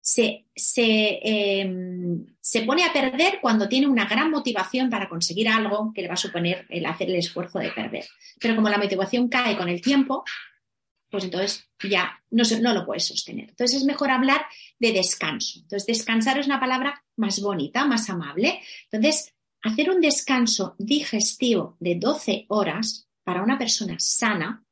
Se, 0.00 0.46
em, 0.54 2.26
se, 2.40 2.62
pone 2.62 2.84
a 2.84 2.92
perder 2.92 3.40
cuando 3.40 3.68
tiene 3.68 3.88
una 3.88 4.06
gran 4.06 4.30
motivación 4.30 4.88
para 4.88 5.08
conseguir 5.08 5.48
algo 5.48 5.92
que 5.92 6.02
le 6.02 6.08
va 6.08 6.14
a 6.14 6.18
suponer 6.18 6.66
el 6.68 6.86
hacer 6.86 7.08
el 7.08 7.16
esfuerzo 7.16 7.58
de 7.58 7.72
perder. 7.72 8.04
Pero 8.40 8.54
como 8.54 8.68
la 8.68 8.78
motivación 8.78 9.28
cae 9.28 9.56
con 9.56 9.68
el 9.68 9.80
tiempo, 9.80 10.22
pues 11.16 11.24
entonces 11.24 11.66
ya 11.82 12.22
no, 12.30 12.42
no 12.60 12.74
lo 12.74 12.84
puedes 12.84 13.06
sostener. 13.06 13.48
Entonces 13.48 13.78
es 13.78 13.84
mejor 13.84 14.10
hablar 14.10 14.44
de 14.78 14.92
descanso. 14.92 15.60
Entonces, 15.60 15.86
descansar 15.86 16.38
es 16.38 16.44
una 16.44 16.60
palabra 16.60 17.02
más 17.16 17.40
bonita, 17.40 17.86
más 17.86 18.10
amable. 18.10 18.60
Entonces, 18.90 19.34
hacer 19.62 19.88
un 19.88 20.02
descanso 20.02 20.76
digestivo 20.78 21.78
de 21.80 21.94
12 21.94 22.44
horas 22.48 23.08
para 23.24 23.42
una 23.42 23.56
persona 23.56 23.96
sana 23.98 24.62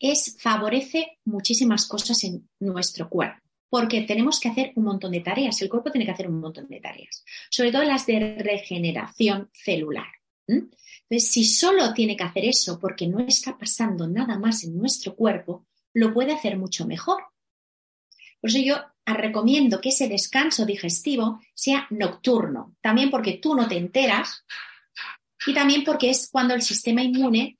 es 0.00 0.36
favorece 0.40 1.18
muchísimas 1.24 1.86
cosas 1.86 2.24
en 2.24 2.48
nuestro 2.58 3.08
cuerpo, 3.08 3.40
porque 3.68 4.00
tenemos 4.02 4.40
que 4.40 4.48
hacer 4.48 4.72
un 4.74 4.82
montón 4.82 5.12
de 5.12 5.20
tareas, 5.20 5.62
el 5.62 5.68
cuerpo 5.68 5.92
tiene 5.92 6.06
que 6.06 6.12
hacer 6.12 6.28
un 6.28 6.40
montón 6.40 6.66
de 6.66 6.80
tareas, 6.80 7.24
sobre 7.50 7.70
todo 7.70 7.84
las 7.84 8.04
de 8.04 8.36
regeneración 8.40 9.48
celular. 9.52 10.17
Entonces, 10.48 11.30
si 11.30 11.44
solo 11.44 11.92
tiene 11.92 12.16
que 12.16 12.24
hacer 12.24 12.44
eso 12.44 12.78
porque 12.80 13.06
no 13.06 13.20
está 13.20 13.56
pasando 13.56 14.08
nada 14.08 14.38
más 14.38 14.64
en 14.64 14.76
nuestro 14.76 15.14
cuerpo, 15.14 15.66
lo 15.94 16.12
puede 16.12 16.32
hacer 16.32 16.56
mucho 16.56 16.86
mejor. 16.86 17.22
Por 18.40 18.50
eso 18.50 18.58
yo 18.58 18.76
recomiendo 19.04 19.80
que 19.80 19.88
ese 19.88 20.08
descanso 20.08 20.64
digestivo 20.64 21.40
sea 21.54 21.86
nocturno, 21.90 22.76
también 22.80 23.10
porque 23.10 23.38
tú 23.42 23.54
no 23.54 23.66
te 23.66 23.76
enteras 23.76 24.44
y 25.46 25.54
también 25.54 25.84
porque 25.84 26.10
es 26.10 26.28
cuando 26.30 26.54
el 26.54 26.62
sistema 26.62 27.02
inmune 27.02 27.56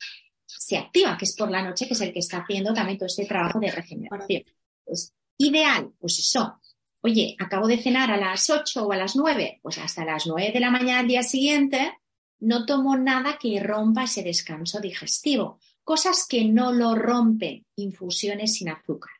se 0.46 0.76
activa, 0.76 1.16
que 1.16 1.24
es 1.24 1.34
por 1.36 1.50
la 1.50 1.62
noche, 1.62 1.86
que 1.86 1.94
es 1.94 2.00
el 2.00 2.12
que 2.12 2.18
está 2.18 2.38
haciendo 2.38 2.74
también 2.74 2.98
todo 2.98 3.06
este 3.06 3.24
trabajo 3.24 3.58
de 3.60 3.70
regeneración. 3.70 4.42
Pues, 4.84 5.14
ideal, 5.38 5.92
pues 5.98 6.18
eso. 6.18 6.60
Oye, 7.00 7.36
acabo 7.38 7.66
de 7.66 7.78
cenar 7.78 8.10
a 8.10 8.16
las 8.16 8.50
8 8.50 8.86
o 8.86 8.92
a 8.92 8.96
las 8.96 9.16
9, 9.16 9.60
pues 9.62 9.78
hasta 9.78 10.04
las 10.04 10.26
9 10.26 10.52
de 10.52 10.60
la 10.60 10.70
mañana 10.70 10.98
del 10.98 11.08
día 11.08 11.22
siguiente 11.22 11.96
no 12.40 12.66
tomo 12.66 12.96
nada 12.96 13.38
que 13.38 13.60
rompa 13.60 14.04
ese 14.04 14.22
descanso 14.22 14.80
digestivo. 14.80 15.58
Cosas 15.82 16.26
que 16.28 16.44
no 16.44 16.72
lo 16.72 16.94
rompen, 16.94 17.64
infusiones 17.76 18.54
sin 18.54 18.68
azúcar. 18.68 19.12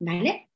¿Vale? 0.00 0.48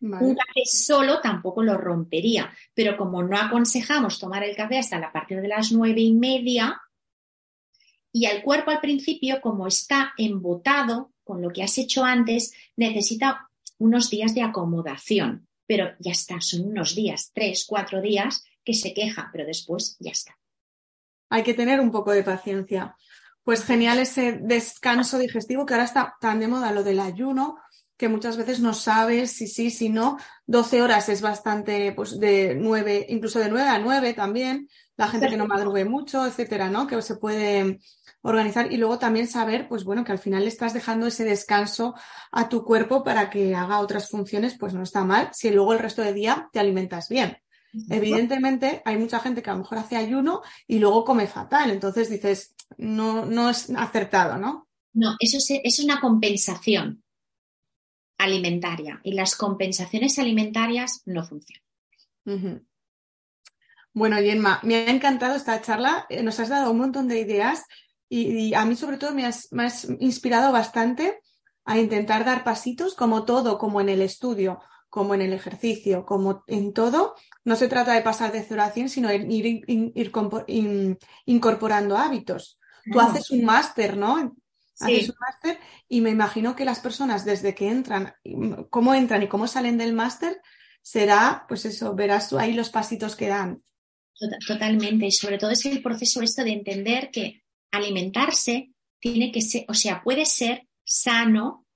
Un 0.00 0.34
café 0.34 0.62
solo 0.64 1.20
tampoco 1.20 1.62
lo 1.62 1.76
rompería, 1.76 2.52
pero 2.72 2.96
como 2.96 3.22
no 3.22 3.36
aconsejamos 3.36 4.20
tomar 4.20 4.44
el 4.44 4.54
café 4.54 4.78
hasta 4.78 4.98
la 4.98 5.12
partir 5.12 5.40
de 5.40 5.48
las 5.48 5.72
nueve 5.72 6.00
y 6.00 6.12
media, 6.12 6.80
y 8.12 8.26
el 8.26 8.42
cuerpo 8.42 8.70
al 8.70 8.80
principio, 8.80 9.40
como 9.40 9.66
está 9.66 10.12
embotado 10.16 11.12
con 11.24 11.42
lo 11.42 11.50
que 11.50 11.62
has 11.62 11.76
hecho 11.78 12.04
antes, 12.04 12.54
necesita 12.76 13.50
unos 13.78 14.10
días 14.10 14.34
de 14.34 14.42
acomodación. 14.42 15.46
Pero 15.66 15.94
ya 15.98 16.12
está, 16.12 16.40
son 16.40 16.64
unos 16.64 16.94
días, 16.94 17.30
tres, 17.34 17.66
cuatro 17.68 18.00
días 18.00 18.44
que 18.64 18.72
se 18.72 18.94
queja, 18.94 19.28
pero 19.32 19.44
después 19.44 19.96
ya 20.00 20.12
está. 20.12 20.37
Hay 21.30 21.42
que 21.42 21.54
tener 21.54 21.80
un 21.80 21.90
poco 21.90 22.12
de 22.12 22.22
paciencia. 22.22 22.96
Pues 23.42 23.64
genial 23.64 23.98
ese 23.98 24.38
descanso 24.42 25.18
digestivo 25.18 25.64
que 25.66 25.74
ahora 25.74 25.84
está 25.84 26.16
tan 26.20 26.40
de 26.40 26.48
moda 26.48 26.72
lo 26.72 26.82
del 26.82 27.00
ayuno 27.00 27.58
que 27.98 28.08
muchas 28.08 28.36
veces 28.36 28.60
no 28.60 28.74
sabes 28.74 29.32
si 29.32 29.48
sí, 29.48 29.70
si 29.70 29.88
no. 29.88 30.18
12 30.46 30.80
horas 30.80 31.08
es 31.08 31.20
bastante, 31.20 31.92
pues 31.92 32.18
de 32.18 32.54
9, 32.54 33.06
incluso 33.10 33.40
de 33.40 33.50
9 33.50 33.68
a 33.68 33.78
9 33.80 34.14
también. 34.14 34.68
La 34.96 35.08
gente 35.08 35.28
que 35.28 35.36
no 35.36 35.46
madrugue 35.46 35.84
mucho, 35.84 36.24
etcétera, 36.24 36.70
¿no? 36.70 36.86
Que 36.86 37.02
se 37.02 37.16
puede 37.16 37.80
organizar 38.22 38.72
y 38.72 38.76
luego 38.76 38.98
también 38.98 39.26
saber, 39.26 39.68
pues 39.68 39.82
bueno, 39.84 40.04
que 40.04 40.12
al 40.12 40.18
final 40.18 40.42
le 40.42 40.48
estás 40.48 40.74
dejando 40.74 41.06
ese 41.06 41.24
descanso 41.24 41.94
a 42.30 42.48
tu 42.48 42.64
cuerpo 42.64 43.02
para 43.02 43.30
que 43.30 43.54
haga 43.56 43.80
otras 43.80 44.08
funciones, 44.08 44.56
pues 44.56 44.74
no 44.74 44.82
está 44.82 45.04
mal, 45.04 45.30
si 45.32 45.50
luego 45.50 45.72
el 45.72 45.78
resto 45.80 46.02
del 46.02 46.14
día 46.14 46.48
te 46.52 46.60
alimentas 46.60 47.08
bien. 47.08 47.38
Evidentemente, 47.90 48.82
hay 48.84 48.96
mucha 48.96 49.20
gente 49.20 49.42
que 49.42 49.50
a 49.50 49.52
lo 49.52 49.60
mejor 49.60 49.78
hace 49.78 49.96
ayuno 49.96 50.42
y 50.66 50.78
luego 50.78 51.04
come 51.04 51.26
fatal. 51.26 51.70
Entonces 51.70 52.08
dices, 52.08 52.54
no, 52.76 53.26
no 53.26 53.50
es 53.50 53.70
acertado, 53.70 54.38
¿no? 54.38 54.68
No, 54.92 55.16
eso 55.20 55.36
es, 55.38 55.60
es 55.62 55.78
una 55.84 56.00
compensación 56.00 57.02
alimentaria 58.18 59.00
y 59.04 59.12
las 59.12 59.36
compensaciones 59.36 60.18
alimentarias 60.18 61.02
no 61.06 61.24
funcionan. 61.24 62.66
Bueno, 63.94 64.20
Yenma, 64.20 64.60
me 64.62 64.76
ha 64.76 64.90
encantado 64.90 65.34
esta 65.34 65.62
charla, 65.62 66.06
eh, 66.10 66.22
nos 66.22 66.38
has 66.40 66.50
dado 66.50 66.70
un 66.70 66.78
montón 66.78 67.08
de 67.08 67.20
ideas 67.20 67.64
y, 68.10 68.52
a 68.54 68.64
mí 68.64 68.76
sobre 68.76 68.98
todo 68.98 69.14
me 69.14 69.24
has, 69.24 69.48
inspirado 70.00 70.52
bastante 70.52 71.20
a 71.64 71.78
intentar 71.78 72.24
dar 72.24 72.44
pasitos 72.44 72.94
como 72.94 73.24
todo, 73.24 73.58
como 73.58 73.80
en 73.80 73.88
el 73.88 74.02
estudio, 74.02 74.60
como 74.88 75.14
en 75.14 75.22
el 75.22 75.32
ejercicio, 75.32 76.04
como 76.06 76.44
en 76.46 76.72
todo, 76.72 77.14
no 77.44 77.56
se 77.56 77.68
trata 77.68 77.92
de 77.92 78.02
pasar 78.02 78.32
de 78.32 78.42
0 78.42 78.62
a 78.62 78.70
100, 78.70 78.88
sino 78.88 79.12
ir, 79.12 79.64
incorporando 81.26 81.96
hábitos. 81.96 82.58
Tú 82.90 83.00
haces 83.00 83.30
un 83.30 83.44
máster, 83.44 83.96
¿no? 83.96 84.34
Haces 84.80 85.08
un 85.10 85.16
máster 85.20 85.58
y 85.88 86.00
me 86.00 86.10
imagino 86.10 86.56
que 86.56 86.64
las 86.64 86.80
personas 86.80 87.24
desde 87.24 87.54
que 87.54 87.68
entran, 87.68 88.14
cómo 88.70 88.94
entran 88.94 89.22
y 89.22 89.28
cómo 89.28 89.46
salen 89.46 89.76
del 89.76 89.92
máster, 89.92 90.40
será, 90.80 91.44
pues 91.48 91.64
eso, 91.64 91.94
verás 91.94 92.28
tú 92.28 92.38
ahí 92.38 92.54
los 92.54 92.70
pasitos 92.70 93.14
que 93.14 93.28
dan. 93.28 93.62
Totalmente, 94.46 95.06
y 95.06 95.12
sobre 95.12 95.38
todo 95.38 95.50
es 95.50 95.64
el 95.66 95.82
proceso 95.82 96.22
esto 96.22 96.42
de 96.42 96.52
entender 96.52 97.10
que 97.10 97.42
alimentarse 97.70 98.72
tiene 98.98 99.30
que 99.30 99.42
ser, 99.42 99.64
o 99.68 99.74
sea, 99.74 100.02
puede 100.02 100.24
ser 100.24 100.66
sano, 100.82 101.66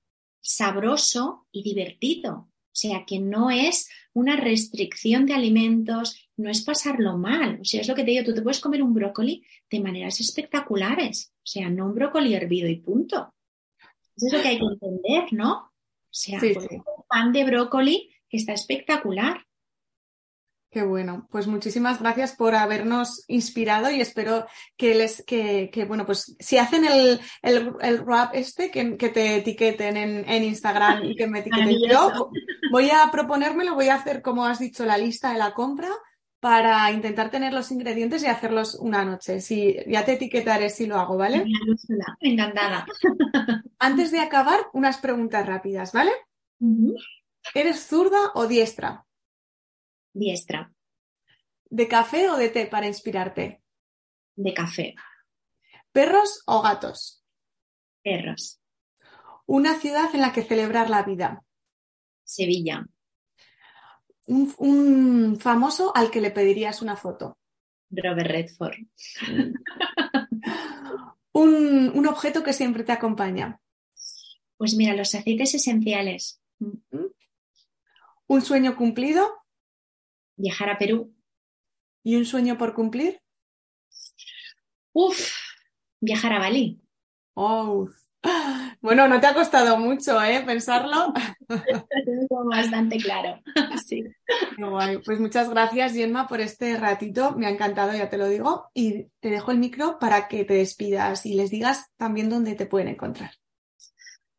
sabroso 0.41 1.47
y 1.51 1.63
divertido. 1.63 2.49
O 2.73 2.75
sea, 2.75 3.05
que 3.05 3.19
no 3.19 3.51
es 3.51 3.87
una 4.13 4.35
restricción 4.35 5.27
de 5.27 5.33
alimentos, 5.33 6.27
no 6.37 6.49
es 6.49 6.63
pasarlo 6.63 7.19
mal. 7.19 7.59
O 7.61 7.65
sea, 7.65 7.81
es 7.81 7.87
lo 7.87 7.93
que 7.93 8.03
te 8.03 8.11
digo, 8.11 8.25
tú 8.25 8.33
te 8.33 8.41
puedes 8.41 8.59
comer 8.59 8.81
un 8.81 8.95
brócoli 8.95 9.45
de 9.69 9.79
maneras 9.79 10.19
espectaculares. 10.19 11.31
O 11.37 11.45
sea, 11.45 11.69
no 11.69 11.85
un 11.85 11.93
brócoli 11.93 12.33
hervido 12.33 12.67
y 12.67 12.77
punto. 12.77 13.31
Eso 14.15 14.27
es 14.27 14.33
lo 14.33 14.41
que 14.41 14.47
hay 14.47 14.59
que 14.59 14.65
entender, 14.65 15.33
¿no? 15.33 15.53
O 15.53 15.71
sea, 16.09 16.39
un 16.41 17.03
pan 17.07 17.31
de 17.31 17.45
brócoli 17.45 18.09
que 18.27 18.37
está 18.37 18.53
espectacular. 18.53 19.45
Qué 20.73 20.81
bueno, 20.81 21.27
pues 21.29 21.45
muchísimas 21.45 22.01
gracias 22.01 22.35
por 22.35 22.55
habernos 22.55 23.25
inspirado 23.27 23.91
y 23.91 24.01
espero 24.01 24.47
que 24.75 24.95
les, 24.95 25.23
que, 25.23 25.69
que 25.71 25.85
bueno, 25.85 26.03
pues 26.03 26.35
si 26.39 26.57
hacen 26.57 26.83
el, 26.83 27.21
el, 27.43 27.73
el 27.79 28.03
rap 28.03 28.31
este, 28.33 28.71
que, 28.71 28.97
que 28.97 29.09
te 29.09 29.35
etiqueten 29.35 29.97
en, 29.97 30.27
en, 30.27 30.43
Instagram 30.43 31.03
y 31.05 31.15
que 31.15 31.27
me 31.27 31.41
etiqueten. 31.41 31.77
Yo 31.87 32.31
voy 32.71 32.89
a 32.89 33.11
proponérmelo, 33.11 33.75
voy 33.75 33.89
a 33.89 33.95
hacer, 33.95 34.23
como 34.23 34.47
has 34.47 34.57
dicho, 34.57 34.83
la 34.83 34.97
lista 34.97 35.31
de 35.31 35.37
la 35.37 35.53
compra 35.53 35.89
para 36.39 36.91
intentar 36.91 37.29
tener 37.29 37.53
los 37.53 37.71
ingredientes 37.71 38.23
y 38.23 38.25
hacerlos 38.25 38.73
una 38.73 39.05
noche. 39.05 39.41
Si, 39.41 39.77
ya 39.85 40.03
te 40.03 40.13
etiquetaré 40.13 40.71
si 40.71 40.87
lo 40.87 40.99
hago, 40.99 41.17
¿vale? 41.17 41.45
Encantada. 42.19 42.87
Antes 43.77 44.09
de 44.09 44.21
acabar, 44.21 44.59
unas 44.73 44.97
preguntas 44.97 45.45
rápidas, 45.45 45.93
¿vale? 45.93 46.13
¿Eres 47.53 47.85
zurda 47.87 48.31
o 48.33 48.47
diestra? 48.47 49.05
Diestra. 50.13 50.71
¿De 51.69 51.87
café 51.87 52.29
o 52.29 52.37
de 52.37 52.49
té 52.49 52.67
para 52.67 52.87
inspirarte? 52.87 53.61
De 54.35 54.53
café. 54.53 54.95
¿Perros 55.91 56.43
o 56.45 56.61
gatos? 56.61 57.23
Perros. 58.03 58.61
¿Una 59.45 59.79
ciudad 59.79 60.13
en 60.13 60.21
la 60.21 60.31
que 60.31 60.43
celebrar 60.43 60.89
la 60.89 61.03
vida? 61.03 61.43
Sevilla. 62.23 62.85
Un, 64.25 65.37
famoso 65.39 65.91
al 65.95 66.09
que 66.09 66.21
le 66.21 66.31
pedirías 66.31 66.81
una 66.81 66.95
foto? 66.95 67.37
Robert 67.89 68.29
Redford. 68.29 68.75
un, 71.33 71.91
un 71.93 72.07
objeto 72.07 72.43
que 72.43 72.53
siempre 72.53 72.83
te 72.83 72.91
acompaña. 72.91 73.59
Pues 74.57 74.75
mira, 74.75 74.95
los 74.95 75.13
aceites 75.13 75.55
esenciales. 75.55 76.41
¿Un 78.27 78.41
sueño 78.41 78.77
cumplido? 78.77 79.42
Viajar 80.35 80.69
a 80.69 80.77
Perú. 80.77 81.13
¿Y 82.03 82.15
un 82.15 82.25
sueño 82.25 82.57
por 82.57 82.73
cumplir? 82.73 83.21
Uf, 84.93 85.35
viajar 85.99 86.33
a 86.33 86.39
Bali. 86.39 86.81
Oh. 87.35 87.87
Bueno, 88.81 89.07
no 89.07 89.19
te 89.19 89.27
ha 89.27 89.33
costado 89.33 89.77
mucho, 89.77 90.21
¿eh? 90.21 90.43
Pensarlo. 90.45 91.13
Bastante 92.49 92.97
claro. 92.97 93.41
Sí. 93.85 94.03
guay. 94.57 94.99
Pues 94.99 95.19
muchas 95.19 95.49
gracias, 95.49 95.93
Gemma, 95.93 96.27
por 96.27 96.41
este 96.41 96.77
ratito. 96.77 97.33
Me 97.35 97.47
ha 97.47 97.49
encantado, 97.49 97.93
ya 97.93 98.09
te 98.09 98.17
lo 98.17 98.27
digo. 98.27 98.69
Y 98.73 99.05
te 99.19 99.29
dejo 99.29 99.51
el 99.51 99.57
micro 99.57 99.99
para 99.99 100.27
que 100.27 100.45
te 100.45 100.53
despidas 100.55 101.25
y 101.25 101.33
les 101.33 101.49
digas 101.49 101.91
también 101.97 102.29
dónde 102.29 102.55
te 102.55 102.65
pueden 102.65 102.89
encontrar. 102.89 103.31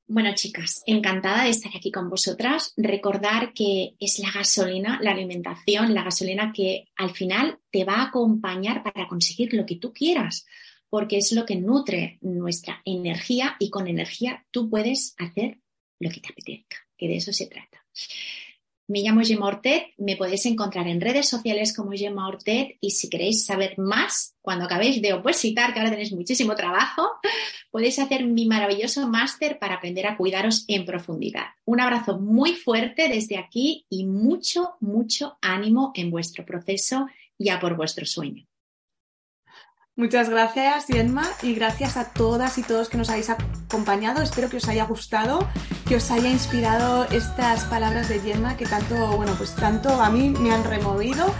Bueno, 0.06 0.34
chicas, 0.34 0.82
encantada 0.86 1.44
de 1.44 1.50
estar 1.50 1.72
aquí 1.74 1.90
con 1.90 2.10
vosotras. 2.10 2.74
Recordar 2.76 3.54
que 3.54 3.94
es 3.98 4.18
la 4.18 4.30
gasolina, 4.30 4.98
la 5.00 5.12
alimentación, 5.12 5.94
la 5.94 6.04
gasolina 6.04 6.52
que 6.52 6.88
al 6.96 7.10
final 7.10 7.58
te 7.70 7.84
va 7.84 7.94
a 7.94 8.08
acompañar 8.08 8.82
para 8.82 9.08
conseguir 9.08 9.54
lo 9.54 9.64
que 9.64 9.76
tú 9.76 9.94
quieras, 9.94 10.44
porque 10.90 11.16
es 11.16 11.32
lo 11.32 11.46
que 11.46 11.56
nutre 11.56 12.18
nuestra 12.20 12.82
energía 12.84 13.56
y 13.58 13.70
con 13.70 13.88
energía 13.88 14.44
tú 14.50 14.68
puedes 14.68 15.14
hacer 15.16 15.58
lo 15.98 16.10
que 16.10 16.20
te 16.20 16.28
apetezca, 16.28 16.76
que 16.98 17.08
de 17.08 17.16
eso 17.16 17.32
se 17.32 17.46
trata. 17.46 17.86
Me 18.86 19.00
llamo 19.00 19.22
Gemma 19.22 19.46
Ortez, 19.46 19.84
me 19.96 20.16
podéis 20.16 20.44
encontrar 20.44 20.86
en 20.88 21.00
redes 21.00 21.26
sociales 21.26 21.74
como 21.74 21.92
Gemma 21.92 22.28
Ortez 22.28 22.76
y 22.82 22.90
si 22.90 23.08
queréis 23.08 23.46
saber 23.46 23.78
más, 23.78 24.36
cuando 24.42 24.66
acabéis 24.66 25.00
de 25.00 25.14
opositar, 25.14 25.72
que 25.72 25.78
ahora 25.80 25.90
tenéis 25.90 26.12
muchísimo 26.12 26.54
trabajo, 26.54 27.08
podéis 27.70 27.98
hacer 27.98 28.26
mi 28.26 28.44
maravilloso 28.44 29.08
máster 29.08 29.58
para 29.58 29.76
aprender 29.76 30.06
a 30.06 30.18
cuidaros 30.18 30.66
en 30.68 30.84
profundidad. 30.84 31.46
Un 31.64 31.80
abrazo 31.80 32.18
muy 32.18 32.52
fuerte 32.52 33.08
desde 33.08 33.38
aquí 33.38 33.86
y 33.88 34.04
mucho, 34.04 34.74
mucho 34.80 35.38
ánimo 35.40 35.92
en 35.94 36.10
vuestro 36.10 36.44
proceso 36.44 37.06
y 37.38 37.48
a 37.48 37.60
por 37.60 37.76
vuestro 37.76 38.04
sueño. 38.04 38.46
Muchas 39.96 40.28
gracias, 40.28 40.88
Yenma, 40.88 41.22
y 41.40 41.54
gracias 41.54 41.96
a 41.96 42.06
todas 42.06 42.58
y 42.58 42.64
todos 42.64 42.88
que 42.88 42.96
nos 42.96 43.10
habéis 43.10 43.30
acompañado. 43.30 44.22
Espero 44.22 44.50
que 44.50 44.56
os 44.56 44.66
haya 44.66 44.86
gustado, 44.86 45.48
que 45.86 45.94
os 45.94 46.10
haya 46.10 46.28
inspirado 46.28 47.04
estas 47.12 47.64
palabras 47.66 48.08
de 48.08 48.20
Yenma 48.20 48.56
que 48.56 48.66
tanto, 48.66 48.96
bueno, 49.16 49.34
pues 49.38 49.54
tanto 49.54 50.02
a 50.02 50.10
mí 50.10 50.30
me 50.30 50.52
han 50.52 50.64
removido. 50.64 51.32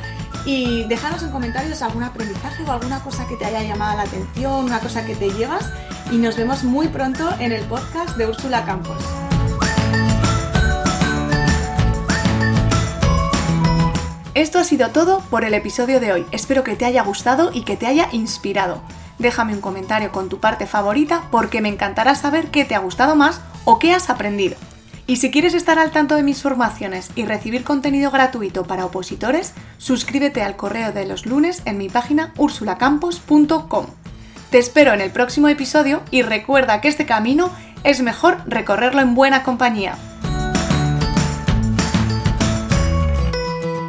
Y 0.46 0.84
déjanos 0.84 1.24
en 1.24 1.30
comentarios 1.30 1.82
algún 1.82 2.04
aprendizaje 2.04 2.62
o 2.62 2.70
alguna 2.70 3.02
cosa 3.02 3.26
que 3.26 3.36
te 3.36 3.44
haya 3.44 3.62
llamado 3.64 3.96
la 3.96 4.04
atención, 4.04 4.66
una 4.66 4.78
cosa 4.78 5.04
que 5.04 5.16
te 5.16 5.30
llevas. 5.30 5.72
Y 6.12 6.18
nos 6.18 6.36
vemos 6.36 6.62
muy 6.62 6.86
pronto 6.86 7.28
en 7.40 7.50
el 7.50 7.64
podcast 7.64 8.16
de 8.16 8.28
Úrsula 8.28 8.64
Campos. 8.64 9.02
Esto 14.34 14.58
ha 14.58 14.64
sido 14.64 14.90
todo 14.90 15.20
por 15.30 15.44
el 15.44 15.54
episodio 15.54 16.00
de 16.00 16.12
hoy. 16.12 16.26
Espero 16.32 16.64
que 16.64 16.74
te 16.74 16.84
haya 16.84 17.04
gustado 17.04 17.52
y 17.54 17.62
que 17.62 17.76
te 17.76 17.86
haya 17.86 18.08
inspirado. 18.10 18.82
Déjame 19.20 19.54
un 19.54 19.60
comentario 19.60 20.10
con 20.10 20.28
tu 20.28 20.40
parte 20.40 20.66
favorita 20.66 21.28
porque 21.30 21.60
me 21.60 21.68
encantará 21.68 22.16
saber 22.16 22.50
qué 22.50 22.64
te 22.64 22.74
ha 22.74 22.80
gustado 22.80 23.14
más 23.14 23.40
o 23.64 23.78
qué 23.78 23.92
has 23.92 24.10
aprendido. 24.10 24.56
Y 25.06 25.16
si 25.16 25.30
quieres 25.30 25.54
estar 25.54 25.78
al 25.78 25.92
tanto 25.92 26.16
de 26.16 26.24
mis 26.24 26.42
formaciones 26.42 27.10
y 27.14 27.24
recibir 27.26 27.62
contenido 27.62 28.10
gratuito 28.10 28.64
para 28.64 28.86
opositores, 28.86 29.52
suscríbete 29.78 30.42
al 30.42 30.56
correo 30.56 30.90
de 30.90 31.06
los 31.06 31.26
lunes 31.26 31.62
en 31.64 31.78
mi 31.78 31.88
página 31.88 32.32
ursulacampos.com. 32.36 33.86
Te 34.50 34.58
espero 34.58 34.94
en 34.94 35.00
el 35.00 35.12
próximo 35.12 35.48
episodio 35.48 36.02
y 36.10 36.22
recuerda 36.22 36.80
que 36.80 36.88
este 36.88 37.06
camino 37.06 37.52
es 37.84 38.02
mejor 38.02 38.38
recorrerlo 38.46 39.00
en 39.00 39.14
buena 39.14 39.44
compañía. 39.44 39.96